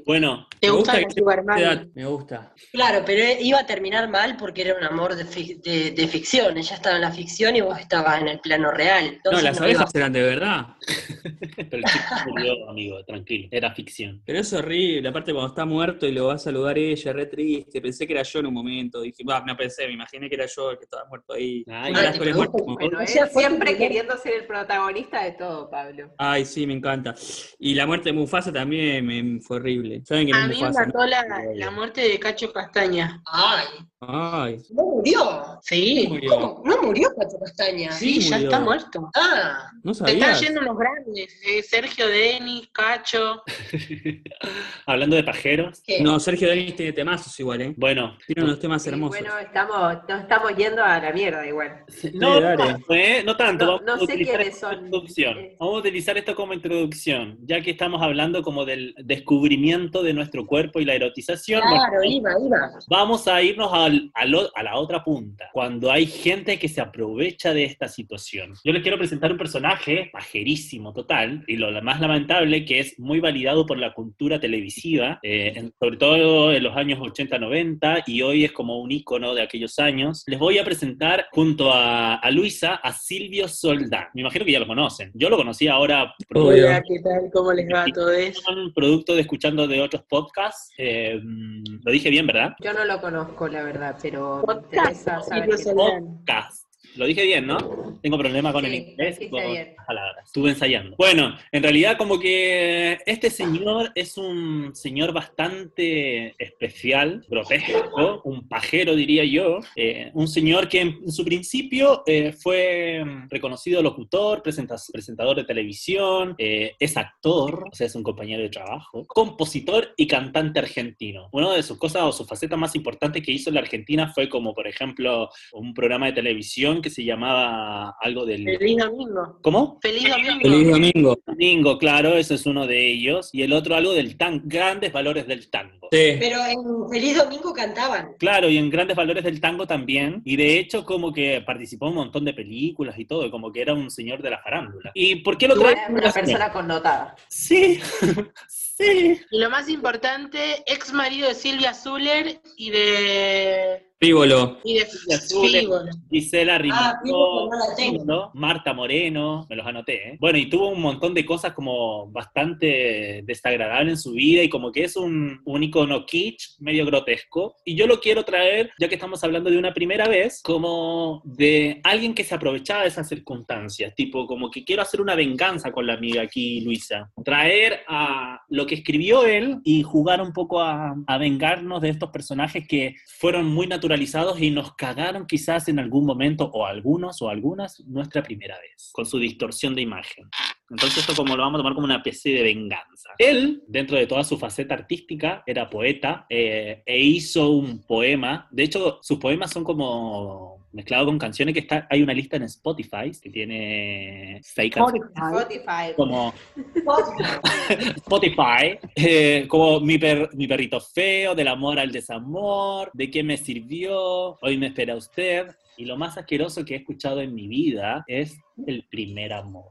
Bueno, 0.06 0.46
¿Te 0.60 0.66
Me 0.68 0.72
gusta 0.76 1.00
gusta. 1.00 1.42
Mami? 1.42 1.90
Me 1.94 2.04
gusta. 2.06 2.52
Claro, 2.72 3.02
pero 3.06 3.40
iba 3.40 3.60
a 3.60 3.66
terminar 3.66 4.08
mal 4.10 4.36
porque 4.36 4.62
era 4.62 4.74
un 4.76 4.84
amor 4.84 5.14
de, 5.16 5.24
fic- 5.24 5.62
de- 5.62 5.90
de 5.92 6.08
ficción. 6.08 6.56
Ella 6.58 6.74
estaba 6.76 6.96
en 6.96 7.02
la 7.02 7.10
ficción 7.12 7.56
y 7.56 7.60
vos 7.62 7.78
estabas 7.78 8.20
en 8.20 8.28
el 8.28 8.40
plano 8.40 8.70
real. 8.70 9.18
No, 9.24 9.40
las 9.40 9.58
no 9.58 9.64
abejas 9.64 9.94
eran 9.94 10.12
de 10.12 10.22
verdad. 10.22 10.66
pero 11.56 11.76
el 11.78 11.84
chico 11.84 12.04
murió, 12.28 12.68
amigo, 12.68 13.04
tranquilo. 13.04 13.48
Era 13.50 13.72
ficción. 13.74 14.20
Pero 14.26 14.40
es 14.40 14.52
horrible, 14.52 15.08
aparte 15.08 15.32
cuando 15.32 15.48
está 15.48 15.64
muerto 15.64 16.06
y 16.06 16.12
lo 16.12 16.26
va 16.26 16.34
a 16.34 16.38
saludar 16.38 16.76
ella, 16.78 17.09
re 17.12 17.26
triste. 17.26 17.80
Pensé 17.80 18.06
que 18.06 18.12
era 18.12 18.22
yo 18.22 18.40
en 18.40 18.46
un 18.46 18.54
momento. 18.54 19.00
Dije, 19.00 19.24
va, 19.24 19.42
no 19.46 19.56
pensé, 19.56 19.86
me 19.86 19.94
imaginé 19.94 20.28
que 20.28 20.34
era 20.34 20.46
yo 20.46 20.70
el 20.70 20.78
que 20.78 20.84
estaba 20.84 21.04
muerto 21.08 21.32
ahí. 21.32 21.64
Ay, 21.68 21.92
te 22.18 22.32
Bueno, 22.32 23.00
él 23.00 23.08
siempre 23.08 23.76
queriendo 23.76 24.16
ser 24.16 24.34
el 24.34 24.46
protagonista 24.46 25.24
de 25.24 25.32
todo, 25.32 25.70
Pablo. 25.70 26.12
Ay, 26.18 26.44
sí, 26.44 26.66
me 26.66 26.74
encanta. 26.74 27.14
Y 27.58 27.74
la 27.74 27.86
muerte 27.86 28.10
de 28.10 28.12
Mufasa 28.14 28.52
también 28.52 29.04
me, 29.06 29.40
fue 29.40 29.58
horrible. 29.58 30.02
¿Saben 30.04 30.34
A 30.34 30.46
mí 30.46 30.60
me 30.60 30.70
mató 30.70 31.04
la, 31.06 31.24
la 31.54 31.70
muerte 31.70 32.02
de 32.02 32.18
Cacho 32.18 32.52
Castaña. 32.52 33.22
Ay, 33.26 33.66
Ay, 34.02 34.62
no 34.70 34.84
murió. 34.84 35.58
Sí, 35.60 36.06
murió. 36.08 36.30
¿Cómo? 36.30 36.62
No 36.64 36.82
murió 36.82 37.10
Cacho 37.14 37.38
Castaña. 37.38 37.92
sí, 37.92 38.22
Sí, 38.22 38.30
ya 38.30 38.38
está 38.38 38.58
muerto. 38.58 39.10
Ah, 39.14 39.70
no 39.82 39.92
Se 39.92 40.10
están 40.10 40.40
yendo 40.40 40.60
unos 40.62 40.78
grandes, 40.78 41.38
eh, 41.46 41.62
Sergio 41.62 42.08
Denis, 42.08 42.70
Cacho. 42.72 43.42
Hablando 44.86 45.16
de 45.16 45.22
pajeros, 45.24 45.82
¿qué? 45.86 46.00
No, 46.00 46.18
Sergio 46.18 46.48
Denis 46.48 46.76
tiene 46.76 46.94
temazos 47.04 47.40
igual, 47.40 47.60
¿eh? 47.62 47.74
bueno, 47.76 48.16
Tiene 48.26 48.44
unos 48.44 48.58
temas 48.60 48.86
hermosos. 48.86 49.18
bueno, 49.18 49.38
estamos, 49.38 49.98
nos 50.06 50.20
estamos 50.20 50.54
yendo 50.56 50.84
a 50.84 50.98
la 51.00 51.12
mierda 51.12 51.46
igual. 51.46 51.84
no, 52.14 52.38
tanto, 52.56 52.94
¿eh? 52.94 53.22
no 53.24 53.36
tanto. 53.36 53.64
No- 53.64 53.70
Vamos 53.72 53.86
no 53.86 53.94
a 53.94 53.98
sé 53.98 54.04
utilizar 54.04 54.36
quiénes 54.36 54.54
esto 54.54 54.66
como 54.66 54.76
son. 54.76 54.84
introducción. 54.84 55.38
Eh. 55.38 55.56
Vamos 55.58 55.74
a 55.74 55.78
utilizar 55.78 56.18
esto 56.18 56.34
como 56.34 56.52
introducción, 56.52 57.38
ya 57.42 57.60
que 57.62 57.70
estamos 57.70 58.02
hablando 58.02 58.42
como 58.42 58.64
del 58.66 58.94
descubrimiento 58.98 60.02
de 60.02 60.12
nuestro 60.12 60.46
cuerpo 60.46 60.80
y 60.80 60.84
la 60.84 60.94
erotización. 60.94 61.62
bueno, 61.62 61.76
Claro, 61.88 62.04
iba, 62.04 62.30
iba. 62.46 62.70
Vamos 62.88 63.26
a 63.28 63.40
irnos 63.42 63.70
al- 63.72 64.10
a 64.14 64.62
la 64.62 64.76
otra 64.76 65.02
punta, 65.02 65.48
cuando 65.52 65.90
hay 65.90 66.04
gente 66.06 66.58
que 66.58 66.68
se 66.68 66.80
aprovecha 66.80 67.54
de 67.54 67.64
esta 67.64 67.88
situación. 67.88 68.52
Yo 68.64 68.72
les 68.72 68.82
quiero 68.82 68.98
presentar 68.98 69.32
un 69.32 69.38
personaje 69.38 70.10
pajerísimo 70.12 70.92
total, 70.92 71.44
y 71.46 71.56
lo 71.56 71.70
más 71.82 72.00
lamentable 72.00 72.64
que 72.64 72.80
es 72.80 72.98
muy 72.98 73.20
validado 73.20 73.64
por 73.66 73.78
la 73.78 73.94
cultura 73.94 74.38
televisiva, 74.40 75.18
eh, 75.22 75.52
en- 75.56 75.72
sobre 75.78 75.96
todo 75.96 76.52
en 76.52 76.62
los 76.62 76.76
años 76.76 76.89
80-90, 76.98 78.04
y 78.06 78.22
hoy 78.22 78.44
es 78.44 78.52
como 78.52 78.80
un 78.80 78.90
ícono 78.90 79.34
de 79.34 79.42
aquellos 79.42 79.78
años. 79.78 80.24
Les 80.26 80.38
voy 80.38 80.58
a 80.58 80.64
presentar 80.64 81.26
junto 81.32 81.72
a, 81.72 82.16
a 82.16 82.30
Luisa 82.30 82.74
a 82.76 82.92
Silvio 82.92 83.48
Soldán. 83.48 84.08
Me 84.14 84.22
imagino 84.22 84.44
que 84.44 84.52
ya 84.52 84.60
lo 84.60 84.66
conocen. 84.66 85.10
Yo 85.14 85.30
lo 85.30 85.36
conocí 85.36 85.68
ahora. 85.68 86.14
Hola, 86.34 86.82
¿qué 86.86 87.00
tal? 87.02 87.30
¿Cómo 87.32 87.52
les 87.52 87.68
va 87.72 87.84
a 87.84 87.86
todos? 87.86 88.10
son 88.44 88.72
producto 88.72 89.14
de 89.14 89.20
escuchando 89.22 89.66
de 89.66 89.80
otros 89.80 90.02
podcasts. 90.08 90.72
Eh, 90.78 91.20
lo 91.22 91.92
dije 91.92 92.10
bien, 92.10 92.26
¿verdad? 92.26 92.54
Yo 92.60 92.72
no 92.72 92.84
lo 92.84 93.00
conozco, 93.00 93.48
la 93.48 93.62
verdad, 93.62 93.96
pero 94.00 94.42
Podcast, 94.44 95.08
Silvio 95.28 95.58
Soldán. 95.58 96.04
podcast. 96.04 96.69
Lo 96.96 97.06
dije 97.06 97.24
bien, 97.24 97.46
¿no? 97.46 97.98
Tengo 98.02 98.18
problema 98.18 98.52
con 98.52 98.64
el 98.64 98.72
Sí, 98.72 98.76
inglés 98.78 99.18
lo 99.20 99.26
y 99.26 99.28
con 99.30 99.54
las 99.54 99.86
palabras. 99.86 100.26
Estuve 100.26 100.50
ensayando. 100.50 100.96
Bueno, 100.96 101.36
en 101.52 101.62
realidad 101.62 101.96
como 101.96 102.18
que 102.18 102.98
este 103.06 103.30
señor 103.30 103.92
es 103.94 104.16
un 104.16 104.74
señor 104.74 105.12
bastante 105.12 106.34
especial, 106.42 107.24
grotesco, 107.28 108.22
un 108.24 108.48
pajero 108.48 108.94
diría 108.96 109.24
yo, 109.24 109.60
eh, 109.76 110.10
un 110.14 110.28
señor 110.28 110.68
que 110.68 110.80
en 110.80 111.10
su 111.12 111.24
principio 111.24 112.02
eh, 112.06 112.32
fue 112.32 113.04
reconocido 113.28 113.82
locutor, 113.82 114.42
presenta- 114.42 114.76
presentador 114.92 115.36
de 115.36 115.44
televisión, 115.44 116.34
eh, 116.38 116.74
es 116.78 116.96
actor, 116.96 117.66
o 117.70 117.74
sea, 117.74 117.86
es 117.86 117.94
un 117.94 118.02
compañero 118.02 118.42
de 118.42 118.48
trabajo, 118.48 119.04
compositor 119.06 119.92
y 119.96 120.06
cantante 120.06 120.58
argentino. 120.58 121.28
Una 121.32 121.52
de 121.54 121.62
sus 121.62 121.78
cosas 121.78 122.02
o 122.02 122.12
sus 122.12 122.26
facetas 122.26 122.58
más 122.58 122.74
importantes 122.74 123.22
que 123.22 123.32
hizo 123.32 123.50
en 123.50 123.54
la 123.54 123.60
Argentina 123.60 124.10
fue 124.14 124.28
como, 124.28 124.54
por 124.54 124.66
ejemplo, 124.66 125.30
un 125.52 125.74
programa 125.74 126.06
de 126.06 126.12
televisión 126.12 126.79
que 126.80 126.90
se 126.90 127.04
llamaba 127.04 127.96
algo 128.00 128.24
del... 128.26 128.44
Feliz 128.44 128.78
domingo. 128.78 129.38
¿Cómo? 129.42 129.78
Feliz 129.80 130.08
domingo. 130.08 130.40
Feliz 130.42 130.70
domingo. 130.70 131.18
Domingo, 131.26 131.78
claro, 131.78 132.16
ese 132.16 132.34
es 132.34 132.46
uno 132.46 132.66
de 132.66 132.90
ellos. 132.90 133.30
Y 133.32 133.42
el 133.42 133.52
otro 133.52 133.74
algo 133.74 133.92
del 133.92 134.16
tango, 134.16 134.42
grandes 134.44 134.92
valores 134.92 135.26
del 135.26 135.50
tango. 135.50 135.88
Sí. 135.92 136.16
Pero 136.20 136.38
en 136.46 136.88
Feliz 136.88 137.16
Domingo 137.16 137.52
cantaban. 137.52 138.14
Claro, 138.18 138.48
y 138.48 138.58
en 138.58 138.70
Grandes 138.70 138.96
Valores 138.96 139.24
del 139.24 139.40
Tango 139.40 139.66
también. 139.66 140.22
Y 140.24 140.36
de 140.36 140.58
hecho, 140.58 140.84
como 140.84 141.12
que 141.12 141.42
participó 141.44 141.86
en 141.86 141.90
un 141.90 141.96
montón 141.96 142.24
de 142.24 142.32
películas 142.32 142.96
y 142.98 143.06
todo, 143.06 143.28
como 143.30 143.52
que 143.52 143.62
era 143.62 143.74
un 143.74 143.90
señor 143.90 144.22
de 144.22 144.30
la 144.30 144.38
farándula. 144.38 144.92
¿Y 144.94 145.16
por 145.16 145.36
qué 145.36 145.48
lo 145.48 145.58
trae? 145.58 145.76
una 145.88 146.12
persona 146.12 146.52
connotada. 146.52 147.16
Sí, 147.28 147.80
sí. 148.48 149.20
Y 149.30 149.38
lo 149.38 149.50
más 149.50 149.68
importante, 149.68 150.62
ex 150.66 150.92
marido 150.92 151.28
de 151.28 151.34
Silvia 151.34 151.74
Zuller 151.74 152.40
y 152.56 152.70
de 152.70 153.89
Frívolo. 154.00 154.58
Y 154.64 154.74
de 154.78 155.14
Azules. 155.14 155.68
Gisela 156.10 156.54
Ah, 156.54 156.58
Rimato, 156.58 157.50
no 157.50 157.76
tengo. 157.76 158.30
Marta 158.32 158.72
Moreno, 158.72 159.46
me 159.50 159.56
los 159.56 159.66
anoté, 159.66 160.08
¿eh? 160.12 160.16
Bueno, 160.18 160.38
y 160.38 160.48
tuvo 160.48 160.68
un 160.70 160.80
montón 160.80 161.12
de 161.12 161.26
cosas 161.26 161.52
como 161.52 162.10
bastante 162.10 163.22
desagradables 163.26 163.92
en 163.92 163.98
su 163.98 164.12
vida 164.12 164.42
y 164.42 164.48
como 164.48 164.72
que 164.72 164.84
es 164.84 164.96
un, 164.96 165.42
un 165.44 165.62
icono 165.62 166.06
kitsch, 166.06 166.58
medio 166.60 166.86
grotesco. 166.86 167.56
Y 167.62 167.74
yo 167.76 167.86
lo 167.86 168.00
quiero 168.00 168.24
traer, 168.24 168.70
ya 168.80 168.88
que 168.88 168.94
estamos 168.94 169.22
hablando 169.22 169.50
de 169.50 169.58
una 169.58 169.74
primera 169.74 170.08
vez, 170.08 170.40
como 170.42 171.20
de 171.26 171.82
alguien 171.84 172.14
que 172.14 172.24
se 172.24 172.34
aprovechaba 172.34 172.82
de 172.82 172.88
esas 172.88 173.06
circunstancias, 173.06 173.94
tipo 173.94 174.26
como 174.26 174.50
que 174.50 174.64
quiero 174.64 174.80
hacer 174.80 175.02
una 175.02 175.14
venganza 175.14 175.72
con 175.72 175.86
la 175.86 175.92
amiga 175.92 176.22
aquí, 176.22 176.62
Luisa. 176.62 177.10
Traer 177.22 177.80
a 177.86 178.40
lo 178.48 178.64
que 178.64 178.76
escribió 178.76 179.26
él 179.26 179.58
y 179.62 179.82
jugar 179.82 180.22
un 180.22 180.32
poco 180.32 180.62
a, 180.62 180.94
a 181.06 181.18
vengarnos 181.18 181.82
de 181.82 181.90
estos 181.90 182.08
personajes 182.10 182.66
que 182.66 182.94
fueron 183.18 183.44
muy 183.44 183.66
naturalizados 183.90 184.40
y 184.40 184.52
nos 184.52 184.76
cagaron 184.76 185.26
quizás 185.26 185.68
en 185.68 185.80
algún 185.80 186.06
momento, 186.06 186.48
o 186.52 186.64
algunos 186.64 187.20
o 187.22 187.28
algunas, 187.28 187.80
nuestra 187.86 188.22
primera 188.22 188.56
vez, 188.56 188.90
con 188.92 189.04
su 189.04 189.18
distorsión 189.18 189.74
de 189.74 189.82
imagen. 189.82 190.30
Entonces 190.70 190.98
esto 190.98 191.14
como 191.16 191.36
lo 191.36 191.42
vamos 191.42 191.58
a 191.58 191.62
tomar 191.62 191.74
como 191.74 191.84
una 191.86 191.96
especie 191.96 192.36
de 192.36 192.42
venganza. 192.44 193.10
Él, 193.18 193.62
dentro 193.66 193.96
de 193.96 194.06
toda 194.06 194.22
su 194.22 194.38
faceta 194.38 194.74
artística, 194.74 195.42
era 195.46 195.68
poeta 195.68 196.26
eh, 196.30 196.82
e 196.86 197.00
hizo 197.00 197.50
un 197.50 197.82
poema. 197.82 198.46
De 198.52 198.62
hecho, 198.62 199.00
sus 199.02 199.18
poemas 199.18 199.50
son 199.50 199.64
como 199.64 200.60
mezclados 200.72 201.06
con 201.06 201.18
canciones 201.18 201.52
que 201.52 201.60
está, 201.60 201.88
hay 201.90 202.00
una 202.02 202.12
lista 202.14 202.36
en 202.36 202.44
Spotify 202.44 203.10
que 203.20 203.30
tiene 203.30 204.38
seis 204.44 204.72
canciones. 204.72 205.10
Spotify. 205.16 205.92
Como 205.96 206.32
Spotify, 207.96 208.78
eh, 208.94 209.46
como 209.48 209.80
mi, 209.80 209.98
per- 209.98 210.30
mi 210.34 210.46
perrito 210.46 210.80
feo, 210.80 211.34
del 211.34 211.48
amor 211.48 211.78
al 211.80 211.90
desamor, 211.90 212.90
de 212.94 213.10
qué 213.10 213.22
me 213.24 213.36
sirvió, 213.36 214.38
hoy 214.40 214.56
me 214.58 214.68
espera 214.68 214.94
usted. 214.96 215.48
Y 215.76 215.84
lo 215.86 215.96
más 215.96 216.16
asqueroso 216.18 216.64
que 216.64 216.74
he 216.74 216.78
escuchado 216.78 217.20
en 217.20 217.34
mi 217.34 217.48
vida 217.48 218.04
es 218.06 218.38
el 218.66 218.86
primer 218.90 219.32
amor. 219.32 219.70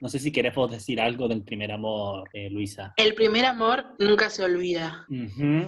No 0.00 0.08
sé 0.08 0.18
si 0.18 0.30
querés 0.30 0.54
vos 0.54 0.70
decir 0.70 1.00
algo 1.00 1.26
del 1.28 1.42
primer 1.42 1.72
amor, 1.72 2.28
eh, 2.32 2.48
Luisa. 2.50 2.92
El 2.96 3.14
primer 3.14 3.44
amor 3.44 3.84
nunca 3.98 4.30
se 4.30 4.44
olvida. 4.44 5.06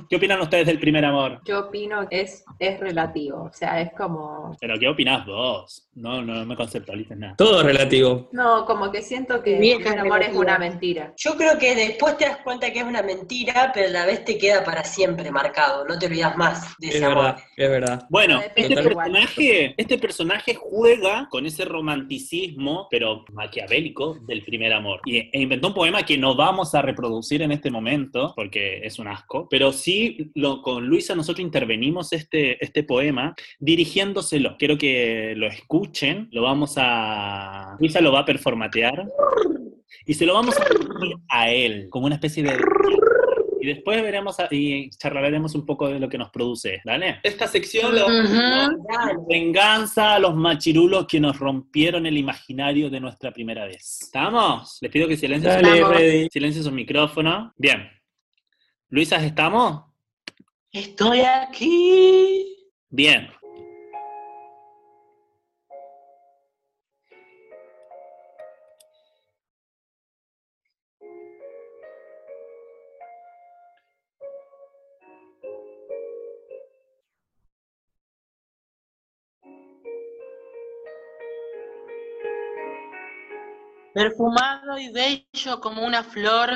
¿Qué 0.09 0.17
opinan 0.17 0.41
ustedes 0.41 0.67
del 0.67 0.79
primer 0.79 1.05
amor? 1.05 1.41
Yo 1.45 1.61
opino 1.67 2.09
que 2.09 2.21
es, 2.21 2.45
es 2.59 2.79
relativo, 2.79 3.45
o 3.45 3.53
sea, 3.53 3.81
es 3.81 3.91
como... 3.93 4.57
Pero 4.61 4.79
¿qué 4.79 4.89
opinás 4.89 5.27
vos? 5.27 5.89
No, 5.95 6.23
no, 6.23 6.35
no 6.35 6.47
me 6.47 6.57
conceptualices 6.57 7.17
nada. 7.19 7.35
Todo 7.37 7.61
es 7.61 7.67
relativo. 7.67 8.29
No, 8.33 8.65
como 8.65 8.91
que 8.93 9.03
siento 9.03 9.43
que 9.43 9.59
Vieja 9.59 9.93
el 9.95 10.01
amor 10.01 10.23
es 10.23 10.35
una 10.35 10.59
mentira. 10.59 11.13
Yo 11.17 11.37
creo 11.37 11.59
que 11.59 11.75
después 11.75 12.17
te 12.17 12.27
das 12.27 12.39
cuenta 12.39 12.73
que 12.73 12.79
es 12.79 12.85
una 12.85 13.03
mentira, 13.03 13.71
pero 13.75 13.89
a 13.89 13.91
la 13.91 14.07
vez 14.07 14.25
te 14.25 14.39
queda 14.39 14.63
para 14.65 14.85
siempre 14.85 15.31
marcado, 15.31 15.85
no 15.85 15.99
te 15.99 16.07
olvidas 16.07 16.37
más 16.37 16.75
de 16.79 16.89
Es 16.89 16.95
ese 16.97 17.05
amor. 17.05 17.25
verdad, 17.25 17.43
es 17.57 17.71
verdad. 17.71 18.07
Bueno, 18.09 18.41
este 18.55 18.75
personaje, 18.77 19.75
este 19.77 19.99
personaje 19.99 20.55
juega 20.55 21.27
con 21.31 21.47
ese 21.47 21.65
romanticismo, 21.65 22.87
pero 22.91 23.25
maquiavélico, 23.33 24.20
del 24.27 24.45
primer 24.45 24.73
amor. 24.73 25.01
Y, 25.05 25.17
e 25.19 25.41
inventó 25.41 25.69
un 25.69 25.75
poema 25.75 26.05
que 26.05 26.19
no 26.19 26.35
vamos 26.35 26.75
a 26.75 26.83
reproducir 26.83 27.43
en 27.43 27.53
este 27.53 27.71
momento, 27.71 28.33
porque 28.37 28.81
es 28.85 28.99
un 28.99 29.09
asco, 29.09 29.49
pero 29.49 29.73
sí 29.73 30.31
lo, 30.35 30.63
con 30.63 30.87
Luisa 30.87 31.15
nosotros 31.15 31.45
intervenimos 31.45 32.13
este, 32.13 32.63
este 32.65 32.83
poema 32.83 33.35
dirigiéndoselo. 33.59 34.57
Quiero 34.59 34.79
que 34.79 35.35
lo 35.37 35.47
escuchen, 35.47 36.29
lo 36.33 36.43
vamos 36.43 36.75
a... 36.77 37.77
Luisa 37.79 38.01
lo 38.01 38.13
va 38.13 38.21
a 38.21 38.25
performatear 38.25 39.07
y 40.07 40.15
se 40.15 40.27
lo 40.27 40.35
vamos 40.35 40.57
a 40.59 40.65
a 41.29 41.51
él, 41.51 41.89
como 41.91 42.07
una 42.07 42.17
especie 42.17 42.43
de... 42.43 42.57
Y 43.61 43.67
después 43.67 44.03
veremos 44.03 44.41
a- 44.41 44.49
y 44.51 44.91
charlaremos 44.91 45.55
un 45.55 45.67
poco 45.67 45.89
de 45.89 46.01
lo 46.01 46.09
que 46.09 46.19
nos 46.19 46.31
produce, 46.31 46.81
¿vale? 46.85 47.21
Esta 47.23 47.47
sección. 47.47 47.95
Dale. 47.95 49.19
Venganza 49.29 50.15
a 50.15 50.19
los 50.19 50.35
machirulos 50.35 51.07
que 51.07 51.21
nos 51.21 51.39
rompieron 51.39 52.07
el 52.07 52.17
imaginario 52.17 52.91
de 52.91 53.01
nuestra 53.01 53.33
primera 53.33 53.65
vez. 53.67 53.99
¿Estamos? 54.03 54.79
Les 54.81 54.91
pido 54.91 55.07
que 55.09 55.17
silencien, 55.17 55.63
Dale, 55.63 56.29
silencien 56.33 56.65
sus 56.65 56.73
micrófonos. 56.73 57.53
Bien. 57.57 57.89
Luisa, 58.89 59.25
¿estamos? 59.25 59.85
Estoy 60.73 61.21
aquí. 61.21 62.47
Bien. 62.89 63.29
Perfumado 84.01 84.79
y 84.79 84.91
bello 84.91 85.61
como 85.61 85.85
una 85.85 86.03
flor, 86.03 86.49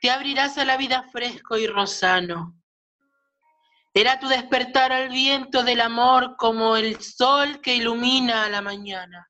te 0.00 0.08
abrirás 0.08 0.56
a 0.56 0.64
la 0.64 0.76
vida 0.76 1.02
fresco 1.10 1.58
y 1.58 1.66
rozano. 1.66 2.54
Era 3.92 4.20
tu 4.20 4.28
despertar 4.28 4.92
al 4.92 5.08
viento 5.08 5.64
del 5.64 5.80
amor 5.80 6.36
como 6.36 6.76
el 6.76 7.02
sol 7.02 7.60
que 7.60 7.74
ilumina 7.74 8.44
a 8.44 8.50
la 8.50 8.62
mañana. 8.62 9.28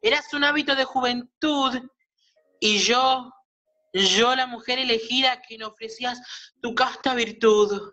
Eras 0.00 0.32
un 0.32 0.44
hábito 0.44 0.74
de 0.74 0.84
juventud 0.84 1.78
y 2.58 2.78
yo, 2.78 3.30
yo 3.92 4.34
la 4.34 4.46
mujer 4.46 4.78
elegida 4.78 5.32
a 5.32 5.40
quien 5.42 5.62
ofrecías 5.62 6.18
tu 6.62 6.74
casta 6.74 7.12
virtud, 7.12 7.92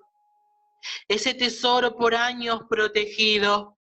ese 1.09 1.33
tesoro 1.33 1.97
por 1.97 2.15
años 2.15 2.61
protegido. 2.69 3.77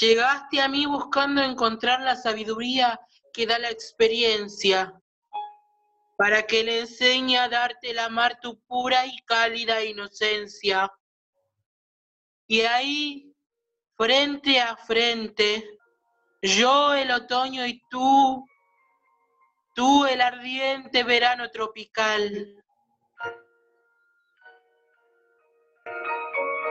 Llegaste 0.00 0.60
a 0.60 0.68
mí 0.68 0.86
buscando 0.86 1.42
encontrar 1.42 2.00
la 2.00 2.16
sabiduría 2.16 3.00
que 3.32 3.46
da 3.46 3.58
la 3.58 3.70
experiencia, 3.70 4.92
para 6.16 6.42
que 6.42 6.62
le 6.62 6.80
enseñe 6.80 7.36
a 7.36 7.48
darte 7.48 7.90
el 7.90 7.98
amar 7.98 8.38
tu 8.40 8.60
pura 8.66 9.06
y 9.06 9.18
cálida 9.24 9.82
inocencia. 9.82 10.92
Y 12.46 12.60
ahí, 12.60 13.34
frente 13.96 14.60
a 14.60 14.76
frente, 14.76 15.78
yo 16.42 16.94
el 16.94 17.10
otoño 17.10 17.66
y 17.66 17.82
tú, 17.88 18.46
tú 19.74 20.06
el 20.06 20.20
ardiente 20.20 21.02
verano 21.02 21.50
tropical. 21.50 22.62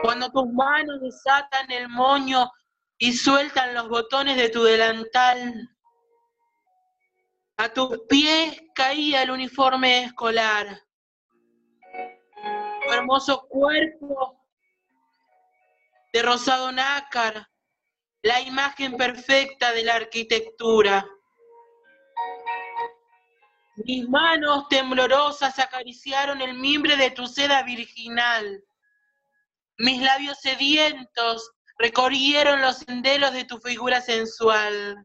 Cuando 0.02 0.30
tus 0.30 0.52
manos 0.52 1.00
desatan 1.00 1.70
el 1.70 1.88
moño 1.88 2.50
y 3.02 3.12
sueltan 3.14 3.74
los 3.74 3.88
botones 3.88 4.36
de 4.36 4.48
tu 4.48 4.62
delantal. 4.62 5.68
A 7.56 7.68
tus 7.70 7.98
pies 8.08 8.62
caía 8.76 9.24
el 9.24 9.32
uniforme 9.32 10.04
escolar. 10.04 10.84
Tu 12.86 12.92
hermoso 12.92 13.48
cuerpo 13.48 14.40
de 16.12 16.22
rosado 16.22 16.70
nácar, 16.70 17.48
la 18.22 18.40
imagen 18.40 18.96
perfecta 18.96 19.72
de 19.72 19.82
la 19.82 19.96
arquitectura. 19.96 21.04
Mis 23.84 24.08
manos 24.08 24.68
temblorosas 24.68 25.58
acariciaron 25.58 26.40
el 26.40 26.54
mimbre 26.54 26.96
de 26.96 27.10
tu 27.10 27.26
seda 27.26 27.64
virginal. 27.64 28.62
Mis 29.78 30.00
labios 30.00 30.38
sedientos 30.38 31.50
recorrieron 31.82 32.62
los 32.62 32.76
senderos 32.78 33.32
de 33.32 33.44
tu 33.44 33.58
figura 33.58 34.00
sensual. 34.00 35.04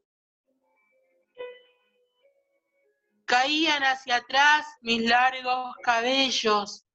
Caían 3.25 3.81
hacia 3.83 4.17
atrás 4.17 4.67
mis 4.81 5.01
largos 5.09 5.75
cabellos. 5.81 6.85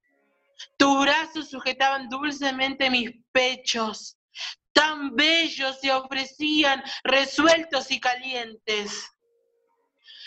Tus 0.78 1.02
brazos 1.02 1.50
sujetaban 1.50 2.08
dulcemente 2.08 2.90
mis 2.90 3.10
pechos. 3.32 4.16
Tan 4.72 5.16
bellos 5.16 5.80
se 5.80 5.92
ofrecían, 5.92 6.80
resueltos 7.02 7.90
y 7.90 7.98
calientes. 7.98 9.10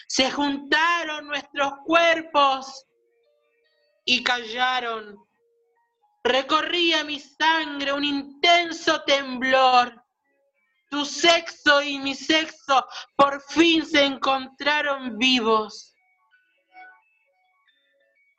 Se 0.10 0.30
juntaron 0.32 1.28
nuestros 1.28 1.72
cuerpos 1.86 2.86
y 4.04 4.22
callaron. 4.22 5.25
Recorría 6.26 7.04
mi 7.04 7.20
sangre 7.20 7.94
un 7.94 8.04
intenso 8.04 9.04
temblor. 9.04 10.04
Tu 10.90 11.06
sexo 11.06 11.84
y 11.84 12.00
mi 12.00 12.16
sexo 12.16 12.84
por 13.16 13.40
fin 13.44 13.86
se 13.86 14.04
encontraron 14.04 15.20
vivos. 15.20 15.96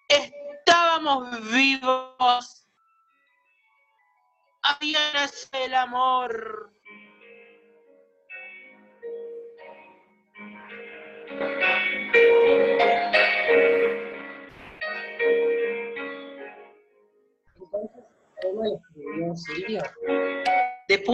Estábamos 0.08 1.48
vivos. 1.52 2.66
Había 4.62 5.12
nacido 5.12 5.64
el 5.64 5.74
amor. 5.74 6.75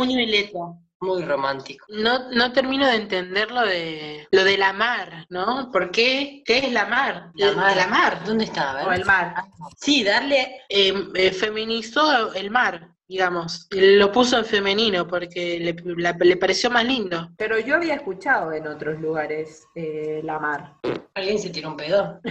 Puño 0.02 0.20
y 0.20 0.26
letra. 0.26 0.60
Muy 1.00 1.24
romántico. 1.24 1.84
No, 1.88 2.30
no 2.30 2.52
termino 2.52 2.86
de 2.86 2.94
entender 2.94 3.50
lo 3.50 3.62
de 3.62 4.28
lo 4.30 4.44
de 4.44 4.56
la 4.56 4.72
mar, 4.72 5.26
¿no? 5.30 5.68
¿Por 5.72 5.90
qué? 5.90 6.42
¿Qué 6.46 6.58
es 6.58 6.72
la 6.72 6.86
mar? 6.86 7.30
La 7.34 7.52
mar. 7.52 7.70
de 7.70 7.76
la 7.80 7.86
mar. 7.88 8.22
¿Dónde 8.24 8.44
está? 8.44 8.70
A 8.70 8.74
ver. 8.74 8.86
O 8.86 8.92
el 8.92 9.04
mar. 9.04 9.34
Sí, 9.76 10.04
darle. 10.04 10.60
Eh, 10.68 10.94
eh, 11.16 11.32
feminizó 11.32 12.32
el 12.34 12.52
mar, 12.52 12.94
digamos. 13.08 13.66
Lo 13.72 14.12
puso 14.12 14.38
en 14.38 14.44
femenino 14.44 15.08
porque 15.08 15.58
le, 15.58 15.74
la- 16.00 16.12
le 16.20 16.36
pareció 16.36 16.70
más 16.70 16.84
lindo. 16.84 17.30
Pero 17.36 17.58
yo 17.58 17.74
había 17.74 17.94
escuchado 17.94 18.52
en 18.52 18.68
otros 18.68 19.00
lugares 19.00 19.66
eh, 19.74 20.20
la 20.22 20.38
mar. 20.38 20.74
Alguien 21.14 21.38
se 21.40 21.50
tiró 21.50 21.70
un 21.70 21.76
pedo. 21.76 22.20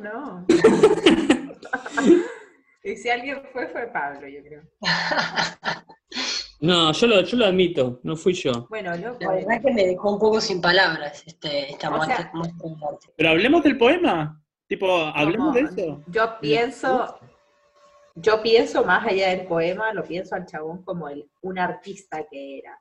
No. 0.00 0.46
y 2.84 2.96
si 2.96 3.10
alguien 3.10 3.42
fue, 3.52 3.68
fue 3.68 3.86
Pablo, 3.88 4.26
yo 4.28 4.40
creo. 4.42 4.62
No, 6.60 6.92
yo 6.92 7.06
lo, 7.06 7.20
yo 7.22 7.36
lo 7.38 7.46
admito, 7.46 8.00
no 8.02 8.16
fui 8.16 8.34
yo. 8.34 8.66
Bueno, 8.68 8.94
loco. 8.96 9.16
La 9.20 9.32
verdad 9.32 9.56
es 9.56 9.62
que 9.62 9.72
me 9.72 9.86
dejó 9.86 10.12
un 10.12 10.18
poco 10.18 10.40
sin 10.40 10.60
palabras 10.60 11.22
este, 11.26 11.72
esta 11.72 11.90
muestra. 11.90 12.30
Pero 13.16 13.30
hablemos 13.30 13.62
del 13.62 13.78
poema. 13.78 14.42
Tipo, 14.66 14.86
hablemos 14.88 15.54
de 15.54 15.60
eso. 15.62 16.04
Yo 16.06 16.38
pienso, 16.40 17.18
yo 18.14 18.42
pienso 18.42 18.84
más 18.84 19.06
allá 19.06 19.30
del 19.30 19.46
poema, 19.46 19.92
lo 19.92 20.04
pienso 20.04 20.34
al 20.34 20.46
chabón 20.46 20.84
como 20.84 21.08
el, 21.08 21.28
un 21.40 21.58
artista 21.58 22.26
que 22.30 22.58
era. 22.58 22.78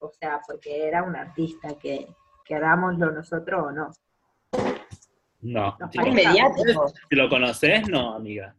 O 0.00 0.10
sea, 0.10 0.40
porque 0.46 0.88
era 0.88 1.04
un 1.04 1.14
artista 1.14 1.78
que 1.78 2.08
querámoslo 2.44 3.12
nosotros 3.12 3.66
o 3.66 3.70
no. 3.70 3.90
No. 5.42 5.76
Mediático. 6.12 6.88
si 7.08 7.16
lo 7.16 7.28
conoces, 7.28 7.88
no, 7.88 8.14
amiga. 8.14 8.54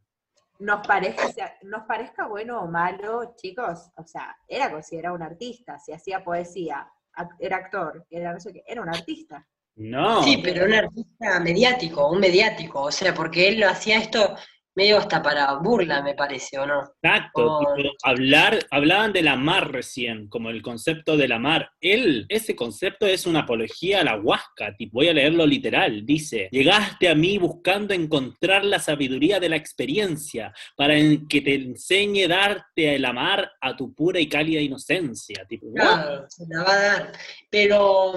Nos 0.63 0.87
parezca, 0.87 1.27
nos 1.63 1.83
parezca 1.83 2.25
bueno 2.27 2.61
o 2.61 2.67
malo, 2.67 3.35
chicos, 3.35 3.89
o 3.97 4.05
sea, 4.05 4.35
era 4.47 4.71
considerado 4.71 5.15
un 5.15 5.21
artista, 5.21 5.77
si 5.77 5.91
hacía 5.91 6.23
poesía, 6.23 6.89
era 7.37 7.57
actor, 7.57 8.05
era 8.09 8.33
no 8.33 8.39
sé 8.39 8.53
qué, 8.53 8.63
era 8.65 8.81
un 8.81 8.87
artista. 8.89 9.45
No. 9.75 10.23
Sí, 10.23 10.39
pero 10.41 10.65
un 10.65 10.73
artista 10.73 11.39
mediático, 11.41 12.09
un 12.09 12.19
mediático, 12.19 12.83
o 12.83 12.91
sea, 12.91 13.13
porque 13.13 13.49
él 13.49 13.59
lo 13.59 13.67
hacía 13.67 13.97
esto 13.97 14.35
medio 14.75 14.97
hasta 14.97 15.21
para 15.21 15.53
burla, 15.55 16.01
me 16.01 16.13
parece, 16.15 16.57
¿o 16.59 16.65
no? 16.65 16.81
Exacto, 17.01 17.59
Oh. 17.59 17.75
hablar, 18.03 18.59
hablaban 18.71 19.13
de 19.13 19.21
la 19.21 19.35
mar 19.35 19.71
recién, 19.71 20.27
como 20.29 20.49
el 20.49 20.61
concepto 20.61 21.15
de 21.17 21.27
la 21.27 21.39
mar. 21.39 21.69
Él, 21.81 22.25
ese 22.29 22.55
concepto 22.55 23.05
es 23.05 23.25
una 23.25 23.41
apología 23.41 24.01
a 24.01 24.03
la 24.03 24.19
huasca, 24.19 24.75
tipo, 24.75 24.93
voy 24.99 25.09
a 25.09 25.13
leerlo 25.13 25.45
literal, 25.45 26.05
dice, 26.05 26.47
llegaste 26.51 27.09
a 27.09 27.15
mí 27.15 27.37
buscando 27.37 27.93
encontrar 27.93 28.65
la 28.65 28.79
sabiduría 28.79 29.39
de 29.39 29.49
la 29.49 29.55
experiencia, 29.57 30.53
para 30.75 30.95
que 31.29 31.41
te 31.41 31.55
enseñe 31.55 32.27
darte 32.27 32.95
el 32.95 33.05
amar 33.05 33.51
a 33.61 33.75
tu 33.75 33.93
pura 33.93 34.19
y 34.19 34.27
cálida 34.27 34.61
inocencia, 34.61 35.45
tipo. 35.47 35.67
Claro, 35.73 36.25
se 36.29 36.45
la 36.49 36.63
va 36.63 36.71
a 36.73 36.81
dar. 36.81 37.11
Pero 37.49 38.13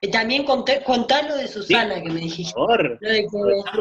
eh, 0.00 0.08
también 0.10 0.44
conté, 0.44 0.82
contá 0.84 1.22
lo 1.22 1.36
de 1.36 1.48
Susana 1.48 2.00
que 2.02 2.08
me 2.10 2.20
dijiste. 2.20 2.52
Por 2.54 2.66
favor, 2.76 2.98
Lo 3.00 3.08
de 3.10 3.26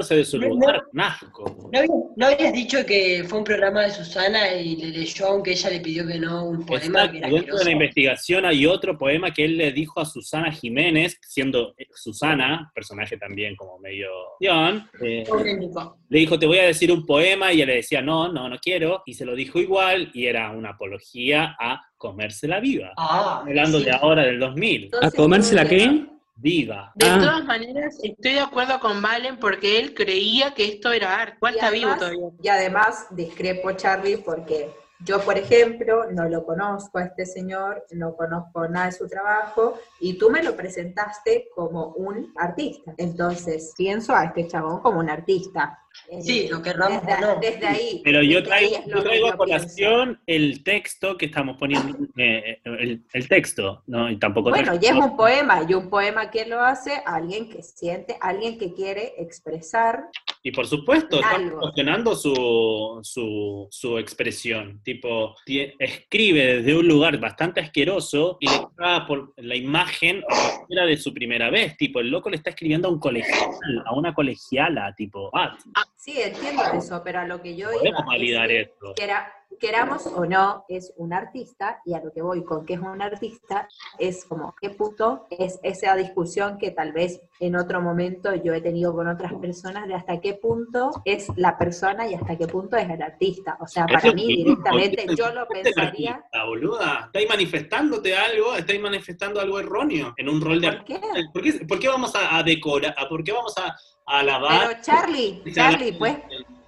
que, 0.09 0.15
de 0.15 0.25
su 0.25 0.37
No, 0.39 0.47
no. 0.47 0.53
lugar. 0.55 0.83
¿no, 0.93 1.03
habías, 1.03 1.89
no 2.15 2.27
habías 2.27 2.53
dicho 2.53 2.85
que 2.85 3.23
fue 3.27 3.39
un 3.39 3.43
programa 3.43 3.83
de 3.83 3.91
Susana 3.91 4.53
y 4.55 4.75
le 4.75 4.87
leyó, 4.87 5.27
aunque 5.27 5.51
ella 5.51 5.69
le 5.69 5.79
pidió 5.79 6.07
que 6.07 6.19
no, 6.19 6.45
un 6.45 6.65
poema 6.65 7.11
que 7.11 7.17
Exacto, 7.17 7.17
era 7.17 7.29
dentro 7.29 7.57
de 7.57 7.65
la 7.65 7.71
investigación 7.71 8.45
hay 8.45 8.65
otro 8.65 8.97
poema 8.97 9.31
que 9.31 9.45
él 9.45 9.57
le 9.57 9.71
dijo 9.71 9.99
a 9.99 10.05
Susana 10.05 10.51
Jiménez, 10.51 11.17
siendo 11.21 11.73
eh, 11.77 11.87
Susana, 11.93 12.71
personaje 12.73 13.17
también 13.17 13.55
como 13.55 13.79
medio... 13.79 14.09
John, 14.41 14.89
eh, 15.01 15.23
Polémico. 15.27 15.97
le 16.09 16.19
dijo, 16.19 16.39
te 16.39 16.45
voy 16.45 16.59
a 16.59 16.63
decir 16.63 16.91
un 16.91 17.05
poema, 17.05 17.51
y 17.51 17.57
ella 17.57 17.67
le 17.67 17.75
decía, 17.75 18.01
no, 18.01 18.31
no, 18.31 18.49
no 18.49 18.57
quiero, 18.59 19.03
y 19.05 19.13
se 19.13 19.25
lo 19.25 19.35
dijo 19.35 19.59
igual, 19.59 20.11
y 20.13 20.25
era 20.27 20.51
una 20.51 20.71
apología 20.71 21.55
a 21.59 21.81
comérsela 21.97 22.59
viva. 22.59 22.93
Ah, 22.97 23.43
Hablando 23.45 23.79
sí. 23.79 23.85
de 23.85 23.91
ahora, 23.91 24.23
del 24.23 24.39
2000. 24.39 24.89
¿A 25.01 25.11
comérsela 25.11 25.65
qué? 25.65 26.05
Viva. 26.37 26.91
De 26.95 27.07
Ah. 27.09 27.17
todas 27.19 27.45
maneras, 27.45 27.97
estoy 28.03 28.33
de 28.33 28.39
acuerdo 28.41 28.79
con 28.81 29.01
Valen 29.01 29.39
porque 29.39 29.79
él 29.79 29.93
creía 29.93 30.53
que 30.53 30.65
esto 30.65 30.91
era 30.91 31.15
arte. 31.21 31.37
¿Cuál 31.39 31.53
Y 31.53 31.57
está 31.57 31.69
vivo 31.71 31.91
además- 31.91 31.99
todavía? 31.99 32.29
Y 32.41 32.47
además 32.49 33.07
discrepo, 33.11 33.71
Charlie, 33.71 34.17
porque 34.17 34.69
yo, 34.99 35.21
por 35.21 35.37
ejemplo, 35.37 36.11
no 36.11 36.27
lo 36.27 36.45
conozco 36.45 36.97
a 36.97 37.03
este 37.05 37.25
señor, 37.25 37.85
no 37.91 38.15
conozco 38.15 38.67
nada 38.67 38.87
de 38.87 38.91
su 38.91 39.07
trabajo, 39.07 39.77
y 39.99 40.17
tú 40.17 40.29
me 40.29 40.43
lo 40.43 40.55
presentaste 40.55 41.47
como 41.55 41.87
un 41.93 42.33
artista. 42.35 42.93
Entonces, 42.97 43.73
pienso 43.77 44.13
a 44.13 44.25
este 44.25 44.47
chabón 44.47 44.81
como 44.81 44.99
un 44.99 45.09
artista. 45.09 45.79
Sí, 46.21 46.47
lo 46.49 46.61
querramos 46.61 47.05
desde, 47.05 47.25
o 47.25 47.35
no. 47.35 47.39
desde 47.39 47.67
ahí. 47.67 48.01
Pero 48.03 48.21
yo 48.21 48.43
traigo, 48.43 48.77
yo 48.87 49.03
traigo 49.03 49.27
a 49.29 49.37
colación 49.37 50.19
el 50.27 50.63
texto 50.63 51.17
que 51.17 51.25
estamos 51.27 51.57
poniendo, 51.57 51.97
eh, 52.17 52.59
el, 52.63 53.03
el 53.11 53.27
texto, 53.27 53.83
¿no? 53.87 54.09
Y 54.09 54.17
tampoco 54.17 54.49
Bueno, 54.49 54.73
y 54.79 54.85
es 54.85 54.91
un 54.93 55.15
poema, 55.17 55.65
y 55.67 55.73
un 55.73 55.89
poema 55.89 56.29
que 56.29 56.45
lo 56.45 56.61
hace 56.61 57.01
alguien 57.05 57.49
que 57.49 57.63
siente, 57.63 58.17
alguien 58.21 58.57
que 58.57 58.73
quiere 58.73 59.13
expresar. 59.17 60.05
Y 60.43 60.51
por 60.51 60.67
supuesto, 60.67 61.15
está 61.17 61.31
Algo. 61.31 61.57
promocionando 61.57 62.15
su, 62.15 62.99
su, 63.01 63.67
su 63.71 63.97
expresión. 63.97 64.79
Tipo, 64.83 65.35
escribe 65.79 66.57
desde 66.57 66.77
un 66.77 66.87
lugar 66.87 67.19
bastante 67.19 67.61
asqueroso 67.61 68.37
y 68.39 68.47
le 68.47 68.67
caga 68.75 69.07
por 69.07 69.33
la 69.37 69.55
imagen 69.55 70.23
a 70.29 70.55
cualquiera 70.57 70.85
de 70.85 70.97
su 70.97 71.13
primera 71.13 71.49
vez. 71.49 71.75
Tipo, 71.77 71.99
el 71.99 72.09
loco 72.11 72.29
le 72.29 72.37
está 72.37 72.51
escribiendo 72.51 72.87
a 72.87 72.91
un 72.91 72.99
colegial, 72.99 73.49
a 73.85 73.93
una 73.95 74.13
colegiala, 74.13 74.93
tipo, 74.95 75.29
what? 75.33 75.53
Sí, 75.95 76.21
entiendo 76.21 76.61
eso, 76.73 77.01
pero 77.03 77.19
a 77.19 77.25
lo 77.25 77.41
que 77.41 77.55
yo 77.55 77.69
Podemos 77.71 78.05
validar 78.05 78.51
esto. 78.51 78.93
quera- 78.95 79.31
queramos 79.59 80.05
o 80.07 80.25
no, 80.25 80.65
es 80.67 80.93
un 80.97 81.13
artista, 81.13 81.79
y 81.85 81.93
a 81.93 82.01
lo 82.01 82.11
que 82.11 82.21
voy 82.21 82.43
con 82.43 82.65
que 82.65 82.73
es 82.73 82.79
un 82.81 83.01
artista, 83.01 83.69
es 83.97 84.25
como, 84.25 84.53
¿qué 84.61 84.69
punto 84.71 85.27
es 85.31 85.59
esa 85.63 85.95
discusión 85.95 86.57
que 86.57 86.71
tal 86.71 86.91
vez 86.91 87.21
en 87.39 87.55
otro 87.55 87.79
momento 87.81 88.35
yo 88.35 88.53
he 88.53 88.59
tenido 88.61 88.93
con 88.93 89.07
otras 89.07 89.33
personas 89.35 89.87
de 89.87 89.95
hasta 89.95 90.19
qué 90.19 90.33
punto 90.33 90.91
es 91.05 91.29
la 91.37 91.57
persona 91.57 92.05
y 92.05 92.15
hasta 92.15 92.37
qué 92.37 92.47
punto 92.47 92.75
es 92.75 92.89
el 92.89 93.01
artista? 93.01 93.57
O 93.61 93.67
sea, 93.67 93.85
para 93.85 94.11
mí 94.11 94.27
directamente 94.27 95.05
yo 95.15 95.31
lo 95.31 95.47
pensaría, 95.47 96.11
artista, 96.15 96.43
boluda. 96.45 97.03
Estáis 97.05 97.29
manifestándote 97.29 98.13
algo, 98.15 98.55
estáis 98.55 98.81
manifestando 98.81 99.39
algo 99.39 99.57
erróneo 99.59 100.13
en 100.17 100.27
un 100.29 100.41
rol 100.41 100.59
de 100.59 100.71
¿por 100.73 100.83
qué? 100.83 100.93
artista. 100.95 101.31
¿Por 101.33 101.41
qué, 101.41 101.51
por 101.65 101.79
qué 101.79 101.87
vamos 101.87 102.13
a, 102.15 102.37
a 102.37 102.43
decorar, 102.43 102.93
por 103.07 103.23
qué 103.23 103.31
vamos 103.31 103.57
a 103.57 103.73
alabar? 104.05 104.67
Pero 104.67 104.81
Charlie, 104.81 105.41
Charlie, 105.53 105.93
pues, 105.93 106.17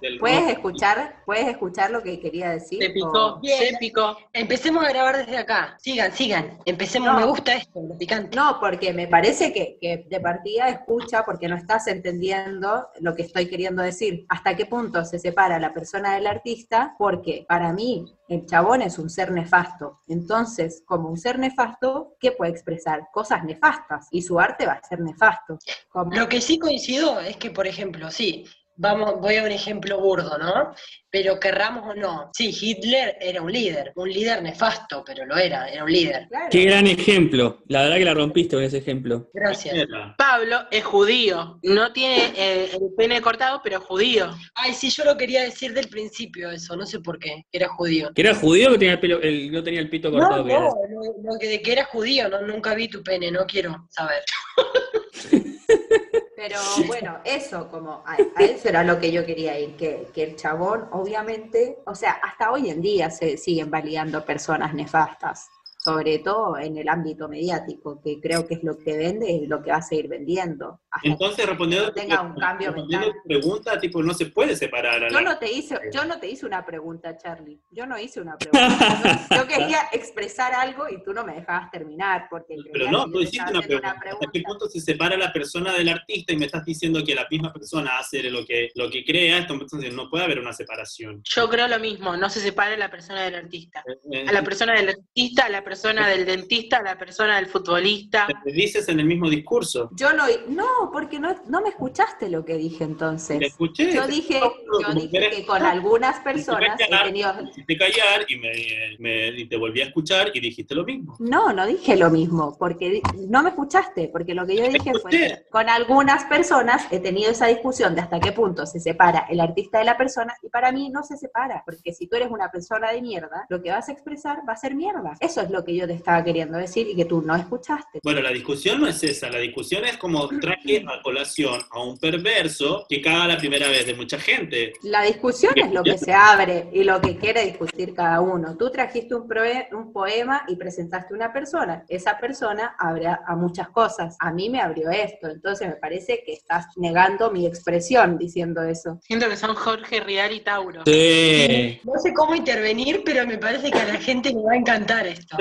del- 0.00 0.18
¿puedes 0.18 0.48
escuchar, 0.50 1.22
¿puedes 1.26 1.46
escuchar 1.48 1.90
lo 1.90 2.02
que 2.02 2.20
quería 2.20 2.50
decir? 2.50 2.82
Se 2.82 2.90
picó, 2.90 3.40
se 3.42 3.76
picó. 3.78 4.16
Empecemos 4.32 4.84
a 4.84 4.88
grabar 4.90 5.16
desde 5.18 5.36
acá. 5.38 5.76
Sigan, 5.78 6.12
sigan. 6.12 6.58
Empecemos, 6.64 7.08
No. 7.12 7.18
me 7.20 7.24
gusta 7.26 7.54
esto, 7.54 7.80
lo 7.82 7.96
picante. 7.98 8.36
No, 8.36 8.58
porque 8.60 8.92
me 8.92 9.08
parece 9.08 9.52
que, 9.52 9.78
que 9.80 10.06
de 10.08 10.20
partida 10.20 10.68
escucha 10.68 11.24
porque 11.24 11.48
no 11.48 11.56
estás 11.56 11.86
entendiendo 11.88 12.88
lo 13.00 13.14
que 13.14 13.22
estoy 13.22 13.48
queriendo 13.48 13.82
decir. 13.82 14.24
¿Hasta 14.28 14.56
qué 14.56 14.66
punto 14.66 15.04
se 15.04 15.18
separa 15.18 15.58
la 15.58 15.72
persona 15.72 16.14
del 16.14 16.26
artista? 16.26 16.94
Porque 16.98 17.44
para 17.48 17.72
mí 17.72 18.04
el 18.28 18.46
chabón 18.46 18.82
es 18.82 18.98
un 18.98 19.08
ser 19.10 19.30
nefasto. 19.32 20.00
Entonces, 20.08 20.82
como 20.86 21.08
un 21.08 21.16
ser 21.16 21.38
nefasto, 21.38 22.14
¿qué 22.20 22.32
puede 22.32 22.50
expresar? 22.52 23.08
Cosas 23.12 23.44
nefastas. 23.44 24.08
Y 24.10 24.22
su 24.22 24.38
arte 24.38 24.66
va 24.66 24.72
a 24.74 24.82
ser 24.86 25.00
nefasto. 25.00 25.58
Como- 25.88 26.12
Lo 26.14 26.28
que 26.28 26.40
sí 26.40 26.58
coincido 26.58 27.20
es 27.20 27.36
que, 27.36 27.50
por 27.50 27.66
ejemplo, 27.66 28.10
sí, 28.10 28.44
vamos, 28.78 29.20
voy 29.20 29.36
a 29.36 29.42
un 29.42 29.50
ejemplo 29.50 30.00
burdo, 30.00 30.38
¿no? 30.38 30.72
Pero 31.10 31.40
querramos 31.40 31.84
o 31.90 31.94
no, 31.94 32.30
sí, 32.34 32.54
Hitler 32.58 33.16
era 33.20 33.40
un 33.42 33.50
líder, 33.50 33.92
un 33.96 34.10
líder 34.10 34.42
nefasto, 34.42 35.02
pero 35.06 35.24
lo 35.24 35.36
era, 35.36 35.66
era 35.68 35.82
un 35.84 35.90
líder. 35.90 36.26
Claro. 36.28 36.46
Qué 36.50 36.64
gran 36.64 36.86
ejemplo. 36.86 37.62
La 37.66 37.82
verdad 37.82 37.96
que 37.96 38.04
la 38.04 38.14
rompiste 38.14 38.56
con 38.56 38.64
ese 38.64 38.78
ejemplo. 38.78 39.30
Gracias. 39.32 39.74
Pablo 40.16 40.60
es 40.70 40.84
judío. 40.84 41.58
No 41.62 41.92
tiene 41.92 42.32
eh, 42.36 42.70
el 42.72 42.94
pene 42.96 43.20
cortado, 43.22 43.60
pero 43.64 43.78
es 43.78 43.84
judío. 43.84 44.30
Ay, 44.54 44.74
sí, 44.74 44.90
yo 44.90 45.04
lo 45.04 45.16
quería 45.16 45.42
decir 45.42 45.72
del 45.72 45.88
principio 45.88 46.50
eso, 46.50 46.76
no 46.76 46.84
sé 46.86 47.00
por 47.00 47.18
qué, 47.18 47.46
era 47.50 47.68
judío. 47.68 48.10
¿Que 48.14 48.22
era 48.22 48.34
judío 48.34 48.68
o 48.68 48.72
que 48.72 48.78
tenía 48.78 48.92
el 48.94 49.00
pelo, 49.00 49.20
el- 49.22 49.50
no 49.50 49.62
tenía 49.62 49.80
el 49.80 49.88
pito 49.90 50.10
cortado? 50.10 50.38
No, 50.38 50.44
que 50.44 50.52
no, 50.52 50.60
no, 50.60 51.32
no, 51.32 51.38
que 51.38 51.48
de 51.48 51.62
que 51.62 51.72
era 51.72 51.84
judío, 51.86 52.28
no, 52.28 52.42
nunca 52.42 52.74
vi 52.74 52.88
tu 52.88 53.02
pene, 53.02 53.30
no 53.30 53.46
quiero 53.46 53.86
saber. 53.90 54.22
Pero 56.38 56.56
bueno, 56.86 57.18
eso, 57.24 57.68
como 57.68 58.04
a, 58.06 58.16
a 58.36 58.44
eso 58.44 58.68
era 58.68 58.84
lo 58.84 59.00
que 59.00 59.10
yo 59.10 59.26
quería 59.26 59.58
ir, 59.58 59.76
que, 59.76 60.06
que 60.14 60.22
el 60.22 60.36
chabón, 60.36 60.86
obviamente, 60.92 61.78
o 61.84 61.96
sea, 61.96 62.12
hasta 62.12 62.52
hoy 62.52 62.70
en 62.70 62.80
día 62.80 63.10
se 63.10 63.36
siguen 63.36 63.72
validando 63.72 64.24
personas 64.24 64.72
nefastas. 64.72 65.50
Sobre 65.88 66.18
todo 66.18 66.58
en 66.58 66.76
el 66.76 66.86
ámbito 66.88 67.28
mediático, 67.28 67.98
que 68.02 68.20
creo 68.20 68.46
que 68.46 68.54
es 68.54 68.62
lo 68.62 68.76
que 68.78 68.94
vende 68.94 69.30
y 69.30 69.46
lo 69.46 69.62
que 69.62 69.70
va 69.70 69.78
a 69.78 69.82
seguir 69.82 70.08
vendiendo. 70.08 70.80
Hasta 70.90 71.08
Entonces, 71.08 71.46
respondiendo, 71.46 71.92
que 71.94 72.00
tenga 72.02 72.20
un 72.20 72.34
cambio 72.34 72.72
respondiendo 72.72 73.06
mental. 73.06 73.22
tu 73.22 73.28
pregunta, 73.28 73.80
tipo, 73.80 74.02
no 74.02 74.12
se 74.12 74.26
puede 74.26 74.54
separar 74.54 75.04
a 75.04 75.08
Yo 75.08 75.20
la... 75.20 75.32
no 75.32 75.38
te 75.38 75.50
hice, 75.50 75.78
yo 75.90 76.04
no 76.04 76.20
te 76.20 76.28
hice 76.28 76.44
una 76.44 76.66
pregunta, 76.66 77.16
Charlie. 77.16 77.58
Yo 77.70 77.86
no 77.86 77.98
hice 77.98 78.20
una 78.20 78.36
pregunta. 78.36 79.26
Yo, 79.30 79.36
yo 79.36 79.46
quería 79.46 79.78
expresar 79.92 80.52
algo 80.52 80.88
y 80.90 81.02
tú 81.02 81.14
no 81.14 81.24
me 81.24 81.34
dejabas 81.34 81.70
terminar 81.70 82.26
porque 82.28 82.56
Pero 82.70 82.90
no, 82.90 83.10
tú 83.10 83.20
hiciste 83.20 83.50
una 83.50 83.62
pregunta. 83.62 83.90
¿Hasta 83.90 84.30
qué 84.30 84.42
punto 84.42 84.66
se 84.68 84.80
separa 84.80 85.16
la 85.16 85.32
persona 85.32 85.72
del 85.72 85.88
artista 85.88 86.34
y 86.34 86.36
me 86.36 86.46
estás 86.46 86.64
diciendo 86.66 87.02
que 87.02 87.14
la 87.14 87.26
misma 87.30 87.50
persona 87.50 87.98
hace 87.98 88.22
lo 88.24 88.44
que, 88.44 88.68
lo 88.74 88.90
que 88.90 89.04
crea? 89.04 89.38
Entonces 89.38 89.94
no 89.94 90.10
puede 90.10 90.24
haber 90.24 90.38
una 90.38 90.52
separación. 90.52 91.22
Yo 91.24 91.48
creo 91.48 91.66
lo 91.66 91.78
mismo, 91.78 92.14
no 92.16 92.28
se 92.28 92.40
separa 92.40 92.76
la 92.76 92.90
persona 92.90 93.22
del 93.22 93.36
artista. 93.36 93.82
Eh, 94.12 94.26
A 94.28 94.32
la 94.32 94.42
persona 94.42 94.74
del 94.74 94.90
artista, 94.90 95.46
a 95.46 95.48
la 95.48 95.64
persona 95.64 95.77
del 95.82 96.26
dentista, 96.26 96.78
a 96.78 96.82
la 96.82 96.98
persona 96.98 97.36
del 97.36 97.46
futbolista. 97.46 98.26
Te 98.44 98.52
dices 98.52 98.88
en 98.88 99.00
el 99.00 99.06
mismo 99.06 99.28
discurso. 99.30 99.90
Yo 99.92 100.12
no, 100.12 100.24
no, 100.48 100.90
porque 100.92 101.18
no, 101.20 101.34
no 101.46 101.60
me 101.62 101.68
escuchaste 101.70 102.28
lo 102.28 102.44
que 102.44 102.54
dije 102.56 102.84
entonces. 102.84 103.38
Te 103.38 103.46
escuché. 103.46 103.92
Yo 103.92 104.02
te- 104.06 104.12
dije, 104.12 104.40
yo 104.40 104.94
dije 104.94 105.30
que 105.30 105.46
con 105.46 105.62
algunas 105.62 106.20
personas 106.20 106.78
he 106.80 106.84
callar, 106.88 107.06
tenido... 107.06 107.34
me 107.34 107.50
hiciste 107.50 107.76
callar 107.78 108.26
y, 108.28 108.36
me, 108.36 108.52
me- 108.98 109.28
y 109.40 109.48
te 109.48 109.56
volví 109.56 109.80
a 109.80 109.84
escuchar 109.84 110.30
y 110.34 110.40
dijiste 110.40 110.74
lo 110.74 110.84
mismo. 110.84 111.16
No, 111.20 111.52
no 111.52 111.66
dije 111.66 111.96
lo 111.96 112.10
mismo, 112.10 112.56
porque 112.58 113.00
no 113.28 113.42
me 113.42 113.50
escuchaste, 113.50 114.08
porque 114.12 114.34
lo 114.34 114.46
que 114.46 114.56
yo 114.56 114.64
dije 114.68 114.92
fue 115.00 115.10
que 115.10 115.42
con 115.50 115.68
algunas 115.68 116.24
personas 116.24 116.86
he 116.90 117.00
tenido 117.00 117.30
esa 117.30 117.46
discusión 117.46 117.94
de 117.94 118.00
hasta 118.00 118.20
qué 118.20 118.32
punto 118.32 118.66
se 118.66 118.80
separa 118.80 119.26
el 119.30 119.40
artista 119.40 119.78
de 119.78 119.84
la 119.84 119.96
persona, 119.96 120.34
y 120.42 120.48
para 120.48 120.72
mí 120.72 120.90
no 120.90 121.02
se 121.02 121.16
separa, 121.16 121.62
porque 121.64 121.92
si 121.92 122.06
tú 122.08 122.16
eres 122.16 122.30
una 122.30 122.50
persona 122.50 122.90
de 122.92 123.00
mierda, 123.02 123.46
lo 123.48 123.62
que 123.62 123.70
vas 123.70 123.88
a 123.88 123.92
expresar 123.92 124.38
va 124.48 124.54
a 124.54 124.56
ser 124.56 124.74
mierda. 124.74 125.14
Eso 125.20 125.40
es 125.40 125.50
lo 125.50 125.64
que 125.64 125.67
yo 125.76 125.86
te 125.86 125.94
estaba 125.94 126.22
queriendo 126.24 126.58
decir 126.58 126.88
y 126.88 126.96
que 126.96 127.04
tú 127.04 127.22
no 127.22 127.34
escuchaste. 127.36 128.00
Bueno, 128.02 128.20
la 128.20 128.30
discusión 128.30 128.80
no 128.80 128.86
es 128.86 129.02
esa, 129.02 129.30
la 129.30 129.38
discusión 129.38 129.84
es 129.84 129.96
como 129.96 130.28
traje 130.40 130.84
a 130.86 131.02
colación 131.02 131.60
a 131.70 131.80
un 131.82 131.98
perverso 131.98 132.86
que 132.88 133.00
caga 133.00 133.26
la 133.28 133.38
primera 133.38 133.68
vez 133.68 133.86
de 133.86 133.94
mucha 133.94 134.18
gente. 134.18 134.72
La 134.82 135.02
discusión 135.02 135.52
es 135.56 135.72
lo 135.72 135.82
que 135.82 135.98
se 135.98 136.12
abre 136.12 136.68
y 136.72 136.84
lo 136.84 137.00
que 137.00 137.16
quiere 137.16 137.44
discutir 137.44 137.94
cada 137.94 138.20
uno. 138.20 138.56
Tú 138.56 138.70
trajiste 138.70 139.14
un, 139.14 139.28
proe- 139.28 139.68
un 139.72 139.92
poema 139.92 140.44
y 140.48 140.56
presentaste 140.56 141.14
una 141.14 141.32
persona. 141.32 141.84
Esa 141.88 142.18
persona 142.18 142.74
abre 142.78 143.06
a, 143.06 143.20
a 143.26 143.36
muchas 143.36 143.68
cosas. 143.70 144.16
A 144.20 144.32
mí 144.32 144.48
me 144.50 144.60
abrió 144.60 144.90
esto. 144.90 145.28
Entonces 145.28 145.68
me 145.68 145.74
parece 145.76 146.22
que 146.24 146.32
estás 146.32 146.66
negando 146.76 147.30
mi 147.30 147.46
expresión 147.46 148.18
diciendo 148.18 148.62
eso. 148.62 148.98
Siento 149.02 149.28
que 149.28 149.36
son 149.36 149.54
Jorge 149.54 150.00
Rial 150.00 150.32
y 150.32 150.40
Tauro. 150.40 150.82
Sí. 150.86 151.80
No 151.84 151.92
sé 152.00 152.12
cómo 152.14 152.34
intervenir, 152.34 153.02
pero 153.04 153.26
me 153.26 153.38
parece 153.38 153.70
que 153.70 153.78
a 153.78 153.84
la 153.86 154.00
gente 154.00 154.30
le 154.30 154.42
va 154.42 154.52
a 154.52 154.56
encantar 154.56 155.06
esto. 155.06 155.36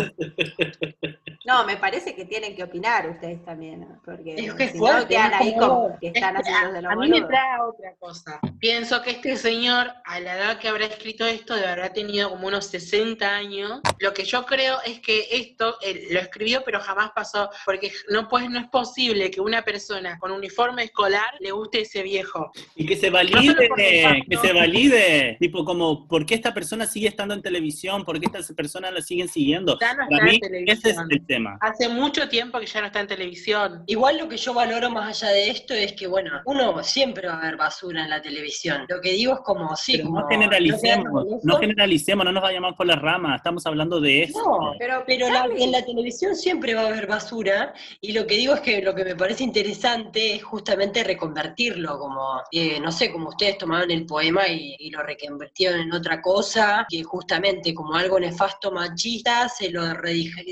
No, 1.46 1.66
me 1.66 1.78
parece 1.78 2.14
que 2.14 2.26
tienen 2.26 2.56
que 2.58 2.64
opinar 2.64 3.10
ustedes 3.10 3.44
también, 3.46 3.80
¿no? 3.80 4.02
porque 4.04 4.36
Es 4.36 4.54
que 4.54 4.64
es 4.66 4.72
si 4.74 4.78
no 4.80 4.86
fuerte, 4.88 5.08
quedan 5.08 5.34
es 5.34 5.40
ahí 5.40 5.56
como- 5.58 5.98
que 6.02 6.08
están 6.08 6.36
haciendo 6.36 6.74
de 6.74 6.82
los 6.82 6.90
a, 6.92 6.94
a 6.94 6.98
mí 6.98 7.08
me 7.10 7.22
trae 7.22 7.62
otra 7.62 7.96
cosa. 8.00 8.40
Pienso 8.60 9.02
que 9.02 9.12
este 9.12 9.38
señor, 9.38 9.88
a 10.04 10.20
la 10.20 10.36
edad 10.36 10.60
que 10.60 10.68
habrá 10.68 10.86
escrito 10.88 11.26
esto, 11.26 11.56
de 11.56 11.66
habrá 11.66 11.94
tenido 11.94 12.30
como 12.32 12.48
unos 12.48 12.66
60 12.66 13.34
años. 13.34 13.80
Lo 14.00 14.14
que 14.14 14.26
yo 14.26 14.46
creo 14.46 14.76
es 14.86 15.00
que 15.00 15.26
esto 15.32 15.78
él 15.82 16.08
lo 16.12 16.20
escribió, 16.20 16.64
pero 16.66 16.82
jamás 16.82 17.12
pasó, 17.16 17.50
porque 17.66 17.94
no, 18.10 18.28
pues, 18.28 18.50
no 18.50 18.60
es 18.60 18.68
posible 18.68 19.32
que 19.32 19.40
una 19.40 19.62
persona 19.62 20.20
con 20.20 20.32
uniforme 20.32 20.84
escolar 20.84 21.28
le 21.40 21.52
guste 21.52 21.82
ese 21.82 22.04
viejo. 22.04 22.52
Y 22.76 22.86
que 22.86 22.98
se 22.98 23.08
No 23.08 23.14
valide, 23.14 23.70
el 23.70 24.26
que 24.30 24.38
se 24.38 24.52
valide. 24.52 25.38
Tipo, 25.40 25.64
como, 25.64 26.08
¿por 26.10 26.26
qué 26.26 26.36
esta 26.36 26.54
persona 26.54 26.86
sigue 26.88 27.08
estando 27.08 27.34
en 27.34 27.42
televisión? 27.42 28.04
¿Por 28.04 28.20
qué 28.20 28.26
esta 28.26 28.54
persona 28.54 28.92
la 28.92 29.02
siguen 29.02 29.30
siguiendo? 29.30 29.78
Ya 29.98 30.04
no 30.04 30.10
Para 30.10 30.18
está 30.18 30.26
mí, 30.26 30.36
en 30.36 30.42
televisión. 30.42 30.78
ese 30.78 30.90
es 30.90 30.98
el 31.10 31.26
tema. 31.26 31.58
Hace 31.62 31.90
mucho 31.90 32.30
tiempo 32.30 32.60
que 32.60 32.66
ya 32.66 32.82
no 32.82 32.88
está 32.88 33.00
en 33.00 33.08
televisión. 33.08 33.84
Igual 33.88 34.18
lo 34.18 34.28
que 34.30 34.38
yo 34.38 34.54
valoro 34.54 34.90
más 34.90 35.22
allá 35.24 35.34
de 35.34 35.50
esto 35.50 35.74
es 35.74 35.94
que, 35.94 36.08
bueno, 36.08 36.32
uno 36.46 36.84
siempre 36.84 37.28
va 37.28 37.40
a 37.40 37.42
ver 37.42 37.58
basura 37.58 38.04
en 38.04 38.10
la 38.10 38.22
televisión. 38.22 38.86
Lo 38.88 39.02
que 39.02 39.12
digo 39.14 39.34
es 39.34 39.40
como, 39.42 39.76
sí, 39.76 39.94
Pero 39.98 40.06
como... 40.06 40.22
no 40.22 40.28
generalicemos, 40.28 41.26
no 41.44 41.54
eso. 41.54 41.60
generalicemos, 41.60 42.26
no 42.26 42.32
nos 42.32 42.44
vayamos 42.44 42.76
por 42.76 42.86
las 42.86 43.02
ramas, 43.02 43.38
estamos 43.38 43.66
hablando 43.66 44.00
de 44.00 44.24
eso. 44.24 44.40
No, 44.40 44.74
Pero, 44.80 45.04
Pero 45.06 45.30
la- 45.30 45.48
en 45.58 45.72
la 45.72 45.84
televisión 45.84 46.36
siempre 46.36 46.74
va 46.76 46.82
a 46.82 46.88
haber 46.88 47.08
basura 47.08 47.74
y 48.02 48.12
lo 48.14 48.26
que 48.28 48.36
digo 48.36 48.54
es 48.54 48.62
que 48.62 48.82
lo 48.82 48.94
que 48.94 49.04
me 49.06 49.16
parece 49.16 49.44
interesante 49.44 50.36
es 50.36 50.44
justamente 50.44 51.04
reconvertirlo, 51.04 51.98
como, 51.98 52.42
eh, 52.52 52.80
no 52.80 52.92
sé, 52.92 53.12
como 53.12 53.30
ustedes 53.30 53.58
tomaron 53.58 53.90
el 53.92 54.06
poema 54.06 54.48
y, 54.48 54.76
y 54.80 54.90
lo 54.92 55.02
reconvirtieron 55.04 55.80
en 55.82 55.94
otra 55.94 56.22
cosa, 56.22 56.86
que 56.90 57.04
justamente 57.04 57.74
como 57.74 57.96
algo 57.96 58.20
nefasto 58.20 58.72
machista 58.72 59.48
se 59.50 59.70
lo 59.70 59.87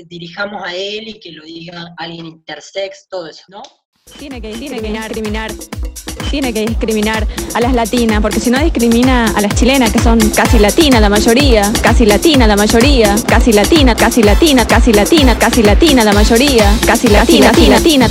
dirijamos 0.08 0.62
a 0.64 0.74
él 0.74 1.08
y 1.08 1.20
que 1.20 1.32
lo 1.32 1.44
diga 1.44 1.94
alguien 1.96 2.26
intersex, 2.26 3.08
todo 3.08 3.28
eso, 3.28 3.44
¿no? 3.48 3.62
Tiene 4.18 4.40
que 4.40 4.54
discriminar, 4.54 5.08
discriminar, 5.08 5.52
tiene 6.30 6.52
que 6.52 6.64
discriminar 6.64 7.26
a 7.54 7.60
las 7.60 7.74
latinas, 7.74 8.20
porque 8.20 8.38
si 8.40 8.50
no 8.50 8.60
discrimina 8.60 9.26
a 9.36 9.40
las 9.40 9.54
chilenas, 9.54 9.92
que 9.92 9.98
son 9.98 10.18
casi 10.30 10.58
latinas 10.58 11.00
la 11.00 11.08
mayoría, 11.08 11.72
casi 11.82 12.06
latina 12.06 12.46
la 12.46 12.56
mayoría, 12.56 13.16
casi 13.26 13.52
latina, 13.52 13.94
casi 13.94 14.22
latina, 14.22 14.66
casi 14.66 14.92
latina, 14.92 15.38
casi 15.38 15.62
latina 15.62 16.04
la 16.04 16.12
mayoría, 16.12 16.72
casi 16.86 17.08
latina, 17.08 17.50
casi 17.50 17.66
latina. 17.66 18.08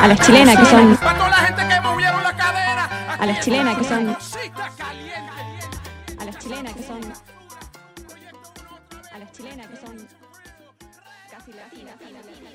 A 0.00 0.06
las 0.06 0.20
chilenas 0.20 0.56
que 0.56 0.64
son, 0.66 0.98
a 3.18 3.26
las 3.26 3.40
chilenas 3.40 3.78
que 3.78 3.84
son, 3.84 4.16
a 6.18 6.24
las 6.24 6.38
chilenas 6.38 6.74
que 6.74 6.82
son, 6.82 7.00
Latina. 12.00 12.48